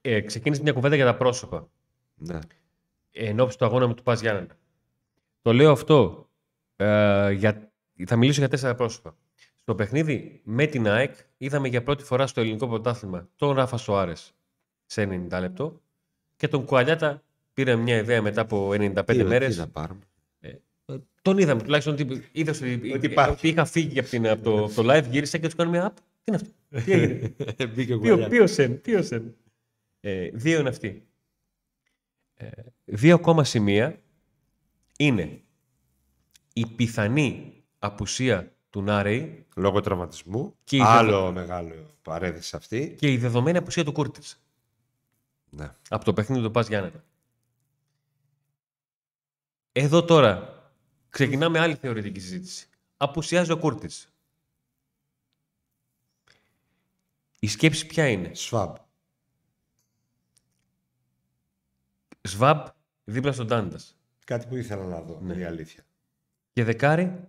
ε, 0.00 0.20
ξεκίνησε 0.20 0.62
μια 0.62 0.72
κουβέντα 0.72 0.94
για 0.94 1.04
τα 1.04 1.16
πρόσωπα. 1.16 1.68
Ναι. 2.14 2.38
Εν 3.10 3.40
όψει 3.40 3.58
του 3.58 3.64
αγώνα 3.64 3.86
με 3.86 3.94
του 3.94 4.02
ΠΑΣ 4.02 4.20
Γιάννενα. 4.20 4.56
Το 5.42 5.52
λέω 5.52 5.70
αυτό. 5.72 6.28
Ε, 6.76 7.30
για, 7.32 7.72
θα 8.06 8.16
μιλήσω 8.16 8.40
για 8.40 8.48
τέσσερα 8.48 8.74
πρόσωπα. 8.74 9.16
Στο 9.60 9.74
παιχνίδι 9.74 10.40
με 10.44 10.66
την 10.66 10.88
ΑΕΚ 10.88 11.14
είδαμε 11.36 11.68
για 11.68 11.82
πρώτη 11.82 12.04
φορά 12.04 12.26
στο 12.26 12.40
ελληνικό 12.40 12.68
πρωτάθλημα 12.68 13.28
τον 13.36 13.54
Ράφα 13.54 13.76
Σοάρες 13.76 14.34
σε 14.86 15.26
90 15.30 15.38
λεπτό 15.40 15.80
και 16.36 16.48
τον 16.48 16.64
Κουαλιάτα 16.64 17.22
Πήραμε 17.54 17.82
μια 17.82 17.96
ιδέα 17.96 18.22
μετά 18.22 18.40
από 18.40 18.68
95 18.70 19.24
μέρες. 19.26 19.54
Τι 19.54 19.60
να 19.60 19.68
πάρουμε. 19.68 20.00
Ε, 20.40 20.52
τον 21.22 21.38
είδαμε 21.38 21.62
τουλάχιστον. 21.62 21.96
Είδα 22.32 22.52
ότι, 22.52 22.92
ότι 22.92 23.48
είχα 23.48 23.64
φύγει 23.64 23.98
από, 23.98 24.08
την, 24.08 24.28
από, 24.28 24.42
το, 24.42 24.68
το 24.68 24.92
live, 24.92 25.04
γύρισα 25.10 25.38
και 25.38 25.48
του 25.48 25.56
κάνω 25.56 25.70
μια 25.70 25.92
app. 25.92 25.96
Τι 26.24 26.32
είναι 26.32 26.36
αυτό; 26.36 26.84
Τι 26.84 26.92
έγινε; 26.92 27.34
Ποιο 28.28 28.48
Ποιος 28.82 29.10
Ε, 30.00 30.30
δύο 30.32 30.60
είναι 30.60 30.68
αυτοί. 30.68 31.06
Ε, 32.34 32.48
δύο 32.84 33.14
ακόμα 33.14 33.44
σημεία 33.44 34.02
είναι 34.98 35.40
η 36.52 36.66
πιθανή 36.66 37.63
απουσία 37.84 38.52
του 38.70 38.82
Νάρεϊ. 38.82 39.46
Λόγω 39.56 39.80
τραυματισμού. 39.80 40.56
Και 40.64 40.82
Άλλο 40.82 41.32
μεγάλο 41.32 41.96
παρέδεση 42.02 42.56
αυτή. 42.56 42.94
Και 42.98 43.12
η 43.12 43.16
δεδομένη 43.18 43.58
απουσία 43.58 43.84
του 43.84 43.92
Κούρτη. 43.92 44.20
Ναι. 45.50 45.70
Από 45.88 46.04
το 46.04 46.12
παιχνίδι 46.12 46.42
του 46.42 46.50
Πας 46.50 46.68
Γιάννενα. 46.68 47.04
Εδώ 49.72 50.04
τώρα 50.04 50.62
ξεκινάμε 51.08 51.58
άλλη 51.58 51.74
θεωρητική 51.74 52.20
συζήτηση. 52.20 52.68
Απουσιάζει 52.96 53.52
ο 53.52 53.58
Κούρτης. 53.58 54.08
Η 57.38 57.46
σκέψη 57.46 57.86
ποια 57.86 58.08
είναι; 58.08 58.34
Σφαμπ. 58.34 58.74
Σβάμπ 62.22 62.66
δίπλα 63.04 63.32
στον 63.32 63.46
Τάντας. 63.46 63.96
Κάτι 64.24 64.46
που 64.46 64.56
ήθελα 64.56 64.84
να 64.84 65.00
δω, 65.00 65.20
Ναι. 65.22 65.32
είναι 65.32 65.42
η 65.42 65.44
αλήθεια. 65.44 65.84
Και 66.52 66.64
δεκάρι. 66.64 67.28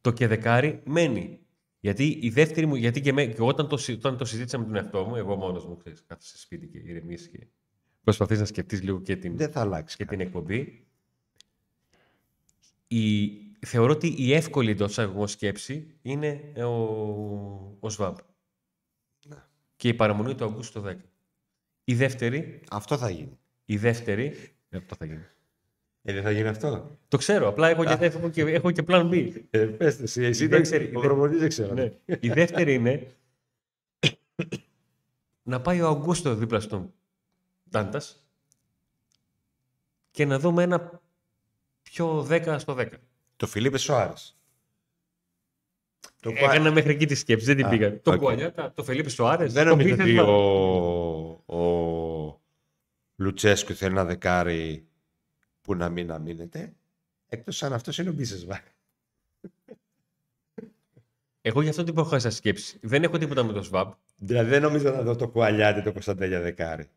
Το 0.00 0.10
και 0.12 0.26
δεκάρι 0.26 0.82
μένει. 0.84 1.40
Γιατί 1.80 2.18
η 2.22 2.28
δεύτερη 2.30 2.66
μου, 2.66 2.74
γιατί 2.74 3.00
και, 3.00 3.12
με, 3.12 3.26
και 3.26 3.42
όταν, 3.42 3.68
το, 3.68 3.76
συ- 3.76 3.96
όταν 3.98 4.16
το 4.16 4.24
συζήτησα 4.24 4.58
με 4.58 4.64
τον 4.64 4.74
εαυτό 4.76 5.04
μου, 5.04 5.16
εγώ 5.16 5.36
μόνος 5.36 5.66
μου, 5.66 5.76
ξέρεις, 5.76 6.02
κάθεσαι 6.06 6.30
σε 6.30 6.38
σπίτι 6.38 6.66
και 6.66 6.78
ηρεμείς 6.78 7.28
και 7.28 7.46
προσπαθείς 8.04 8.38
να 8.38 8.44
σκεφτείς 8.44 8.82
λίγο 8.82 9.00
και 9.00 9.16
την, 9.16 9.36
Δεν 9.36 9.50
θα 9.50 9.60
αλλάξει. 9.60 9.96
και 9.96 10.04
κάτι. 10.04 10.16
την 10.16 10.26
εκπομπή. 10.26 10.86
Η, 12.88 13.30
θεωρώ 13.66 13.92
ότι 13.92 14.14
η 14.18 14.32
εύκολη 14.34 14.70
εντός 14.70 14.90
εισαγωγικών 14.90 15.28
σκέψη 15.28 15.98
είναι 16.02 16.52
ο, 16.56 16.68
ο 17.80 17.88
ΣΒΑΜ. 17.90 18.14
Ναι. 19.26 19.36
Και 19.76 19.88
η 19.88 19.94
παραμονή 19.94 20.34
του 20.34 20.44
Αυγούστου 20.44 20.80
το 20.82 20.88
10. 20.88 20.94
Η 21.84 21.94
δεύτερη, 21.94 22.60
Αυτό 22.70 22.96
θα 22.98 23.10
γίνει. 23.10 23.38
η 23.64 23.76
δεύτερη, 23.76 24.32
ε, 24.68 24.76
αυτό 24.76 24.94
θα 24.94 25.04
γίνει. 25.04 25.24
Ε, 26.08 26.12
δεν 26.12 26.22
θα 26.22 26.30
γίνει 26.30 26.48
αυτό. 26.48 26.98
Το 27.08 27.16
ξέρω, 27.16 27.48
απλά 27.48 27.68
έχω 27.68 27.84
και, 27.84 27.96
έχω 28.00 28.28
και, 28.30 28.40
έχω 28.42 28.70
και 28.70 28.84
plan 28.88 29.10
B. 29.12 29.32
Ε, 29.50 29.58
πες 29.58 29.96
το 29.96 30.02
εσύ, 30.02 30.22
εσύ 30.22 30.44
Η 30.44 30.48
το 30.48 30.56
δεύτερη- 30.56 30.86
ο 30.96 30.98
η 30.98 31.00
δε- 31.02 31.06
προπονητής 31.06 31.40
δεν 31.40 31.48
ξέρω. 31.48 31.74
ναι. 31.74 31.92
Η 32.20 32.28
δεύτερη 32.28 32.74
είναι 32.74 33.06
να 35.42 35.60
πάει 35.60 35.80
ο 35.80 35.88
Αυγούστο 35.88 36.34
δίπλα 36.34 36.60
στον 36.60 36.92
Τάντας 37.70 38.28
και 40.10 40.24
να 40.24 40.38
δούμε 40.38 40.62
ένα 40.62 41.00
πιο 41.82 42.26
10 42.30 42.56
στο 42.58 42.74
10. 42.78 42.88
Το 43.36 43.46
Φιλίπε 43.46 43.78
Σοάρες. 43.78 44.38
Το 46.20 46.30
Έκανα 46.34 46.70
μέχρι 46.72 46.90
εκεί 46.92 47.06
τη 47.06 47.14
σκέψη, 47.14 47.44
δεν 47.46 47.56
την 47.56 47.66
Α, 47.66 47.68
πήγα. 47.68 48.00
Το 48.00 48.12
οκ. 48.12 48.18
Κουαλιάτα, 48.18 48.72
το 48.72 48.84
Φελίπη 48.84 49.10
Σοάρες. 49.10 49.52
Δεν 49.52 49.66
νομίζω 49.66 49.94
ότι 49.94 50.18
ο, 50.18 50.32
ο 51.46 52.40
Λουτσέσκου 53.16 53.74
θέλει 53.74 53.92
ένα 53.92 54.04
δεκάρι 54.04 54.86
που 55.68 55.74
να 55.74 55.88
μην 55.88 56.10
αμύνεται. 56.12 56.72
Εκτός 57.28 57.62
αν 57.62 57.72
αυτός 57.72 57.98
είναι 57.98 58.08
ο 58.10 58.12
Μπίσεσβαρ. 58.12 58.60
Εγώ 61.42 61.62
γι' 61.62 61.68
αυτό 61.68 61.84
την 61.84 61.94
προχώρησα 61.94 62.30
σκέψη. 62.30 62.78
Δεν 62.82 63.02
έχω 63.02 63.18
τίποτα 63.18 63.42
με 63.44 63.52
το 63.52 63.62
Σβαμπ. 63.62 63.90
Δηλαδή 64.16 64.50
δεν 64.50 64.62
νομίζω 64.62 64.90
να 64.90 65.02
δω 65.02 65.16
το 65.16 65.28
Κουαλιάτε 65.28 65.82
το 65.82 65.92
Κωνσταντέλια 65.92 66.40
δεκάρι. 66.40 66.88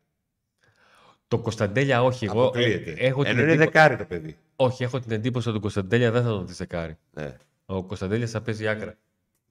Το 1.28 1.38
Κωνσταντέλια 1.38 2.02
όχι. 2.02 2.24
Εγώ 2.24 2.40
ε, 2.42 2.46
Αποκλείεται. 2.46 2.94
έχω, 2.98 3.22
την 3.22 3.30
Ενώ 3.32 3.42
είναι 3.42 3.52
εντύπω- 3.52 3.72
δεκάρι 3.72 3.96
το 3.96 4.04
παιδί. 4.04 4.36
όχι, 4.56 4.82
έχω 4.82 5.00
την 5.00 5.10
εντύπωση 5.12 5.44
ότι 5.48 5.52
τον 5.52 5.60
Κωνσταντέλια 5.62 6.10
δεν 6.10 6.22
θα 6.22 6.28
τον 6.28 6.46
δει 6.46 6.52
δεκάρι. 6.52 6.96
Ναι. 7.12 7.36
Ο 7.66 7.82
Κωνσταντέλια 7.82 8.26
θα 8.26 8.40
παίζει 8.40 8.68
άκρα. 8.68 8.94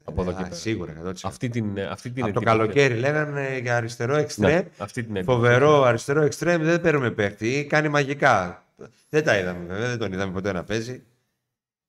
Από 0.03 0.21
εδώ 0.21 0.31
Α, 0.31 0.33
και 0.33 0.43
πέρα. 0.43 0.55
Σίγουρα. 0.55 0.93
100%. 1.05 1.13
Αυτή 1.23 1.49
την, 1.49 1.79
αυτή 1.79 2.11
την 2.11 2.23
Από 2.23 2.33
το 2.33 2.39
εντύπωση- 2.39 2.45
καλοκαίρι 2.45 2.95
λέγανε 2.95 3.57
για 3.61 3.75
αριστερό 3.75 4.15
εξτρέμ. 4.15 4.51
Ναι, 4.51 4.67
αυτή 4.77 5.03
την 5.03 5.15
εντύπωση. 5.15 5.37
Φοβερό 5.37 5.83
αριστερό 5.83 6.21
εξτρέμ 6.21 6.61
δεν 6.63 6.81
παίρνουμε 6.81 7.11
παίχτη. 7.11 7.47
Ή 7.57 7.65
κάνει 7.65 7.89
μαγικά. 7.89 8.65
Δεν 9.09 9.23
τα 9.23 9.37
είδαμε 9.37 9.65
βέβαια. 9.65 9.87
Δεν 9.89 9.97
τον 9.97 10.13
είδαμε 10.13 10.31
ποτέ 10.33 10.51
να 10.51 10.63
παίζει. 10.63 11.03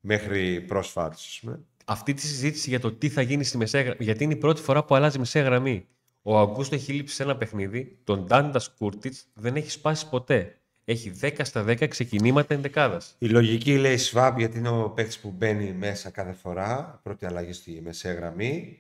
Μέχρι 0.01 0.61
πρόσφατα, 0.61 1.15
ας 1.15 1.39
πούμε. 1.43 1.61
Αυτή 1.85 2.15
τη 2.15 2.21
συζήτηση 2.21 2.69
για 2.69 2.81
το 2.81 2.93
τι 2.93 3.09
θα 3.09 3.23
γίνει 3.23 3.45
στη 3.45 3.57
μεσαία 3.57 3.83
γραμμή. 3.83 4.05
Γιατί 4.05 4.25
είναι 4.25 4.33
η 4.33 4.37
πρώτη 4.37 4.61
φορά 4.61 4.85
που 4.85 4.95
αλλάζει 4.95 5.17
η 5.17 5.19
μεσαία 5.19 5.43
γραμμή. 5.43 5.87
Ο 6.23 6.39
Αουγκούστο 6.39 6.75
έχει 6.75 6.93
λείψει 6.93 7.15
σε 7.15 7.23
ένα 7.23 7.37
παιχνίδι. 7.37 7.99
Τον 8.05 8.25
Ντάντα 8.27 8.61
Κούρτιτς 8.79 9.15
δεν 9.35 9.57
έχει 9.57 9.71
σπάσει 9.71 10.09
ποτέ. 10.09 10.57
Έχει 10.85 11.13
10 11.21 11.31
στα 11.43 11.65
10 11.69 11.89
ξεκινήματα 11.89 12.55
ενδεκάδας. 12.55 13.15
Η 13.19 13.27
λογική 13.29 13.79
λέει 13.79 13.97
Σβάμπ 13.97 14.39
γιατί 14.39 14.59
είναι 14.59 14.69
ο 14.69 14.91
παίχτη 14.91 15.17
που 15.23 15.31
μπαίνει 15.37 15.73
μέσα 15.73 16.11
κάθε 16.11 16.33
φορά. 16.33 17.01
Πρώτη 17.03 17.27
αλλαγή 17.27 17.53
στη 17.53 17.81
μεσαία 17.85 18.13
γραμμή. 18.13 18.79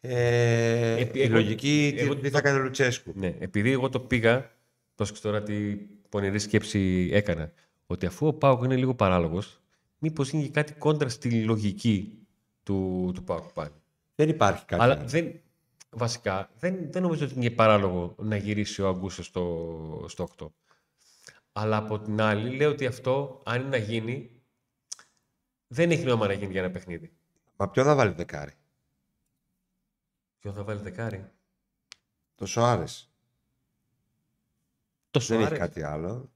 Ε, 0.00 1.00
Επί- 1.00 1.16
η 1.16 1.22
εγώ- 1.22 1.34
λογική 1.34 1.94
εγώ 1.96 2.14
τι, 2.14 2.20
τι 2.20 2.30
το- 2.30 2.36
θα 2.36 2.42
κάνει 2.42 2.58
ο 2.58 2.62
Λουτσέσκου. 2.62 3.12
Ναι, 3.16 3.34
επειδή 3.38 3.70
εγώ 3.70 3.88
το 3.88 4.00
πήγα. 4.00 4.50
Πρόσεξε 4.94 5.22
τώρα 5.22 5.42
τι 5.42 5.76
πονηρή 6.14 6.38
σκέψη 6.38 7.08
έκανα. 7.12 7.52
Ότι 7.86 8.06
αφού 8.06 8.26
ο 8.26 8.32
ΠΑΟΚ 8.32 8.62
είναι 8.64 8.76
λίγο 8.76 8.94
παράλογος, 8.94 9.60
μήπως 9.98 10.30
γίνει 10.30 10.42
και 10.42 10.50
κάτι 10.50 10.72
κόντρα 10.72 11.08
στη 11.08 11.44
λογική 11.44 12.26
του, 12.62 13.10
του 13.14 13.24
Πάουκ 13.24 13.52
πάλι. 13.52 13.74
Δεν 14.14 14.28
υπάρχει 14.28 14.64
κάτι. 14.64 14.82
Αλλά 14.82 14.94
άλλο. 14.94 15.08
δεν, 15.08 15.40
βασικά 15.90 16.50
δεν, 16.58 16.92
δεν 16.92 17.02
νομίζω 17.02 17.24
ότι 17.24 17.34
είναι 17.34 17.50
παράλογο 17.50 18.14
να 18.18 18.36
γυρίσει 18.36 18.82
ο 18.82 18.88
Αγκούστο 18.88 19.22
στο, 19.22 20.04
στο 20.08 20.28
8. 20.38 20.46
Αλλά 21.52 21.76
από 21.76 21.98
την 22.00 22.20
άλλη 22.20 22.56
λέω 22.56 22.70
ότι 22.70 22.86
αυτό, 22.86 23.42
αν 23.44 23.60
είναι 23.60 23.68
να 23.68 23.76
γίνει, 23.76 24.42
δεν 25.66 25.90
έχει 25.90 26.04
νόημα 26.04 26.26
να 26.26 26.32
γίνει 26.32 26.52
για 26.52 26.60
ένα 26.60 26.70
παιχνίδι. 26.70 27.12
Μα 27.56 27.70
ποιο 27.70 27.84
θα 27.84 27.94
βάλει 27.94 28.12
δεκάρι; 28.12 28.52
Ποιο 30.38 30.52
θα 30.52 30.64
βάλει 30.64 30.80
δεκάρι; 30.80 31.30
Το 32.34 32.46
Σοάρες. 32.46 33.13
Το 35.14 35.20
Δεν 35.20 35.36
έχει 35.38 35.46
Σουάρες. 35.46 35.58
κάτι 35.58 35.82
άλλο. 35.82 36.30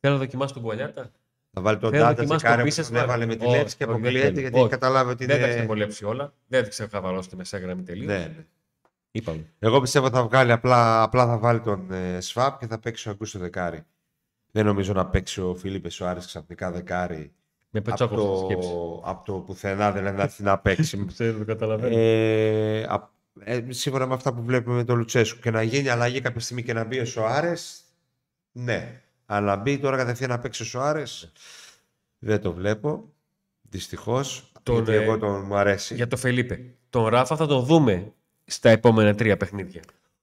Θέλω 0.00 0.12
να 0.14 0.18
δοκιμάσω 0.20 0.54
τον 0.54 0.62
Κουαλιάτα. 0.62 1.10
Θα 1.52 1.60
βάλει 1.60 1.78
τον 1.78 1.90
Θέλω 1.90 2.02
να 2.02 2.08
Τάντα 2.08 2.16
δοκιμάσω 2.22 2.40
δεκάρι 2.40 2.56
το 2.56 2.68
που 2.68 2.68
Πίσεσβαρ. 2.74 3.00
τον 3.00 3.08
έβαλε 3.08 3.26
με 3.26 3.36
τη 3.36 3.44
Όχι, 3.46 3.56
Λέψη 3.56 3.76
και 3.76 3.84
όχι, 3.84 3.92
δεν 3.92 4.00
αποκλείεται 4.00 4.26
θέλω. 4.28 4.40
γιατί 4.40 4.54
Όχι. 4.54 4.62
έχει 4.64 4.72
καταλάβει 4.72 5.10
ότι 5.10 5.26
Δεν 5.26 5.40
τα 5.40 5.46
είναι. 5.46 5.54
ξεβολέψει 5.56 6.04
όλα. 6.04 6.32
Δεν 6.46 6.62
τα 6.62 6.68
ξεχαβαλώσει 6.68 7.28
τη 7.28 7.36
μεσαία 7.36 7.60
γραμμή 7.60 7.82
τελείω. 7.82 8.06
Ναι, 8.06 8.18
ναι. 8.18 8.44
Είπαμε. 9.10 9.44
Εγώ 9.58 9.80
πιστεύω 9.80 10.10
θα 10.10 10.22
βγάλει 10.22 10.52
απλά, 10.52 11.02
απλά 11.02 11.26
θα 11.26 11.38
βάλει 11.38 11.60
τον 11.60 11.92
ε, 11.92 12.20
Σβάπ 12.20 12.58
και 12.60 12.66
θα 12.66 12.78
παίξει 12.78 13.08
ο 13.08 13.10
Αγκούστο 13.10 13.38
δεκάρι. 13.38 13.82
Δεν 14.50 14.64
νομίζω 14.64 14.92
να 14.92 15.06
παίξει 15.06 15.40
ο 15.40 15.54
Φίλιππε 15.54 15.88
Σοάρε 15.90 16.20
ξαφνικά 16.20 16.70
δεκάρι 16.70 17.32
Με 17.70 17.78
από 17.78 17.88
πετσόκο 17.90 18.14
το, 18.14 18.44
σκέψη. 18.44 18.68
από 19.02 19.24
το 19.24 19.32
πουθενά 19.32 19.92
δεν 19.92 20.02
να 20.14 20.22
έρθει 20.22 20.42
να 20.42 20.58
παίξει. 20.58 21.04
Ξέρω, 21.12 21.38
το 21.38 21.44
καταλαβαίνω. 21.44 21.96
ε, 21.98 22.84
απ- 22.88 23.10
ε, 23.40 23.64
σύμφωνα 23.68 24.06
με 24.06 24.14
αυτά 24.14 24.32
που 24.34 24.42
βλέπουμε 24.42 24.76
με 24.76 24.84
τον 24.84 24.96
Λουτσέσκου 24.96 25.40
και 25.40 25.50
να 25.50 25.62
γίνει 25.62 25.88
αλλαγή 25.88 26.20
κάποια 26.20 26.40
στιγμή 26.40 26.62
και 26.62 26.72
να 26.72 26.84
μπει 26.84 26.98
ο 26.98 27.04
Σοάρε. 27.04 27.52
Ναι. 28.64 29.00
Αλλά 29.26 29.56
να 29.56 29.62
μπει 29.62 29.78
τώρα 29.78 29.96
κατευθείαν 29.96 30.30
να 30.30 30.38
παίξει 30.38 30.62
ο 30.62 30.64
Σοάρε. 30.64 31.02
Δεν 32.18 32.40
το 32.40 32.52
βλέπω. 32.52 33.12
Δυστυχώς. 33.62 34.52
Τον, 34.62 34.74
Γιατί 34.74 34.92
ε, 34.92 35.02
εγώ 35.02 35.18
τον 35.18 35.44
μου 35.44 35.56
αρέσει. 35.56 35.94
Για 35.94 36.06
το 36.08 36.16
Φελίπε. 36.16 36.60
Τον 36.90 37.06
Ράφα 37.06 37.36
θα 37.36 37.46
τον 37.46 37.64
δούμε 37.64 38.12
στα 38.44 38.70
επόμενα 38.70 39.14
τρία 39.14 39.36
παιχνίδια. 39.36 39.82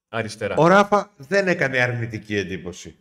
Αριστερά. 0.09 0.55
Ο 0.57 0.67
Ράφα 0.67 1.11
δεν 1.17 1.47
έκανε 1.47 1.79
αρνητική 1.79 2.35
εντύπωση 2.35 2.95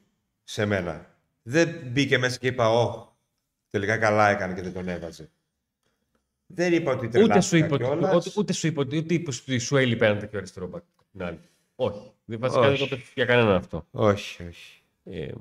σε 0.44 0.64
μένα. 0.66 1.06
Δεν 1.42 1.74
μπήκε 1.86 2.18
μέσα 2.18 2.38
και 2.38 2.46
είπα, 2.46 2.68
Ω, 2.70 3.12
τελικά 3.70 3.98
καλά 3.98 4.28
έκανε 4.30 4.54
και 4.54 4.62
δεν 4.62 4.72
τον 4.72 4.88
έβαζε. 4.88 5.30
Δεν 6.46 6.72
είπα 6.72 6.92
ότι 6.92 7.06
Ούτε 7.22 7.40
σου, 7.40 7.56
είπε, 7.56 7.66
τρελάθηκα 7.66 7.74
ότι- 7.74 7.84
κιόλας. 7.84 8.26
ούτε, 8.26 8.40
ούτε 8.40 8.52
σου 8.52 8.66
είπε 8.66 8.80
ότι 8.80 8.96
ούτε 8.96 9.14
είπε 9.14 9.30
ότι 9.42 9.58
σου 9.58 9.76
έλειπε 9.76 10.06
ένα 10.06 10.16
τέτοιο 10.18 10.38
αριστερό 10.38 10.66
μπακ. 10.66 10.82
την 11.12 11.22
άλλη. 11.22 11.38
Όχι. 11.76 12.12
Δεν- 12.24 12.38
Βασικά 12.38 12.60
δεν 12.60 12.72
Όχι. 12.72 12.88
το 12.88 12.96
πες 12.96 13.04
για 13.14 13.24
κανέναν 13.24 13.54
αυτό. 13.54 13.86
Όχι, 13.90 14.42
όχι. 14.48 14.82
Ε, 15.04 15.32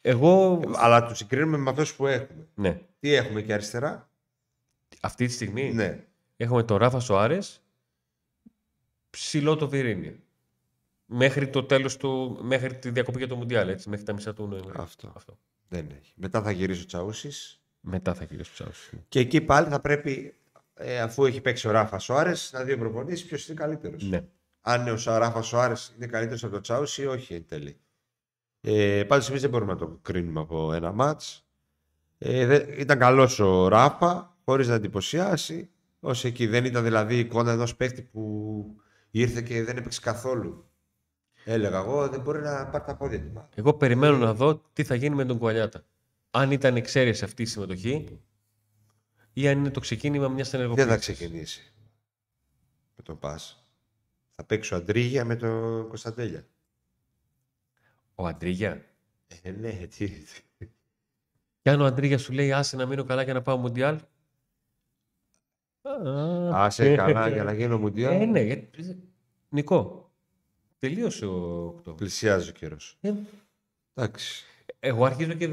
εγώ. 0.00 0.62
Αλλά 0.74 1.06
του 1.06 1.14
συγκρίνουμε 1.14 1.56
με 1.56 1.70
αυτούς 1.70 1.94
που 1.94 2.06
έχουμε. 2.06 2.46
Ναι. 2.54 2.80
Τι 3.00 3.14
έχουμε 3.14 3.42
και 3.42 3.52
αριστερά; 3.52 4.10
Αυτή 5.00 5.26
τη 5.26 5.32
στιγμή; 5.32 5.72
Ναι. 5.72 6.04
έχουμε 6.36 6.62
τον 6.62 6.76
Ράφα 6.76 7.00
Σοάρε 7.00 7.38
ψηλό 9.10 9.56
το 9.56 9.68
Βιρίνια. 9.68 10.14
Μέχρι 11.06 11.48
το 11.48 11.64
τέλος 11.64 11.96
του, 11.96 12.38
μέχρι 12.42 12.74
τη 12.78 12.90
διακοπή 12.90 13.18
για 13.18 13.28
το 13.28 13.36
Μουντιάλ, 13.36 13.68
έτσι, 13.68 13.88
μέχρι 13.88 14.04
τα 14.04 14.12
μισά 14.12 14.32
του 14.34 14.46
Νοεμβρίου. 14.46 14.80
Αυτό. 14.82 15.12
Αυτό. 15.16 15.38
Δεν 15.68 15.90
έχει. 16.00 16.12
Μετά 16.16 16.42
θα 16.42 16.50
γυρίσει 16.50 16.82
ο 16.82 16.86
Τσαούσης. 16.86 17.60
Μετά 17.80 18.14
θα 18.14 18.24
γυρίσει 18.24 18.50
ο 18.50 18.54
Τσάους. 18.54 18.90
Και 19.08 19.18
εκεί 19.18 19.40
πάλι 19.40 19.68
θα 19.68 19.80
πρέπει, 19.80 20.34
ε, 20.74 21.00
αφού 21.00 21.24
έχει 21.24 21.40
παίξει 21.40 21.68
ο 21.68 21.70
Ράφα 21.70 21.98
Σοάρες, 21.98 22.50
να 22.52 22.64
δει 22.64 22.72
ο 22.72 22.78
προπονητής 22.78 23.24
ποιος 23.24 23.48
είναι 23.48 23.56
καλύτερος. 23.60 24.02
Ναι. 24.02 24.24
αν 24.60 24.88
ο 24.88 25.18
Ράφα 25.18 25.42
Σοάρε 25.42 25.74
είναι 25.96 26.06
καλύτερος 26.06 26.44
από 26.44 26.52
τον 26.52 26.62
Τσάουσι 26.62 27.02
ή 27.02 27.06
όχι 27.06 27.34
εν 27.34 27.46
τέλει. 27.46 27.76
Ε, 28.64 29.04
Πάντω 29.04 29.24
εμείς 29.28 29.40
δεν 29.40 29.50
μπορούμε 29.50 29.72
να 29.72 29.78
το 29.78 29.98
κρίνουμε 30.02 30.40
από 30.40 30.72
ένα 30.72 30.92
μάτς. 30.92 31.46
Ε, 32.18 32.46
δε- 32.46 32.80
ήταν 32.80 32.98
καλός 32.98 33.38
ο 33.38 33.68
Ράφα, 33.68 34.36
χωρίς 34.44 34.68
να 34.68 34.74
εντυπωσιάσει. 34.74 35.70
Ω 36.00 36.10
εκεί 36.22 36.46
δεν 36.46 36.64
ήταν 36.64 36.84
δηλαδή 36.84 37.14
η 37.14 37.18
εικόνα 37.18 37.52
ενός 37.52 37.76
παίκτη 37.76 38.02
που 38.02 38.64
ήρθε 39.10 39.42
και 39.42 39.62
δεν 39.64 39.76
έπαιξε 39.76 40.00
καθόλου. 40.00 40.66
Έλεγα 41.44 41.78
εγώ 41.78 42.08
δεν 42.08 42.20
μπορεί 42.20 42.40
να 42.40 42.66
πάρει 42.66 42.84
τα 42.84 42.96
πόδια 42.96 43.20
του. 43.20 43.30
μάλλον. 43.32 43.48
Εγώ 43.54 43.74
περιμένω 43.74 44.16
να 44.16 44.34
δω 44.34 44.62
τι 44.72 44.84
θα 44.84 44.94
γίνει 44.94 45.14
με 45.14 45.24
τον 45.24 45.38
Κουαλιάτα. 45.38 45.84
Αν 46.30 46.50
ήταν 46.50 46.76
εξαίρεση 46.76 47.24
αυτή 47.24 47.42
η 47.42 47.46
συμμετοχή 47.46 48.20
ή 49.32 49.48
αν 49.48 49.58
είναι 49.58 49.70
το 49.70 49.80
ξεκίνημα 49.80 50.28
μιας 50.28 50.50
Δεν 50.50 50.60
ενεργοποίηση. 50.60 50.88
θα 50.88 50.96
ξεκινήσει 50.96 51.72
με 52.96 53.02
τον 53.02 53.18
Πας. 53.18 53.66
Θα 54.30 54.44
παίξει 54.44 54.74
ο 54.74 54.76
Αντρίγια 54.76 55.24
με 55.24 55.36
τον 55.36 55.88
Κωνσταντέλια. 55.88 56.46
Ο 58.14 58.26
Αντρίγια. 58.26 58.84
Ε, 59.42 59.50
ναι, 59.50 59.70
τι. 59.96 60.10
Και 61.62 61.70
αν 61.70 61.80
ο 61.80 61.84
Αντρίγια 61.84 62.18
σου 62.18 62.32
λέει 62.32 62.52
άσε 62.52 62.76
να 62.76 62.86
μείνω 62.86 63.04
καλά 63.04 63.22
για 63.22 63.32
να 63.34 63.42
πάω 63.42 63.56
Μουντιάλ. 63.56 63.98
Α, 65.82 66.64
Άσε 66.64 66.94
καλά 66.94 67.28
για 67.28 67.44
να 67.44 67.52
γίνω 67.52 67.78
Μουντιάλ. 67.78 68.20
Ε, 68.20 68.24
ναι, 68.24 68.40
γιατί- 68.40 68.96
Νικό. 69.48 70.10
Τελείωσε 70.78 71.26
ο 71.26 71.64
Οκτώβρη. 71.66 71.98
Πλησιάζει 71.98 72.48
ο 72.48 72.52
καιρός. 72.52 72.98
Ε, 73.00 73.12
Εντάξει. 73.94 74.44
εγώ 74.80 75.04
αρχίζω 75.04 75.32
και 75.32 75.48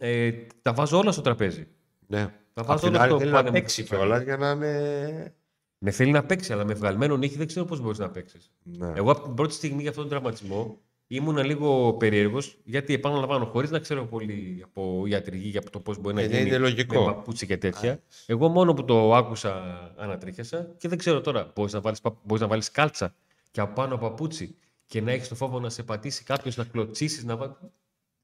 ε, 0.00 0.32
τα 0.62 0.72
βάζω 0.72 0.98
όλα 0.98 1.12
στο 1.12 1.20
τραπέζι. 1.22 1.66
Ναι. 2.06 2.24
Τα 2.54 2.60
Απ' 2.62 2.66
βάζω 2.66 2.86
την 2.86 2.94
όλα 2.94 3.00
άλλη 3.00 3.10
στο 3.10 3.18
θέλει 3.18 3.30
να 3.30 3.36
πάνε 3.36 3.48
μου 3.48 3.54
παίξει 3.54 3.82
κεφάλι. 3.82 4.00
κιόλας 4.00 4.22
για 4.22 4.36
να 4.36 4.50
είναι. 4.50 5.34
Με 5.78 5.90
θέλει 5.90 6.10
να 6.10 6.24
παίξει, 6.24 6.52
αλλά 6.52 6.64
με 6.64 6.74
βγαλμένο 6.74 7.16
νύχι 7.16 7.36
δεν 7.36 7.46
ξέρω 7.46 7.64
πώς 7.66 7.80
μπορείς 7.80 7.98
να 7.98 8.10
παίξεις. 8.10 8.52
Ναι. 8.62 8.92
Εγώ 8.96 9.10
από 9.10 9.22
την 9.22 9.34
πρώτη 9.34 9.52
στιγμή 9.54 9.80
για 9.80 9.90
αυτόν 9.90 10.08
τον 10.08 10.12
τραυματισμό 10.12 10.80
ήμουν 11.06 11.36
λίγο 11.44 11.92
περίεργος, 11.94 12.58
γιατί 12.64 12.94
επαναλαμβάνω, 12.94 13.44
χωρίς 13.44 13.70
να 13.70 13.78
ξέρω 13.78 14.04
πολύ 14.06 14.60
από 14.64 15.02
ιατρική 15.06 15.48
για 15.48 15.62
το 15.62 15.80
πώς 15.80 15.98
μπορεί 15.98 16.14
να 16.14 16.20
Ε, 16.20 16.26
γίνει 16.26 16.40
είναι 16.40 16.58
λογικό. 16.58 17.00
με 17.00 17.12
παπούτσι 17.12 17.46
και 17.46 17.56
τέτοια. 17.56 18.00
Εγώ 18.26 18.48
μόνο 18.48 18.74
που 18.74 18.84
το 18.84 19.14
άκουσα 19.14 19.54
ανατρίχιασα 19.96 20.74
και 20.78 20.88
δεν 20.88 20.98
ξέρω 20.98 21.20
τώρα. 21.20 21.52
Μπορείς 21.54 21.72
να 21.72 21.80
βάλεις 21.80 22.00
μπορείς 22.22 22.42
να 22.42 22.48
βάλεις 22.48 22.70
κάλτσα 22.70 23.14
και 23.50 23.60
από 23.60 23.72
πάνω 23.72 23.98
παπούτσι 23.98 24.56
και 24.86 25.00
να 25.00 25.10
έχεις 25.12 25.28
το 25.28 25.34
φόβο 25.34 25.60
να 25.60 25.68
σε 25.70 25.82
πατήσει 25.82 26.24
κάποιος, 26.24 26.56
να 26.56 26.64
κλωτσίσεις, 26.64 27.24
να 27.24 27.36
βάλει. 27.36 27.52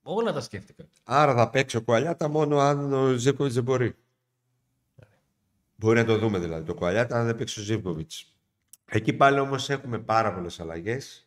Όλα 0.02 0.32
τα 0.32 0.40
σκέφτηκα. 0.40 0.84
Άρα 1.04 1.34
θα 1.34 1.50
παίξει 1.50 1.76
ο 1.76 1.82
Κουαλιάτα 1.82 2.28
μόνο 2.28 2.58
αν 2.58 2.92
ο 2.92 3.12
Ζήπκοβιτ 3.12 3.52
δεν 3.52 3.62
μπορεί. 3.62 3.94
Μπορεί 5.76 5.98
να 5.98 6.04
το 6.04 6.18
δούμε 6.18 6.38
δηλαδή 6.38 6.64
το 6.66 6.74
Κουαλιάτα 6.74 7.18
αν 7.20 7.26
δεν 7.26 7.36
παίξει 7.36 7.60
ο 7.60 7.62
Ζήπκοβιτ. 7.62 8.10
Εκεί 8.90 9.12
πάλι 9.12 9.38
όμως 9.38 9.70
έχουμε 9.70 9.98
πάρα 9.98 10.34
πολλές 10.34 10.60
αλλαγές. 10.60 11.26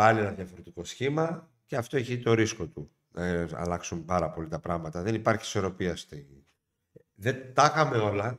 Πάλι 0.00 0.18
ένα 0.20 0.30
διαφορετικό 0.30 0.84
σχήμα 0.84 1.50
και 1.66 1.76
αυτό 1.76 1.96
έχει 1.96 2.18
το 2.18 2.34
ρίσκο 2.34 2.66
του. 2.66 2.90
Να 3.12 3.48
αλλάξουν 3.54 4.04
πάρα 4.04 4.30
πολύ 4.30 4.48
τα 4.48 4.58
πράγματα. 4.58 5.02
Δεν 5.02 5.14
υπάρχει 5.14 5.42
ισορροπία 5.42 5.96
στη. 5.96 6.44
Δεν 7.14 7.54
τα 7.54 7.70
είχαμε 7.74 7.96
όλα. 7.96 8.38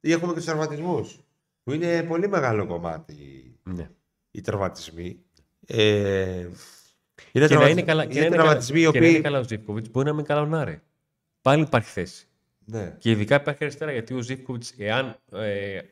Ή 0.00 0.12
έχουμε 0.12 0.28
και 0.28 0.34
τους 0.36 0.44
τραυματισμούς. 0.44 1.18
Που 1.62 1.72
είναι 1.72 2.02
πολύ 2.02 2.28
μεγάλο 2.28 2.66
κομμάτι 2.66 3.16
Ναι. 3.62 3.90
οι 4.30 4.40
τραυματισμοί. 4.40 5.18
Ε, 5.66 6.38
είναι, 6.38 6.50
Και 7.32 7.40
να 7.40 7.46
τραυματι- 7.46 7.72
είναι 7.72 7.82
καλά, 7.82 8.02
και 8.04 8.12
να 8.12 8.16
είναι 8.16 8.26
είναι 8.26 8.34
τραυματισμοί 8.36 8.80
οι 8.80 8.82
καλά, 8.82 8.92
και 8.92 8.98
να 9.00 9.04
είναι 9.06 9.14
οποίοι. 9.14 9.24
καλά 9.30 9.38
ο 9.38 9.44
Ζήφκοβιτς, 9.44 9.90
μπορεί 9.90 10.06
να 10.06 10.12
μην 10.12 10.24
καλά 10.24 10.40
ο 10.40 10.46
Νάρε. 10.46 10.82
Πάλι 11.40 11.62
υπάρχει 11.62 11.88
θέση. 11.90 12.26
Ναι. 12.64 12.96
Και 12.98 13.10
ειδικά 13.10 13.34
υπάρχει 13.34 13.64
αριστερά 13.64 13.92
γιατί 13.92 14.14
ο 14.14 14.20
Ζήφκοβιτς, 14.20 14.74
εάν 14.78 15.16
ε, 15.32 15.76
ε, 15.76 15.82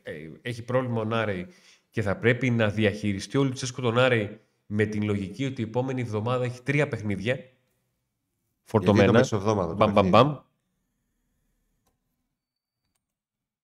έχει 0.41 0.63
πρόβλημα 0.63 1.01
ο 1.01 1.03
Νάρε 1.03 1.45
και 1.89 2.01
θα 2.01 2.15
πρέπει 2.17 2.49
να 2.49 2.69
διαχειριστεί 2.69 3.37
ο 3.37 3.43
Λουτσέσκο 3.43 3.81
τον 3.81 3.93
Νάρε 3.93 4.39
με 4.75 4.85
την 4.85 5.03
λογική 5.03 5.45
ότι 5.45 5.61
η 5.61 5.63
επόμενη 5.63 6.01
εβδομάδα 6.01 6.43
έχει 6.43 6.61
τρία 6.61 6.87
παιχνίδια 6.87 7.33
Γιατί 7.33 8.91
είναι 8.91 9.03
το 9.05 9.11
φορτωμένα. 9.11 9.11
μεσοβδόμαδο 9.11 9.75
το 9.75 9.75
Μπαμ, 9.75 9.91
μπαμ, 9.93 10.09
παιχνίδι. 10.09 10.09
μπαμ. 10.09 10.37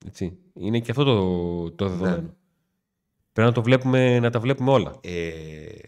Έτσι. 0.06 0.38
Είναι 0.54 0.80
και 0.80 0.92
αυτό 0.92 1.04
το, 1.04 1.72
το 1.72 1.90
δεδομένο. 1.90 2.22
Ναι. 2.22 2.34
Πρέπει 3.34 3.50
να, 3.50 3.52
το 3.54 3.64
βλέπουμε, 3.64 4.20
να 4.20 4.30
τα 4.30 4.40
βλέπουμε 4.40 4.72
όλα. 4.72 5.00
Ε, 5.02 5.80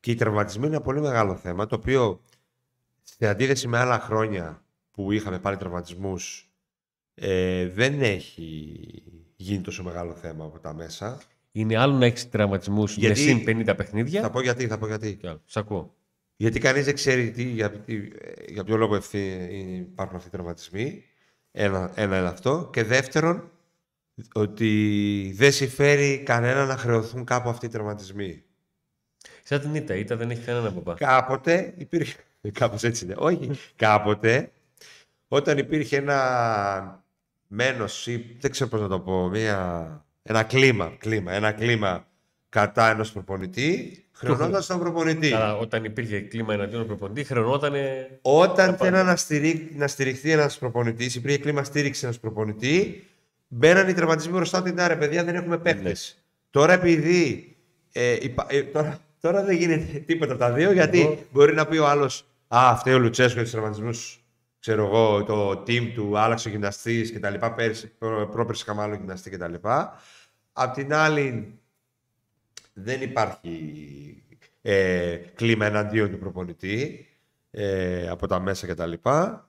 και 0.00 0.10
οι 0.10 0.14
τραυματισμοί 0.14 0.66
είναι 0.66 0.74
ένα 0.74 0.84
πολύ 0.84 1.00
μεγάλο 1.00 1.36
θέμα, 1.36 1.66
το 1.66 1.74
οποίο 1.76 2.20
σε 3.02 3.28
αντίθεση 3.28 3.68
με 3.68 3.78
άλλα 3.78 4.00
χρόνια 4.00 4.64
που 4.90 5.12
είχαμε 5.12 5.38
πάλι 5.38 5.56
τραυματισμούς 5.56 6.50
ε, 7.14 7.68
δεν 7.68 8.02
έχει 8.02 8.78
γίνει 9.36 9.60
τόσο 9.60 9.82
μεγάλο 9.82 10.14
θέμα 10.14 10.44
από 10.44 10.58
τα 10.58 10.74
μέσα. 10.74 11.20
Είναι 11.58 11.76
άλλο 11.76 11.94
να 11.94 12.06
έχεις 12.06 12.28
τραυματισμούς 12.28 12.96
με 12.96 13.06
Γιατί- 13.06 13.20
συν 13.20 13.44
50 13.44 13.76
παιχνίδια. 13.76 14.20
Θα 14.20 14.30
πω 14.30 14.40
γιατί, 14.40 14.66
θα 14.66 14.78
πω 14.78 14.86
γιατί. 14.86 15.16
Και 15.16 15.28
άλλο. 15.28 15.42
Σ' 15.44 15.56
ακούω. 15.56 15.94
Γιατί 16.36 16.60
κανείς 16.60 16.84
δεν 16.84 16.94
ξέρει 16.94 17.30
τι, 17.30 17.42
για, 17.42 17.70
τι, 17.70 18.08
για 18.48 18.64
ποιο 18.64 18.76
λόγο 18.76 18.94
ευθύ, 18.94 19.18
υπάρχουν 19.78 20.16
αυτοί 20.16 20.28
οι 20.28 20.30
τραυματισμοί. 20.30 21.04
Ένα, 21.50 21.92
ένα 21.94 22.18
είναι 22.18 22.28
αυτό. 22.28 22.70
Και 22.72 22.84
δεύτερον, 22.84 23.50
ότι 24.32 25.32
δεν 25.36 25.52
συμφέρει 25.52 26.22
κανένα 26.24 26.66
να 26.66 26.76
χρεωθούν 26.76 27.24
κάπου 27.24 27.48
αυτοί 27.48 27.66
οι 27.66 27.68
τραυματισμοί. 27.68 28.42
Σαν 29.42 29.60
την 29.60 29.74
ήττα. 29.74 29.94
Η 29.94 30.00
ήττα 30.00 30.16
δεν 30.16 30.30
έχει 30.30 30.44
κανένα 30.44 30.72
παπά. 30.72 30.94
Κάποτε 30.94 31.74
υπήρχε. 31.76 32.16
Κάπως 32.52 32.82
έτσι 32.82 33.04
είναι. 33.04 33.14
Όχι. 33.18 33.50
Κάποτε, 33.76 34.52
όταν 35.28 35.58
υπήρχε 35.58 35.96
ένα 35.96 37.04
μένος 37.46 38.06
ή 38.06 38.36
δεν 38.40 38.50
ξέρω 38.50 38.70
πώς 38.70 38.80
να 38.80 38.88
το 38.88 39.00
πω, 39.00 39.28
μια... 39.28 40.00
ένα 40.26 40.42
κλίμα, 40.42 40.92
κλίμα, 40.98 41.32
ένα 41.32 41.52
κλίμα 41.52 42.06
κατά 42.48 42.90
ενός 42.90 43.12
προπονητή, 43.12 44.04
χρεωνόταν 44.12 44.62
στον 44.62 44.78
προπονητή. 44.78 45.30
Καλά, 45.30 45.56
όταν 45.56 45.84
υπήρχε 45.84 46.20
κλίμα 46.20 46.52
εναντίον 46.54 46.80
του 46.80 46.86
προπονητή, 46.86 47.24
χρεωνόταν. 47.24 47.72
Όταν 48.22 48.76
θέλανε 48.76 49.02
να, 49.10 49.16
στηρί... 49.16 49.72
να 49.76 49.86
στηριχθεί 49.88 50.30
ένας 50.30 50.58
προπονητής, 50.58 51.14
υπήρχε 51.14 51.38
κλίμα 51.38 51.64
στήριξη 51.64 52.04
ενός 52.04 52.18
προπονητή, 52.18 53.04
μπαίναν 53.48 53.88
οι 53.88 53.92
τραυματισμοί 53.92 54.32
μπροστά 54.32 54.62
του. 54.62 54.72
Ναι, 54.72 54.86
ρε 54.86 54.96
παιδιά, 54.96 55.24
δεν 55.24 55.34
έχουμε 55.34 55.58
παίχτε. 55.58 55.96
Τώρα 56.50 56.72
επειδή. 56.72 57.50
Ε, 57.92 58.16
υπα- 58.20 58.46
ε, 58.48 58.62
τώρα, 58.62 58.98
τώρα 59.20 59.44
δεν 59.44 59.56
γίνεται 59.56 59.98
τίποτα 59.98 60.32
από 60.32 60.40
τα 60.40 60.52
δύο, 60.52 60.72
γιατί 60.72 61.00
Εγώ- 61.00 61.18
μπορεί 61.32 61.54
να 61.54 61.66
πει 61.66 61.76
ο 61.76 61.86
άλλος 61.88 62.26
Α, 62.48 62.76
φταίει 62.76 62.94
ο 62.94 62.98
Λουτσέσκο 62.98 63.32
για 63.32 63.42
τους 63.42 63.50
τραυματισμούς. 63.50 64.20
Ξέρω 64.60 64.84
εγώ, 64.84 65.24
το 65.24 65.50
team 65.50 65.90
του 65.94 66.18
άλλαξε 66.18 66.48
ο 66.48 66.50
γυμναστής 66.50 67.12
κτλ. 67.12 67.34
Πέρσι, 67.56 67.92
προ- 67.98 68.28
πρόπερσι 68.30 68.62
είχαμε 68.62 68.82
άλλο 68.82 68.94
γυμναστή 68.94 69.30
κτλ. 69.30 69.54
Απ' 70.58 70.74
την 70.74 70.94
άλλη, 70.94 71.58
δεν 72.72 73.02
υπάρχει 73.02 74.22
ε, 74.62 75.16
κλίμα 75.34 75.66
εναντίον 75.66 76.10
του 76.10 76.18
προπονητή 76.18 77.06
ε, 77.50 78.08
από 78.08 78.26
τα 78.26 78.40
μέσα 78.40 78.66
και 78.66 78.74
τα 78.74 78.86
λοιπά 78.86 79.48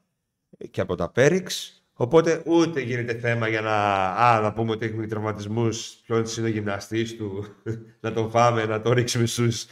και 0.72 0.82
από 0.82 0.96
τα 0.96 1.10
πέριξ. 1.10 1.72
Οπότε 1.94 2.42
ούτε 2.46 2.82
γίνεται 2.82 3.14
θέμα 3.14 3.48
για 3.48 3.62
να, 3.62 3.76
α, 4.06 4.42
να 4.42 4.54
πούμε 4.54 4.72
ότι 4.72 4.86
έχουμε 4.86 5.08
τραυματισμούς. 5.08 6.02
Ποιο 6.06 6.18
είναι 6.38 6.48
ο 6.48 6.52
γυμναστής 6.52 7.16
του, 7.16 7.46
να 8.04 8.14
τον 8.14 8.30
φάμε, 8.30 8.66
να 8.66 8.82
τον 8.82 8.92
ρίξουμε 8.94 9.26
στους. 9.26 9.66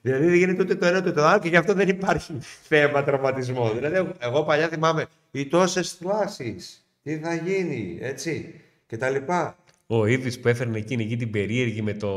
Δηλαδή 0.00 0.24
δεν 0.24 0.34
γίνεται 0.34 0.62
ούτε 0.62 0.74
το 0.74 0.86
ένα 0.86 0.98
ούτε 0.98 1.12
το 1.12 1.24
άλλο 1.24 1.40
και 1.40 1.48
γι' 1.48 1.56
αυτό 1.56 1.74
δεν 1.74 1.88
υπάρχει 1.88 2.38
θέμα 2.62 3.02
τραυματισμό. 3.02 3.70
Δηλαδή, 3.70 4.12
εγώ 4.18 4.44
παλιά 4.44 4.68
θυμάμαι 4.68 5.06
οι 5.30 5.46
τόσες 5.46 5.92
θλάσεις, 5.92 6.86
τι 7.02 7.18
θα 7.18 7.34
γίνει, 7.34 7.98
έτσι 8.00 8.60
και 8.86 8.96
τα 8.96 9.10
λοιπά. 9.10 9.56
Ο 9.88 10.06
Ήδη 10.06 10.38
που 10.38 10.48
έφερνε 10.48 10.78
εκείνη 10.78 11.02
εκεί 11.02 11.16
την 11.16 11.30
περίεργη 11.30 11.82
με 11.82 11.92
το 11.92 12.08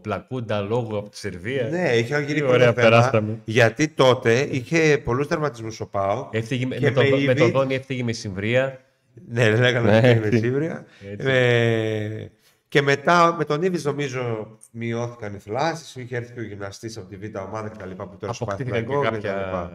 πλακούντα 0.00 0.60
λόγο 0.60 0.98
από 0.98 1.08
τη 1.08 1.16
Σερβία. 1.18 1.68
Ναι, 1.70 1.92
είχε 1.96 2.14
γίνει 2.20 2.32
Τι 2.32 2.40
πολύ 2.40 2.52
ωραία 2.52 2.72
θέμα, 2.72 2.88
περάσαμε. 2.88 3.38
γιατί 3.44 3.88
τότε 3.88 4.40
είχε 4.50 5.00
πολλούς 5.04 5.26
τερματισμούς 5.26 5.80
ο 5.80 5.86
Πάο. 5.88 6.28
Έφταιγε 6.32 6.66
με, 6.66 6.76
Και 6.76 6.84
με, 6.84 6.90
το, 6.90 7.00
με 7.02 7.08
με 7.08 7.34
το 7.34 7.44
Ήβιτ- 7.44 7.56
Δόνι, 7.56 7.74
έφταιγε 7.74 8.02
με 8.02 8.12
Συμβρία. 8.12 8.80
Ναι, 9.28 9.50
λέγανε 9.50 9.90
Ναι, 9.90 9.96
ότι 10.08 10.16
είναι 10.16 10.26
έτσι. 10.26 10.38
Σίβρια. 10.38 10.84
Έτσι. 11.12 11.28
Ε, 11.30 12.30
και 12.68 12.82
μετά 12.82 13.34
με 13.38 13.44
τον 13.44 13.62
Ήβιτ 13.62 13.84
νομίζω 13.84 14.56
μειώθηκαν 14.72 15.34
οι 15.34 15.38
θλάσεις. 15.38 15.96
Είχε 15.96 16.16
έρθει 16.16 16.32
και 16.32 16.40
ο 16.40 16.44
γυμναστής 16.44 16.96
από 16.96 17.06
τη 17.08 17.16
Β' 17.16 17.36
ομάδα 17.48 17.68
κτλ. 17.68 17.90
που 17.90 18.16
τώρα 18.20 18.32
σου 18.32 18.44
πάει 18.44 18.54
Αποκτήθηκαν 18.54 18.86
και 18.86 18.92
εθνικό 18.92 19.00
κάποια, 19.00 19.32
κτλ. 19.32 19.74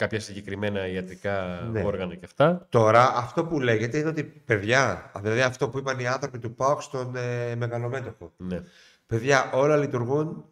Κάποια 0.00 0.20
συγκεκριμένα 0.20 0.86
ιατρικά 0.88 1.68
Ναι. 1.72 1.82
όργανα 1.84 2.14
και 2.14 2.24
αυτά. 2.24 2.66
Τώρα 2.68 3.12
αυτό 3.16 3.44
που 3.44 3.60
λέγεται 3.60 3.98
είναι 3.98 4.08
ότι 4.08 4.24
παιδιά, 4.24 5.10
δηλαδή 5.20 5.40
αυτό 5.40 5.68
που 5.68 5.78
είπαν 5.78 5.98
οι 5.98 6.06
άνθρωποι 6.06 6.38
του 6.38 6.54
ΠΑΟΚ 6.54 6.82
στον 6.82 7.16
ε, 7.16 7.54
μεγαλομέτωπο. 7.56 8.32
Ναι. 8.36 8.60
Παιδιά, 9.06 9.50
όλα 9.54 9.76
λειτουργούν 9.76 10.44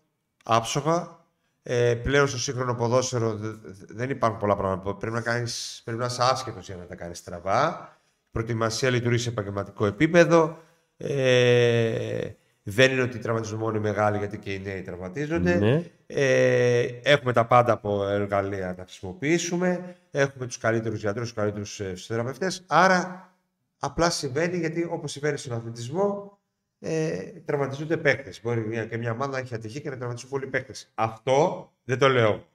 άψογα. 0.44 1.16
Ε, 1.62 1.94
πλέον 1.94 2.28
στο 2.28 2.38
σύγχρονο 2.38 2.74
ποδόσφαιρο 2.74 3.34
δε- 3.36 3.48
δε- 3.48 3.84
δεν 3.94 4.10
υπάρχουν 4.10 4.38
πολλά 4.40 4.56
πράγματα. 4.56 4.94
Πρέπει 4.94 5.14
να, 5.14 5.20
κάνεις, 5.20 5.80
πρέπει 5.84 5.98
να 6.00 6.06
είσαι 6.06 6.22
άσχετο 6.22 6.58
για 6.60 6.76
να 6.76 6.84
τα 6.86 6.94
κάνεις 6.94 7.18
στραβά. 7.18 7.92
Η 8.26 8.30
προετοιμασία 8.30 8.90
λειτουργεί 8.90 9.18
σε 9.18 9.28
επαγγελματικό 9.28 9.86
επίπεδο. 9.86 10.58
Ε, 10.96 12.28
δεν 12.70 12.90
είναι 12.92 13.02
ότι 13.02 13.16
οι 13.16 13.20
τραυματισμοί 13.20 13.58
μόνο 13.58 13.76
οι 13.76 13.80
μεγάλοι, 13.80 14.18
γιατί 14.18 14.38
και 14.38 14.52
οι 14.52 14.58
νέοι 14.60 14.82
τραυματίζονται. 14.82 15.54
Ναι. 15.54 15.84
Ε, 16.06 16.88
έχουμε 17.02 17.32
τα 17.32 17.46
πάντα 17.46 17.72
από 17.72 18.06
εργαλεία 18.08 18.74
να 18.78 18.84
χρησιμοποιήσουμε. 18.84 19.96
Έχουμε 20.10 20.46
τους 20.46 20.58
καλύτερους 20.58 21.00
γιατρούς, 21.00 21.24
τους 21.26 21.36
καλύτερους 21.36 21.80
ε, 21.80 21.88
φυσιοθεραπευτές. 21.88 22.64
Άρα 22.66 23.32
απλά 23.78 24.10
συμβαίνει 24.10 24.58
γιατί 24.58 24.88
όπως 24.90 25.12
συμβαίνει 25.12 25.36
στον 25.36 25.52
αθλητισμό 25.52 26.38
ε, 26.78 27.16
τραυματίζονται 27.44 27.96
παίκτες. 27.96 28.40
Μπορεί 28.42 28.60
μια, 28.66 28.84
και 28.86 28.96
μια 28.96 29.12
ομάδα 29.12 29.32
να 29.32 29.38
έχει 29.38 29.54
ατυχή 29.54 29.80
και 29.80 29.90
να 29.90 29.96
τραυματίζουν 29.96 30.30
πολλοί 30.30 30.46
παίκτες. 30.46 30.90
Αυτό 30.94 31.70
δεν 31.84 31.98
το 31.98 32.08
λέω. 32.08 32.46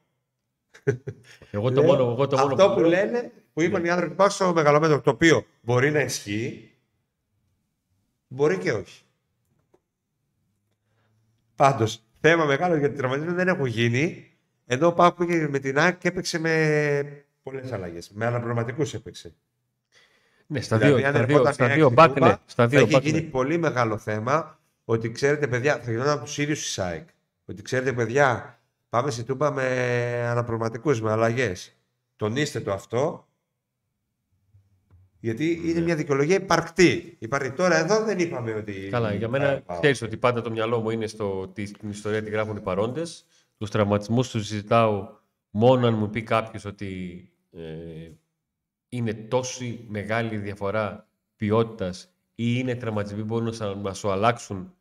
Εγώ 1.51 1.71
το 1.71 1.81
Λέω 1.81 1.89
μόνο, 1.91 2.11
εγώ 2.11 2.27
το 2.27 2.37
μόνο 2.37 2.53
αυτό 2.53 2.73
που 2.73 2.79
λέω- 2.79 2.89
λένε, 2.89 3.31
που 3.53 3.61
είπαν 3.61 3.85
οι 3.85 3.89
άνθρωποι 3.89 4.07
που 4.07 4.13
υπάρχουν 4.13 4.35
στο 4.35 4.53
μεγαλομέτωπο, 4.53 5.01
το 5.03 5.09
οποίο 5.09 5.45
μπορεί 5.61 5.91
να 5.91 5.99
ισχύει, 5.99 6.71
μπορεί 8.27 8.57
και 8.57 8.71
όχι. 8.71 9.02
Πάντως, 11.55 12.03
θέμα 12.19 12.45
μεγάλο 12.45 12.75
γιατί 12.75 12.93
οι 12.93 12.97
τραυματισμοί 12.97 13.33
δεν 13.33 13.47
έχουν 13.47 13.65
γίνει. 13.65 14.27
Ενώ 14.65 14.87
ο 14.87 14.93
Πάκου 14.93 15.25
πήγε 15.25 15.47
με 15.47 15.59
την 15.59 15.79
ΑΕΚ 15.79 15.97
και 15.97 16.07
έπαιξε 16.07 16.39
με 16.39 17.25
πολλές 17.43 17.71
αλλαγές. 17.71 18.11
Με 18.13 18.25
αναπληρωματικούς 18.25 18.93
έπαιξε. 18.93 19.33
Ναι, 20.47 20.61
στα 20.61 20.77
Δηλαδή, 20.77 20.95
δύο, 20.95 21.07
αν 21.07 21.13
στα 21.13 21.25
δύο, 21.25 21.35
ερχόταν 21.35 21.53
στα 21.53 21.71
η 21.71 21.75
δύο 21.75 21.85
ΑΕΚ 21.87 21.97
back, 21.97 22.03
στην 22.03 22.13
Τούμπα, 22.13 22.27
ναι. 22.27 22.35
Στα 22.45 22.63
θα 22.63 22.69
δύο 22.69 22.79
είχε 22.79 22.97
back, 22.97 23.01
γίνει 23.01 23.21
ναι. 23.21 23.29
πολύ 23.29 23.57
μεγάλο 23.57 23.97
θέμα 23.97 24.59
ότι 24.85 25.11
ξέρετε, 25.11 25.47
παιδιά, 25.47 25.79
θα 25.79 25.91
γινόταν 25.91 26.13
από 26.13 26.23
τους 26.23 26.37
ίδιους 26.37 26.73
τη 26.73 26.81
ΑΕΚ. 26.81 27.07
Ότι 27.45 27.61
ξέρετε, 27.61 27.93
παιδιά, 27.93 28.59
πάμε 28.89 29.11
στη 29.11 29.23
Τούμπα 29.23 29.51
με 29.51 29.65
αναπληρωματικούς, 30.27 31.01
με 31.01 31.11
αλλαγές. 31.11 31.77
Τονίστε 32.15 32.59
το 32.59 32.73
αυτό. 32.73 33.27
Γιατί 35.23 35.61
είναι 35.65 35.79
μια 35.79 35.95
δικαιολογία 35.95 36.35
υπαρκτή. 36.35 37.15
Υπάρχει 37.19 37.51
τώρα 37.51 37.77
εδώ 37.77 38.03
δεν 38.03 38.19
είπαμε 38.19 38.53
ότι. 38.53 38.87
Καλά, 38.91 39.13
για 39.13 39.29
μένα 39.29 39.63
ξέρεις 39.79 40.01
ότι 40.01 40.17
πάντα 40.17 40.41
το 40.41 40.51
μυαλό 40.51 40.79
μου 40.79 40.89
είναι 40.89 41.07
στο 41.07 41.39
ότι 41.39 41.71
την 41.71 41.89
ιστορία 41.89 42.23
τη 42.23 42.29
γράφουν 42.29 42.55
οι 42.55 42.61
παρόντες. 42.61 43.25
Τους 43.57 43.69
τραυματισμούς 43.69 44.29
τους 44.29 44.47
συζητάω 44.47 45.09
μόνο 45.49 45.87
αν 45.87 45.93
μου 45.93 46.09
πει 46.09 46.23
κάποιος 46.23 46.65
ότι 46.65 47.31
ε, 47.51 47.61
είναι 48.89 49.13
τόση 49.13 49.85
μεγάλη 49.87 50.37
διαφορά 50.37 51.07
ποιότητας 51.35 52.13
ή 52.35 52.55
είναι 52.57 52.75
τραυματισμοί 52.75 53.19
που 53.19 53.25
μπορούν 53.25 53.55
να, 53.57 53.75
να 53.75 53.93
σου 53.93 54.11
αλλάξουν 54.11 54.73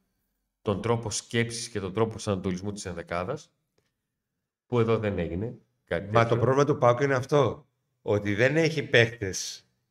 τον 0.62 0.82
τρόπο 0.82 1.10
σκέψης 1.10 1.68
και 1.68 1.80
τον 1.80 1.92
τρόπο 1.92 2.10
προσανατολισμού 2.10 2.72
της 2.72 2.86
ενδεκάδας, 2.86 3.52
που 4.66 4.78
εδώ 4.78 4.98
δεν 4.98 5.18
έγινε. 5.18 5.58
Κάτι 5.84 6.12
Μα 6.12 6.22
τέτοιο. 6.22 6.36
το 6.36 6.40
πρόβλημα 6.40 6.64
του 6.64 6.78
Πάουκ 6.78 7.00
είναι 7.00 7.14
αυτό. 7.14 7.66
Ότι 8.02 8.34
δεν 8.34 8.56
έχει 8.56 8.82
παίχτε 8.82 9.34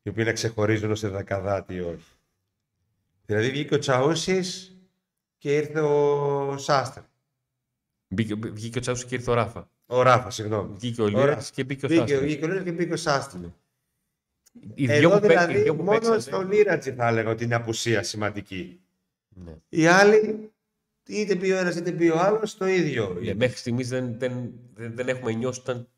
οι 0.02 0.08
οποίοι 0.08 0.24
να 0.26 0.32
ξεχωρίζουν 0.32 0.90
ως 0.90 1.00
δεκαδάτη 1.10 1.74
ή 1.74 1.80
όχι. 1.80 2.12
Δηλαδή 3.26 3.50
βγήκε 3.50 3.74
ο 3.74 3.78
Τσαούσης 3.78 4.76
και 5.38 5.56
ήρθε 5.56 5.80
ο 5.80 6.58
Σάστρε. 6.58 7.02
Μπήκε, 8.08 8.34
βγήκε 8.34 8.78
ο 8.78 8.80
Τσάουσο 8.80 9.06
και 9.06 9.14
ήρθε 9.14 9.30
ο 9.30 9.34
Ράφα. 9.34 9.70
Ο 9.86 10.02
Ράφα, 10.02 10.30
συγγνώμη. 10.30 10.74
Βγήκε 10.76 11.00
ο 11.00 11.04
Ωραία. 11.04 11.24
Λίρας 11.24 11.50
και 11.50 11.64
μπήκε 11.64 11.84
ο 11.84 11.88
Βγήκε, 11.88 12.00
Σάστρας. 12.06 12.24
βγήκε 12.24 12.44
ο 12.44 12.46
Λίρατζη 12.48 12.70
και 12.70 12.76
μπήκε 12.76 12.92
ο 12.92 12.96
Σάστρε. 12.96 13.38
Οι 14.74 14.86
δυο 14.86 14.94
Εδώ 14.94 15.10
που, 15.20 15.26
παί- 15.26 15.30
οι 15.40 15.44
δηλαδή 15.46 15.62
δυο 15.62 15.74
που 15.76 15.82
μόνο 15.82 15.98
παίξανε- 15.98 16.20
στον 16.20 16.50
Λίρατζη 16.52 16.92
θα 16.92 17.06
έλεγα 17.08 17.30
ότι 17.30 17.44
είναι 17.44 17.54
απουσία 17.54 18.02
σημαντική. 18.02 18.80
Ναι. 19.28 19.56
Οι 19.68 19.86
άλλοι, 19.86 20.50
είτε 21.06 21.36
πει 21.36 21.50
ο 21.50 21.56
ένας 21.56 21.76
είτε 21.76 21.92
πει 21.92 22.08
ο 22.08 22.18
άλλος, 22.18 22.56
το 22.56 22.66
ίδιο. 22.66 23.18
Ναι, 23.22 23.34
μέχρι 23.34 23.56
στιγμής 23.56 23.88
δεν, 23.88 24.18
δεν, 24.18 24.52
δεν, 24.74 24.94
δεν 24.94 25.08
έχουμε 25.08 25.32
νιώσει 25.32 25.60
ήταν 25.60 25.88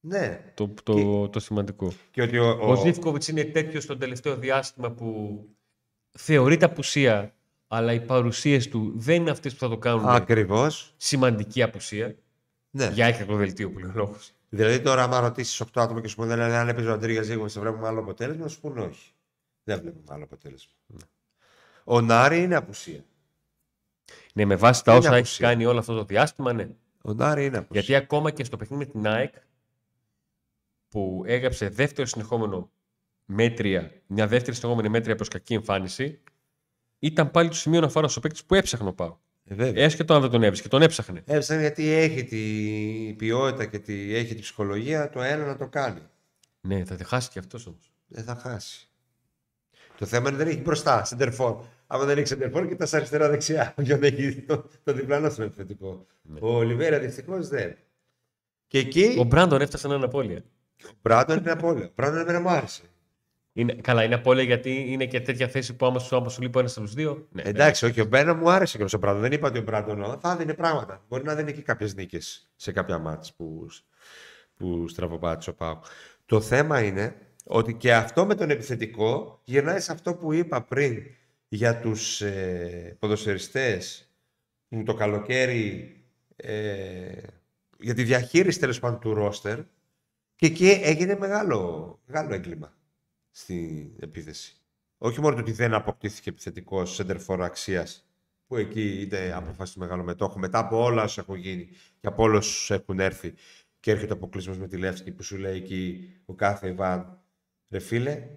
Ναι. 0.00 0.52
το, 0.54 0.74
το, 0.82 1.28
το 1.28 1.40
σημαντικό. 1.40 1.92
Και 2.10 2.22
ότι 2.22 2.38
ο, 2.38 2.58
Ο, 2.60 2.70
ο, 2.70 2.76
Ζήφκοβιτς 2.76 3.28
είναι 3.28 3.44
τέτοιος 3.44 3.82
στο 3.82 3.96
τελευταίο 3.96 4.36
διάστημα 4.36 4.90
που 4.90 5.44
θεωρείται 6.10 6.64
απουσία, 6.64 7.34
αλλά 7.68 7.92
οι 7.92 8.00
παρουσίες 8.00 8.68
του 8.68 8.92
δεν 8.96 9.16
είναι 9.20 9.30
αυτές 9.30 9.52
που 9.52 9.58
θα 9.58 9.68
το 9.68 9.78
κάνουν 9.78 10.08
Ακριβώς. 10.08 10.94
σημαντική 10.96 11.62
απουσία. 11.62 12.14
Ναι. 12.70 12.90
Για 12.94 13.06
έκρακο 13.06 13.36
δελτίο 13.36 13.70
που 13.70 13.78
λέει 13.78 13.90
ο 13.90 13.92
λόγος. 13.94 14.32
Δηλαδή 14.48 14.80
τώρα, 14.80 15.02
άμα 15.02 15.20
ρωτήσεις 15.20 15.62
8 15.62 15.66
άτομα 15.74 16.00
και 16.00 16.08
σου 16.08 16.16
πούνε 16.16 16.32
αν 16.56 16.68
έπαιζε 16.68 16.88
ο 16.88 16.92
Αντρίγια 16.92 17.22
Ζήγο, 17.22 17.48
θα 17.48 17.60
βλέπουμε 17.60 17.86
άλλο 17.86 18.00
αποτέλεσμα, 18.00 18.42
θα 18.42 18.48
σου 18.48 18.60
πούνε 18.60 18.80
όχι. 18.80 19.12
Δεν 19.64 19.80
βλέπουμε 19.80 20.04
άλλο 20.08 20.24
αποτέλεσμα. 20.24 20.72
Ο 21.84 22.00
Νάρη 22.00 22.42
είναι 22.42 22.56
απουσία. 22.56 23.04
Ναι, 24.34 24.44
με 24.44 24.56
βάση 24.56 24.84
τα 24.84 24.90
Είναι 24.90 25.00
όσα 25.00 25.08
έχει 25.10 25.18
απουσία. 25.18 25.48
κάνει 25.48 25.64
όλο 25.66 25.78
αυτό 25.78 25.94
το 25.96 26.04
διάστημα, 26.04 26.52
ναι. 26.52 26.68
Ο 27.02 27.12
Νάρη 27.12 27.44
είναι 27.44 27.56
απουσία. 27.58 27.80
Γιατί 27.80 28.04
ακόμα 28.04 28.30
και 28.30 28.44
στο 28.44 28.56
παιχνίδι 28.56 28.84
με 28.84 28.90
την 28.90 29.06
ΑΕΚ, 29.06 29.34
που 30.90 31.22
έγραψε 31.26 31.68
δεύτερο 31.68 32.06
συνεχόμενο 32.06 32.70
μέτρια, 33.24 33.92
μια 34.06 34.26
δεύτερη 34.26 34.56
συνεχόμενη 34.56 34.88
μέτρια 34.88 35.14
προς 35.14 35.28
κακή 35.28 35.54
εμφάνιση, 35.54 36.20
ήταν 36.98 37.30
πάλι 37.30 37.48
το 37.48 37.54
σημείο 37.54 37.78
αναφοράς 37.78 38.10
στο 38.10 38.20
παίκτη 38.20 38.40
που 38.46 38.54
έψαχνε 38.54 38.88
ο 38.88 38.92
Πάο. 38.92 39.16
Ε, 39.44 39.54
βέβαια. 39.54 39.84
Έσχετο 39.84 40.14
αν 40.14 40.20
δεν 40.20 40.30
τον 40.30 40.42
έβρισκε, 40.42 40.68
τον 40.68 40.82
έψαχνε. 40.82 41.22
Έψαχνε 41.26 41.62
γιατί 41.62 41.88
έχει 41.88 42.24
τη 42.24 43.14
ποιότητα 43.18 43.66
και 43.66 43.78
τη, 43.78 44.14
έχει 44.14 44.34
τη 44.34 44.40
ψυχολογία 44.40 45.10
το 45.10 45.22
ένα 45.22 45.46
να 45.46 45.56
το 45.56 45.68
κάνει. 45.68 46.00
Ναι, 46.60 46.84
θα 46.84 46.94
τη 46.94 47.04
χάσει 47.04 47.30
και 47.30 47.38
αυτός 47.38 47.66
όμως. 47.66 47.92
Δεν 48.06 48.24
θα 48.24 48.34
χάσει. 48.34 48.88
Το 49.98 50.06
θέμα 50.06 50.28
είναι 50.28 50.38
δεν 50.38 50.48
έχει 50.48 50.60
μπροστά, 50.60 51.04
σεντερφόρ. 51.04 51.64
Άμα 51.86 52.04
δεν 52.04 52.18
έχει 52.18 52.26
σεντερφόρ, 52.26 52.68
κοιτάς 52.68 52.94
αριστερά-δεξιά. 52.94 53.74
Ποιον 53.76 54.02
έχει 54.04 54.40
το, 54.40 54.64
το 54.84 54.92
διπλανό 54.92 55.30
στον 55.30 55.44
επιθετικό. 55.44 56.06
Ο 56.40 56.56
Ολιβέρα 56.56 56.98
δυστυχώς 56.98 57.48
δεν. 57.48 57.76
Και 58.66 58.78
εκεί 58.78 59.16
Ο 59.18 59.24
Μπράντον 59.24 59.60
έφτασε 59.60 59.88
να 59.88 59.94
είναι 59.94 60.04
απώλεια. 60.04 60.44
Ο 60.86 60.92
Μπράντον 61.02 61.38
είναι 61.38 61.50
απόλυτο. 61.50 61.86
Ο 61.86 61.92
Μπράντον 61.94 62.18
εμένα 62.18 62.40
μου 62.40 62.48
άρεσε. 62.48 62.82
Είναι, 63.52 63.74
καλά, 63.74 64.04
είναι 64.04 64.14
απώλεια 64.14 64.42
γιατί 64.42 64.84
είναι 64.88 65.06
και 65.06 65.20
τέτοια 65.20 65.48
θέση 65.48 65.76
που 65.76 65.86
άμα 65.86 65.98
σου, 65.98 66.16
άμα 66.16 66.28
σου 66.28 66.42
λείπει 66.42 66.58
ένας 66.58 66.76
από 66.76 66.86
τους 66.86 66.94
δύο. 66.94 67.28
Ναι, 67.30 67.42
Εντάξει, 67.42 67.86
όχι, 67.86 68.00
ο 68.00 68.04
Μπένα 68.04 68.34
μου 68.34 68.50
άρεσε 68.50 68.78
και 68.78 68.96
ο 68.96 68.98
Μπράντον. 68.98 69.20
Δεν 69.20 69.32
είπα 69.32 69.48
ότι 69.48 69.58
ο 69.58 69.62
Μπράντον 69.62 70.18
θα 70.20 70.36
δίνει 70.36 70.54
πράγματα. 70.54 71.04
Μπορεί 71.08 71.24
να 71.24 71.34
δίνει 71.34 71.52
και 71.52 71.62
κάποιες 71.62 71.94
νίκες 71.94 72.50
σε 72.56 72.72
κάποια 72.72 72.98
μάτς 72.98 73.34
που, 73.34 73.66
που 74.56 74.88
στραβοπάτησε 74.88 75.50
ο 75.50 75.54
Πάου. 75.54 75.78
Το 76.26 76.40
θέμα 76.40 76.82
είναι 76.82 77.16
ότι 77.44 77.74
και 77.74 77.94
αυτό 77.94 78.26
με 78.26 78.34
τον 78.34 78.50
επιθετικό 78.50 79.40
γυρνάει 79.44 79.80
σε 79.80 79.92
αυτό 79.92 80.14
που 80.14 80.32
είπα 80.32 80.62
πριν 80.62 81.02
για 81.48 81.80
τους 81.80 82.20
ε, 82.20 82.96
ποδοσφαιριστές 82.98 84.10
που 84.68 84.82
το 84.82 84.94
καλοκαίρι 84.94 85.94
ε, 86.36 87.12
για 87.78 87.94
τη 87.94 88.02
διαχείριση 88.02 88.58
τέλος 88.58 88.78
πάντων 88.78 89.00
του 89.00 89.14
ρόστερ 89.14 89.58
και 90.40 90.46
εκεί 90.46 90.68
έγινε 90.68 91.16
μεγάλο, 91.16 92.00
μεγάλο 92.06 92.34
έγκλημα 92.34 92.72
στην 93.30 93.90
επίθεση. 94.00 94.56
Όχι 94.98 95.20
μόνο 95.20 95.34
το 95.34 95.40
ότι 95.40 95.52
δεν 95.52 95.74
αποκτήθηκε 95.74 96.30
επιθετικό 96.30 96.84
σέντερφορ 96.84 97.42
αξίας 97.42 98.08
που 98.46 98.56
εκεί 98.56 99.00
είτε 99.00 99.32
αποφάσισε 99.32 99.78
μεγάλο 99.78 100.02
μετόχο 100.02 100.38
μετά 100.38 100.58
από 100.58 100.82
όλα 100.82 101.02
όσα 101.02 101.20
έχουν 101.20 101.34
γίνει 101.34 101.68
και 102.00 102.06
από 102.06 102.22
όλου 102.22 102.36
όσου 102.36 102.74
έχουν 102.74 103.00
έρθει 103.00 103.34
και 103.80 103.90
έρχεται 103.90 104.12
ο 104.12 104.16
αποκλεισμός 104.16 104.58
με 104.58 104.68
τη 104.68 104.76
Λεύσκη 104.76 105.10
που 105.10 105.22
σου 105.22 105.36
λέει 105.36 105.56
εκεί 105.56 106.10
ο 106.24 106.34
κάθε 106.34 106.68
Ιβάν 106.68 107.20
ρε 107.68 107.78
φίλε 107.78 108.28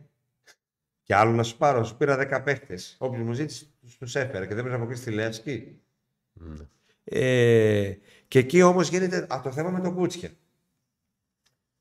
και 1.03 1.15
άλλο 1.15 1.31
να 1.31 1.43
σου 1.43 1.57
πάρω, 1.57 1.83
σου 1.83 1.97
πήρα 1.97 2.39
10 2.39 2.41
παίχτες. 2.43 2.95
Όποιο 2.99 3.23
μου 3.23 3.33
ζήτησε, 3.33 3.65
τους 3.99 4.15
έφερα 4.15 4.45
και 4.45 4.53
δεν 4.53 4.63
πρέπει 4.63 4.69
να 4.69 4.75
αποκλείσεις 4.75 5.05
τη 5.05 5.11
Λεύσκη. 5.11 5.81
Ναι. 6.33 6.67
Ε, 7.03 7.97
και 8.27 8.39
εκεί 8.39 8.61
όμως 8.61 8.89
γίνεται 8.89 9.27
α, 9.33 9.41
το 9.43 9.51
θέμα 9.51 9.69
με 9.69 9.79
τον 9.79 9.95
Κούτσια. 9.95 10.31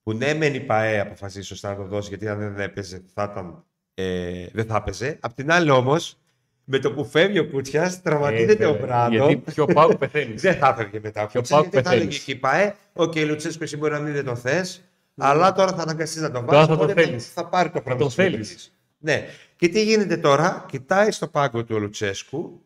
Που 0.02 0.12
ναι, 0.12 0.34
μεν 0.34 0.54
η 0.54 0.60
ΠαΕ 0.60 1.00
αποφασίσει 1.00 1.46
σωστά 1.46 1.68
να 1.68 1.76
το 1.76 1.84
δώσει, 1.84 2.08
γιατί 2.08 2.28
αν 2.28 2.38
δεν 2.38 2.60
έπαιζε, 2.60 3.02
θα 3.14 3.28
ήταν, 3.32 3.64
ε, 3.94 4.46
δεν 4.52 4.64
θα 4.66 4.76
έπαιζε. 4.76 5.18
Απ' 5.20 5.32
την 5.34 5.52
άλλη 5.52 5.70
όμως, 5.70 6.16
με 6.64 6.78
το 6.78 6.92
που 6.92 7.04
φεύγει 7.04 7.38
ο 7.38 7.48
Κούτσια, 7.48 8.00
τραυματίζεται 8.02 8.64
Ε, 8.64 8.66
ο 8.66 8.72
βέβαια, 8.72 8.86
Μπράντον. 8.86 9.28
Γιατί 9.28 9.50
πιο 9.52 9.64
πάω 9.66 9.96
πεθαίνεις. 9.96 10.42
Δεν 10.46 10.54
θα 10.54 10.68
έφευγε 10.68 11.00
μετά 11.02 11.22
ο 11.22 11.26
Πιο 11.26 11.40
Κούτσια, 11.40 11.56
πάω 11.56 11.68
γιατί 11.70 11.86
θα 11.88 11.94
έλεγε 11.94 12.06
πεθαίνεις. 12.06 12.24
και 12.24 12.32
η 12.32 12.36
ΠαΕ, 12.36 12.74
Οκ, 12.92 13.16
Λουτσέσκο, 13.16 13.64
εσύ 13.64 13.76
μπορεί 13.76 13.92
να 13.92 13.98
μην 14.00 14.12
δεν 14.12 14.24
το 14.24 14.34
θες, 14.36 14.82
αλλά 15.16 15.52
τώρα 15.52 15.72
θα 15.72 15.82
αναγκαστείς 15.82 16.22
να 16.22 16.30
τον 16.30 16.46
Τώρα 16.46 16.52
βάλεις. 16.56 16.66
θα 16.68 16.76
τον 16.76 16.84
οπότε 16.84 17.02
θέλεις. 17.02 17.32
Θα 17.32 17.46
πάρει 17.48 17.70
το 17.70 17.80
χρόνο 17.80 17.98
τον 17.98 18.06
της 18.06 18.16
θέλεις. 18.16 18.32
συμμετοχής. 18.46 18.72
Ναι. 18.98 19.26
Και 19.56 19.68
τι 19.68 19.82
γίνεται 19.82 20.16
τώρα, 20.16 20.64
κοιτάει 20.68 21.10
στο 21.10 21.28
πάγκο 21.28 21.64
του 21.64 21.74
ο 21.76 21.78
Λουτσέσκου 21.78 22.62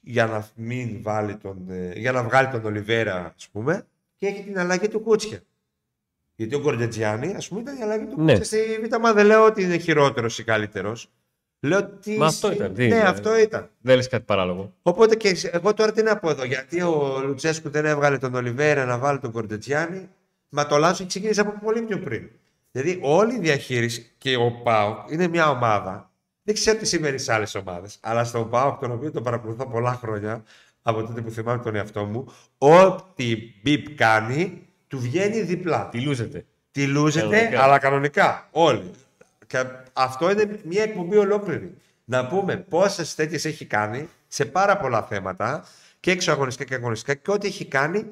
για 0.00 0.26
να, 0.26 0.48
μην 0.54 1.02
βάλει 1.02 1.36
τον, 1.36 1.70
ε, 1.70 1.92
για 1.96 2.12
να 2.12 2.22
βγάλει 2.22 2.48
τον 2.48 2.64
Ολιβέρα, 2.64 3.32
ας 3.36 3.48
πούμε, 3.52 3.86
και 4.16 4.26
έχει 4.26 4.42
την 4.42 4.58
αλλαγή 4.58 4.88
του 4.88 5.00
Κούτσια. 5.00 5.40
Γιατί 6.36 6.54
ο 6.54 6.58
Γκορντετζιάννη, 6.60 7.34
ας 7.36 7.48
πούμε, 7.48 7.60
ήταν 7.60 7.76
η 7.78 7.82
αλλαγή 7.82 8.04
του 8.04 8.22
Ναι. 8.22 8.34
Κούτσια 8.36 8.44
στη 8.44 8.78
Β' 8.88 8.96
Μα 9.00 9.12
δεν 9.12 9.26
λέω 9.26 9.44
ότι 9.44 9.62
είναι 9.62 9.76
χειρότερος 9.78 10.38
ή 10.38 10.44
καλύτερος. 10.44 11.08
Λέω 11.60 11.84
τι. 11.84 12.16
Μα 12.18 12.26
αυτό 12.26 12.46
συ- 12.46 12.56
ήταν, 12.56 12.74
τι 12.74 12.80
Ναι, 12.88 12.94
είναι; 12.94 13.02
αυτό 13.08 13.38
ήταν. 13.38 13.68
Δεν 13.80 13.96
λες 13.96 14.08
κάτι 14.08 14.24
παράλογο. 14.24 14.72
Οπότε 14.82 15.16
και 15.16 15.28
εσύ- 15.28 15.50
εγώ 15.52 15.74
τώρα 15.74 15.92
τι 15.92 16.02
να 16.02 16.16
πω 16.18 16.30
εδώ, 16.30 16.44
γιατί 16.44 16.80
ο 16.82 17.20
Λουτσέσκου 17.24 17.70
δεν 17.70 17.84
έβγαλε 17.84 18.18
τον 18.18 18.34
Ολιβέρα 18.34 18.84
να 18.84 18.98
βάλει 18.98 19.18
τον 19.18 19.32
Κορντετζιάννη, 19.32 20.08
μα 20.48 20.66
το 20.66 20.76
λάθος 20.76 20.98
έχει 21.00 21.08
ξεκινήσει 21.08 21.40
από 21.40 21.54
πολύ 21.64 21.80
πιο 21.82 21.98
πριν. 21.98 22.28
Δηλαδή 22.70 22.98
όλη 23.02 23.34
η 23.34 23.38
διαχείριση 23.38 24.12
και 24.18 24.36
ο 24.36 24.52
ΠΑΟΚ 24.62 25.10
είναι 25.10 25.28
μια 25.28 25.50
ομάδα. 25.50 26.10
Δεν 26.42 26.54
ξέρω 26.54 26.78
τι 26.78 26.86
σημαίνει 26.86 27.18
σε 27.18 27.32
άλλες 27.32 27.54
ομάδες, 27.54 27.98
αλλά 28.02 28.24
στον 28.24 28.50
ΠΑΟΚ, 28.50 28.78
τον 28.80 28.90
οποίο 28.92 29.10
τον 29.10 29.22
παρακολουθώ 29.22 29.66
πολλά 29.66 29.92
χρόνια, 29.92 30.42
από 30.82 31.02
τότε 31.02 31.20
που 31.20 31.30
θυμάμαι 31.30 31.62
τον 31.62 31.74
εαυτό 31.74 32.04
μου, 32.04 32.26
ό,τι 32.58 33.36
μπιπ 33.62 33.94
κάνει, 33.94 34.66
του 34.92 34.98
βγαίνει 34.98 35.40
διπλά. 35.40 35.88
Τι 35.88 36.00
λούζεται. 36.00 36.44
Τη 36.70 36.86
λούζεται, 36.86 37.26
Κανονικά. 37.36 37.62
αλλά 37.62 37.78
κανονικά. 37.78 38.48
Όλοι. 38.50 38.90
Και 39.46 39.64
αυτό 39.92 40.30
είναι 40.30 40.60
μια 40.64 40.82
εκπομπή 40.82 41.16
ολόκληρη. 41.16 41.74
Να 42.04 42.26
πούμε 42.26 42.56
πόσες 42.56 43.14
τέτοιες 43.14 43.44
έχει 43.44 43.64
κάνει 43.64 44.08
σε 44.28 44.44
πάρα 44.44 44.76
πολλά 44.76 45.02
θέματα 45.02 45.64
και 46.00 46.10
εξωαγωνιστικά 46.10 46.68
και 46.68 46.74
αγωνιστικά 46.74 47.14
και 47.14 47.30
ό,τι 47.30 47.46
έχει 47.46 47.64
κάνει 47.64 48.04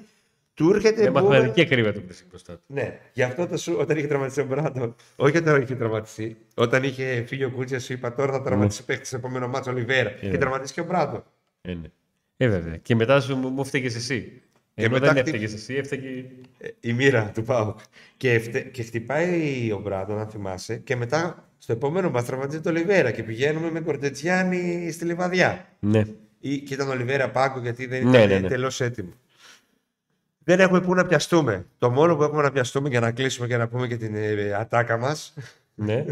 του 0.54 0.70
έρχεται. 0.74 1.02
Με 1.02 1.08
μπούμε- 1.10 1.24
μαθηματική 1.28 1.60
ακρίβεια 1.60 1.92
το 1.92 2.00
βρίσκει 2.04 2.26
μπροστά 2.28 2.52
του. 2.52 2.62
Ναι, 2.66 2.98
γι' 3.12 3.22
αυτό 3.22 3.46
το 3.46 3.56
σου, 3.56 3.76
όταν 3.78 3.96
είχε 3.96 4.06
τραυματιστεί 4.06 4.40
ο 4.40 4.44
Μπράντον, 4.44 4.94
όχι 5.16 5.36
όταν 5.36 5.62
είχε 5.62 5.74
τραυματιστεί, 5.74 6.36
όταν 6.54 6.82
είχε 6.82 7.24
φύγει 7.26 7.44
ο 7.44 7.50
Κούτσια, 7.50 7.80
σου 7.80 7.92
είπα 7.92 8.14
τώρα 8.14 8.32
θα 8.32 8.42
τραυματίσει 8.42 8.84
παίχτη 8.84 9.06
στο 9.06 9.16
επόμενο 9.16 9.48
μάτσο 9.48 9.70
Ολιβέρα. 9.70 10.10
Και 10.10 10.38
τραυματίστηκε 10.38 10.80
ο 10.80 10.84
Μπράντον. 10.84 11.24
Ε, 11.60 11.74
ναι. 11.74 11.88
ε, 12.36 12.48
βέβαια. 12.48 12.76
Και 12.76 12.94
μετά 12.94 13.20
σου 13.20 13.36
μου, 13.36 13.48
μου 13.48 13.64
φταίγες 13.64 13.94
εσύ. 13.94 14.42
Ενώ 14.84 14.92
μετά 14.92 15.06
δεν 15.12 15.22
χτυ- 15.22 15.26
έφταιγες 15.34 15.52
εσύ, 15.54 15.74
έφταιγε. 15.74 16.24
Ε, 16.58 16.68
η 16.80 16.92
μοίρα 16.92 17.30
του 17.34 17.42
Πάουκ. 17.42 17.78
Και, 18.16 18.38
φτε- 18.38 18.70
και 18.70 18.82
χτυπάει 18.82 19.70
ο 19.72 19.78
Μπράντον, 19.78 20.18
αν 20.18 20.28
θυμάσαι, 20.28 20.76
και 20.76 20.96
μετά 20.96 21.48
στο 21.58 21.72
επόμενο 21.72 22.10
μα 22.10 22.22
τραυματίζεται 22.22 22.68
ο 22.68 22.72
Ολιβέρα 22.72 23.10
και 23.10 23.22
πηγαίνουμε 23.22 23.70
με 23.70 23.80
Κορτετζιάννη 23.80 24.90
στη 24.92 25.04
Λιβαδιά. 25.04 25.66
Ναι. 25.80 26.02
Ή, 26.40 26.58
και 26.58 26.74
ήταν 26.74 26.88
ο 26.88 26.90
Ολιβέρα 26.90 27.30
πάγκο 27.30 27.60
γιατί 27.60 27.86
δεν 27.86 28.08
Ναι, 28.08 28.16
ήταν 28.18 28.28
ναι, 28.28 28.38
ναι. 28.38 28.48
τελώς 28.48 28.80
έτοιμο. 28.80 29.12
Δεν 30.44 30.60
έχουμε 30.60 30.80
πού 30.80 30.94
να 30.94 31.06
πιαστούμε. 31.06 31.66
Το 31.78 31.90
μόνο 31.90 32.16
που 32.16 32.22
έχουμε 32.22 32.42
να 32.42 32.50
πιαστούμε 32.52 32.88
για 32.88 33.00
να 33.00 33.10
κλείσουμε 33.12 33.46
και 33.46 33.56
να 33.56 33.68
πούμε 33.68 33.86
και 33.86 33.96
την 33.96 34.14
ε, 34.14 34.52
ατάκα 34.54 34.96
μας 34.98 35.34
ναι. 35.74 36.04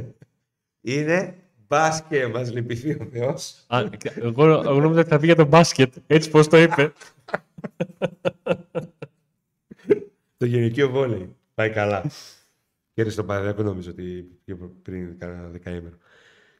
είναι 0.80 1.34
μπα 1.68 2.00
και 2.08 2.26
μας 2.26 2.52
λυπηθεί 2.52 2.90
ο 2.90 3.08
Θεός. 3.12 3.64
Α, 3.66 3.80
εγώ, 4.14 4.44
εγώ 4.46 4.80
νόμιζα 4.80 5.00
ότι 5.00 5.08
θα 5.08 5.18
πει 5.18 5.26
για 5.26 5.36
το 5.36 5.44
μπάσκετ. 5.44 5.92
Έτσι 6.06 6.30
πώς 6.30 6.48
το 6.48 6.56
είπε. 6.58 6.92
Το 10.37 10.47
γενικείο 10.47 10.91
βόλεϊ. 10.91 11.37
Πάει 11.55 11.70
καλά. 11.70 12.11
Κέρδισε 12.95 13.16
τον 13.16 13.26
Παναδιακό 13.26 13.62
νομίζω 13.62 13.91
ότι 13.91 14.39
πήγε 14.45 14.59
πριν 14.83 15.18
κάνα 15.18 15.49
δεκαήμερο. 15.49 15.97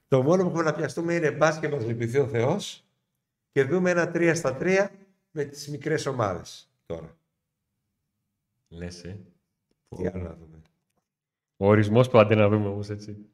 Το 0.09 0.23
μόνο 0.23 0.43
που 0.43 0.49
έχουμε 0.49 0.63
να 0.63 0.73
πιαστούμε 0.73 1.15
είναι 1.15 1.31
μπάσκετ 1.31 1.73
μας 1.73 1.85
λυπηθεί 1.85 2.19
ο 2.19 2.27
Θεός 2.27 2.85
και 3.53 3.65
δούμε 3.65 3.91
ένα 3.91 4.11
3 4.15 4.33
στα 4.35 4.57
3 4.61 4.89
με 5.31 5.45
τις 5.45 5.69
μικρές 5.69 6.07
ομάδες 6.07 6.71
τώρα. 6.87 7.17
Λες, 8.69 9.05
ε. 9.05 9.21
Τι 9.89 10.07
άλλο 10.07 10.23
να 10.23 10.35
δούμε. 10.35 10.63
Ο 11.57 11.67
ορισμός 11.67 12.09
που 12.09 12.19
άντε 12.19 12.35
να 12.35 12.49
δούμε 12.49 12.69
όμως 12.69 12.91
έτσι. 12.91 13.29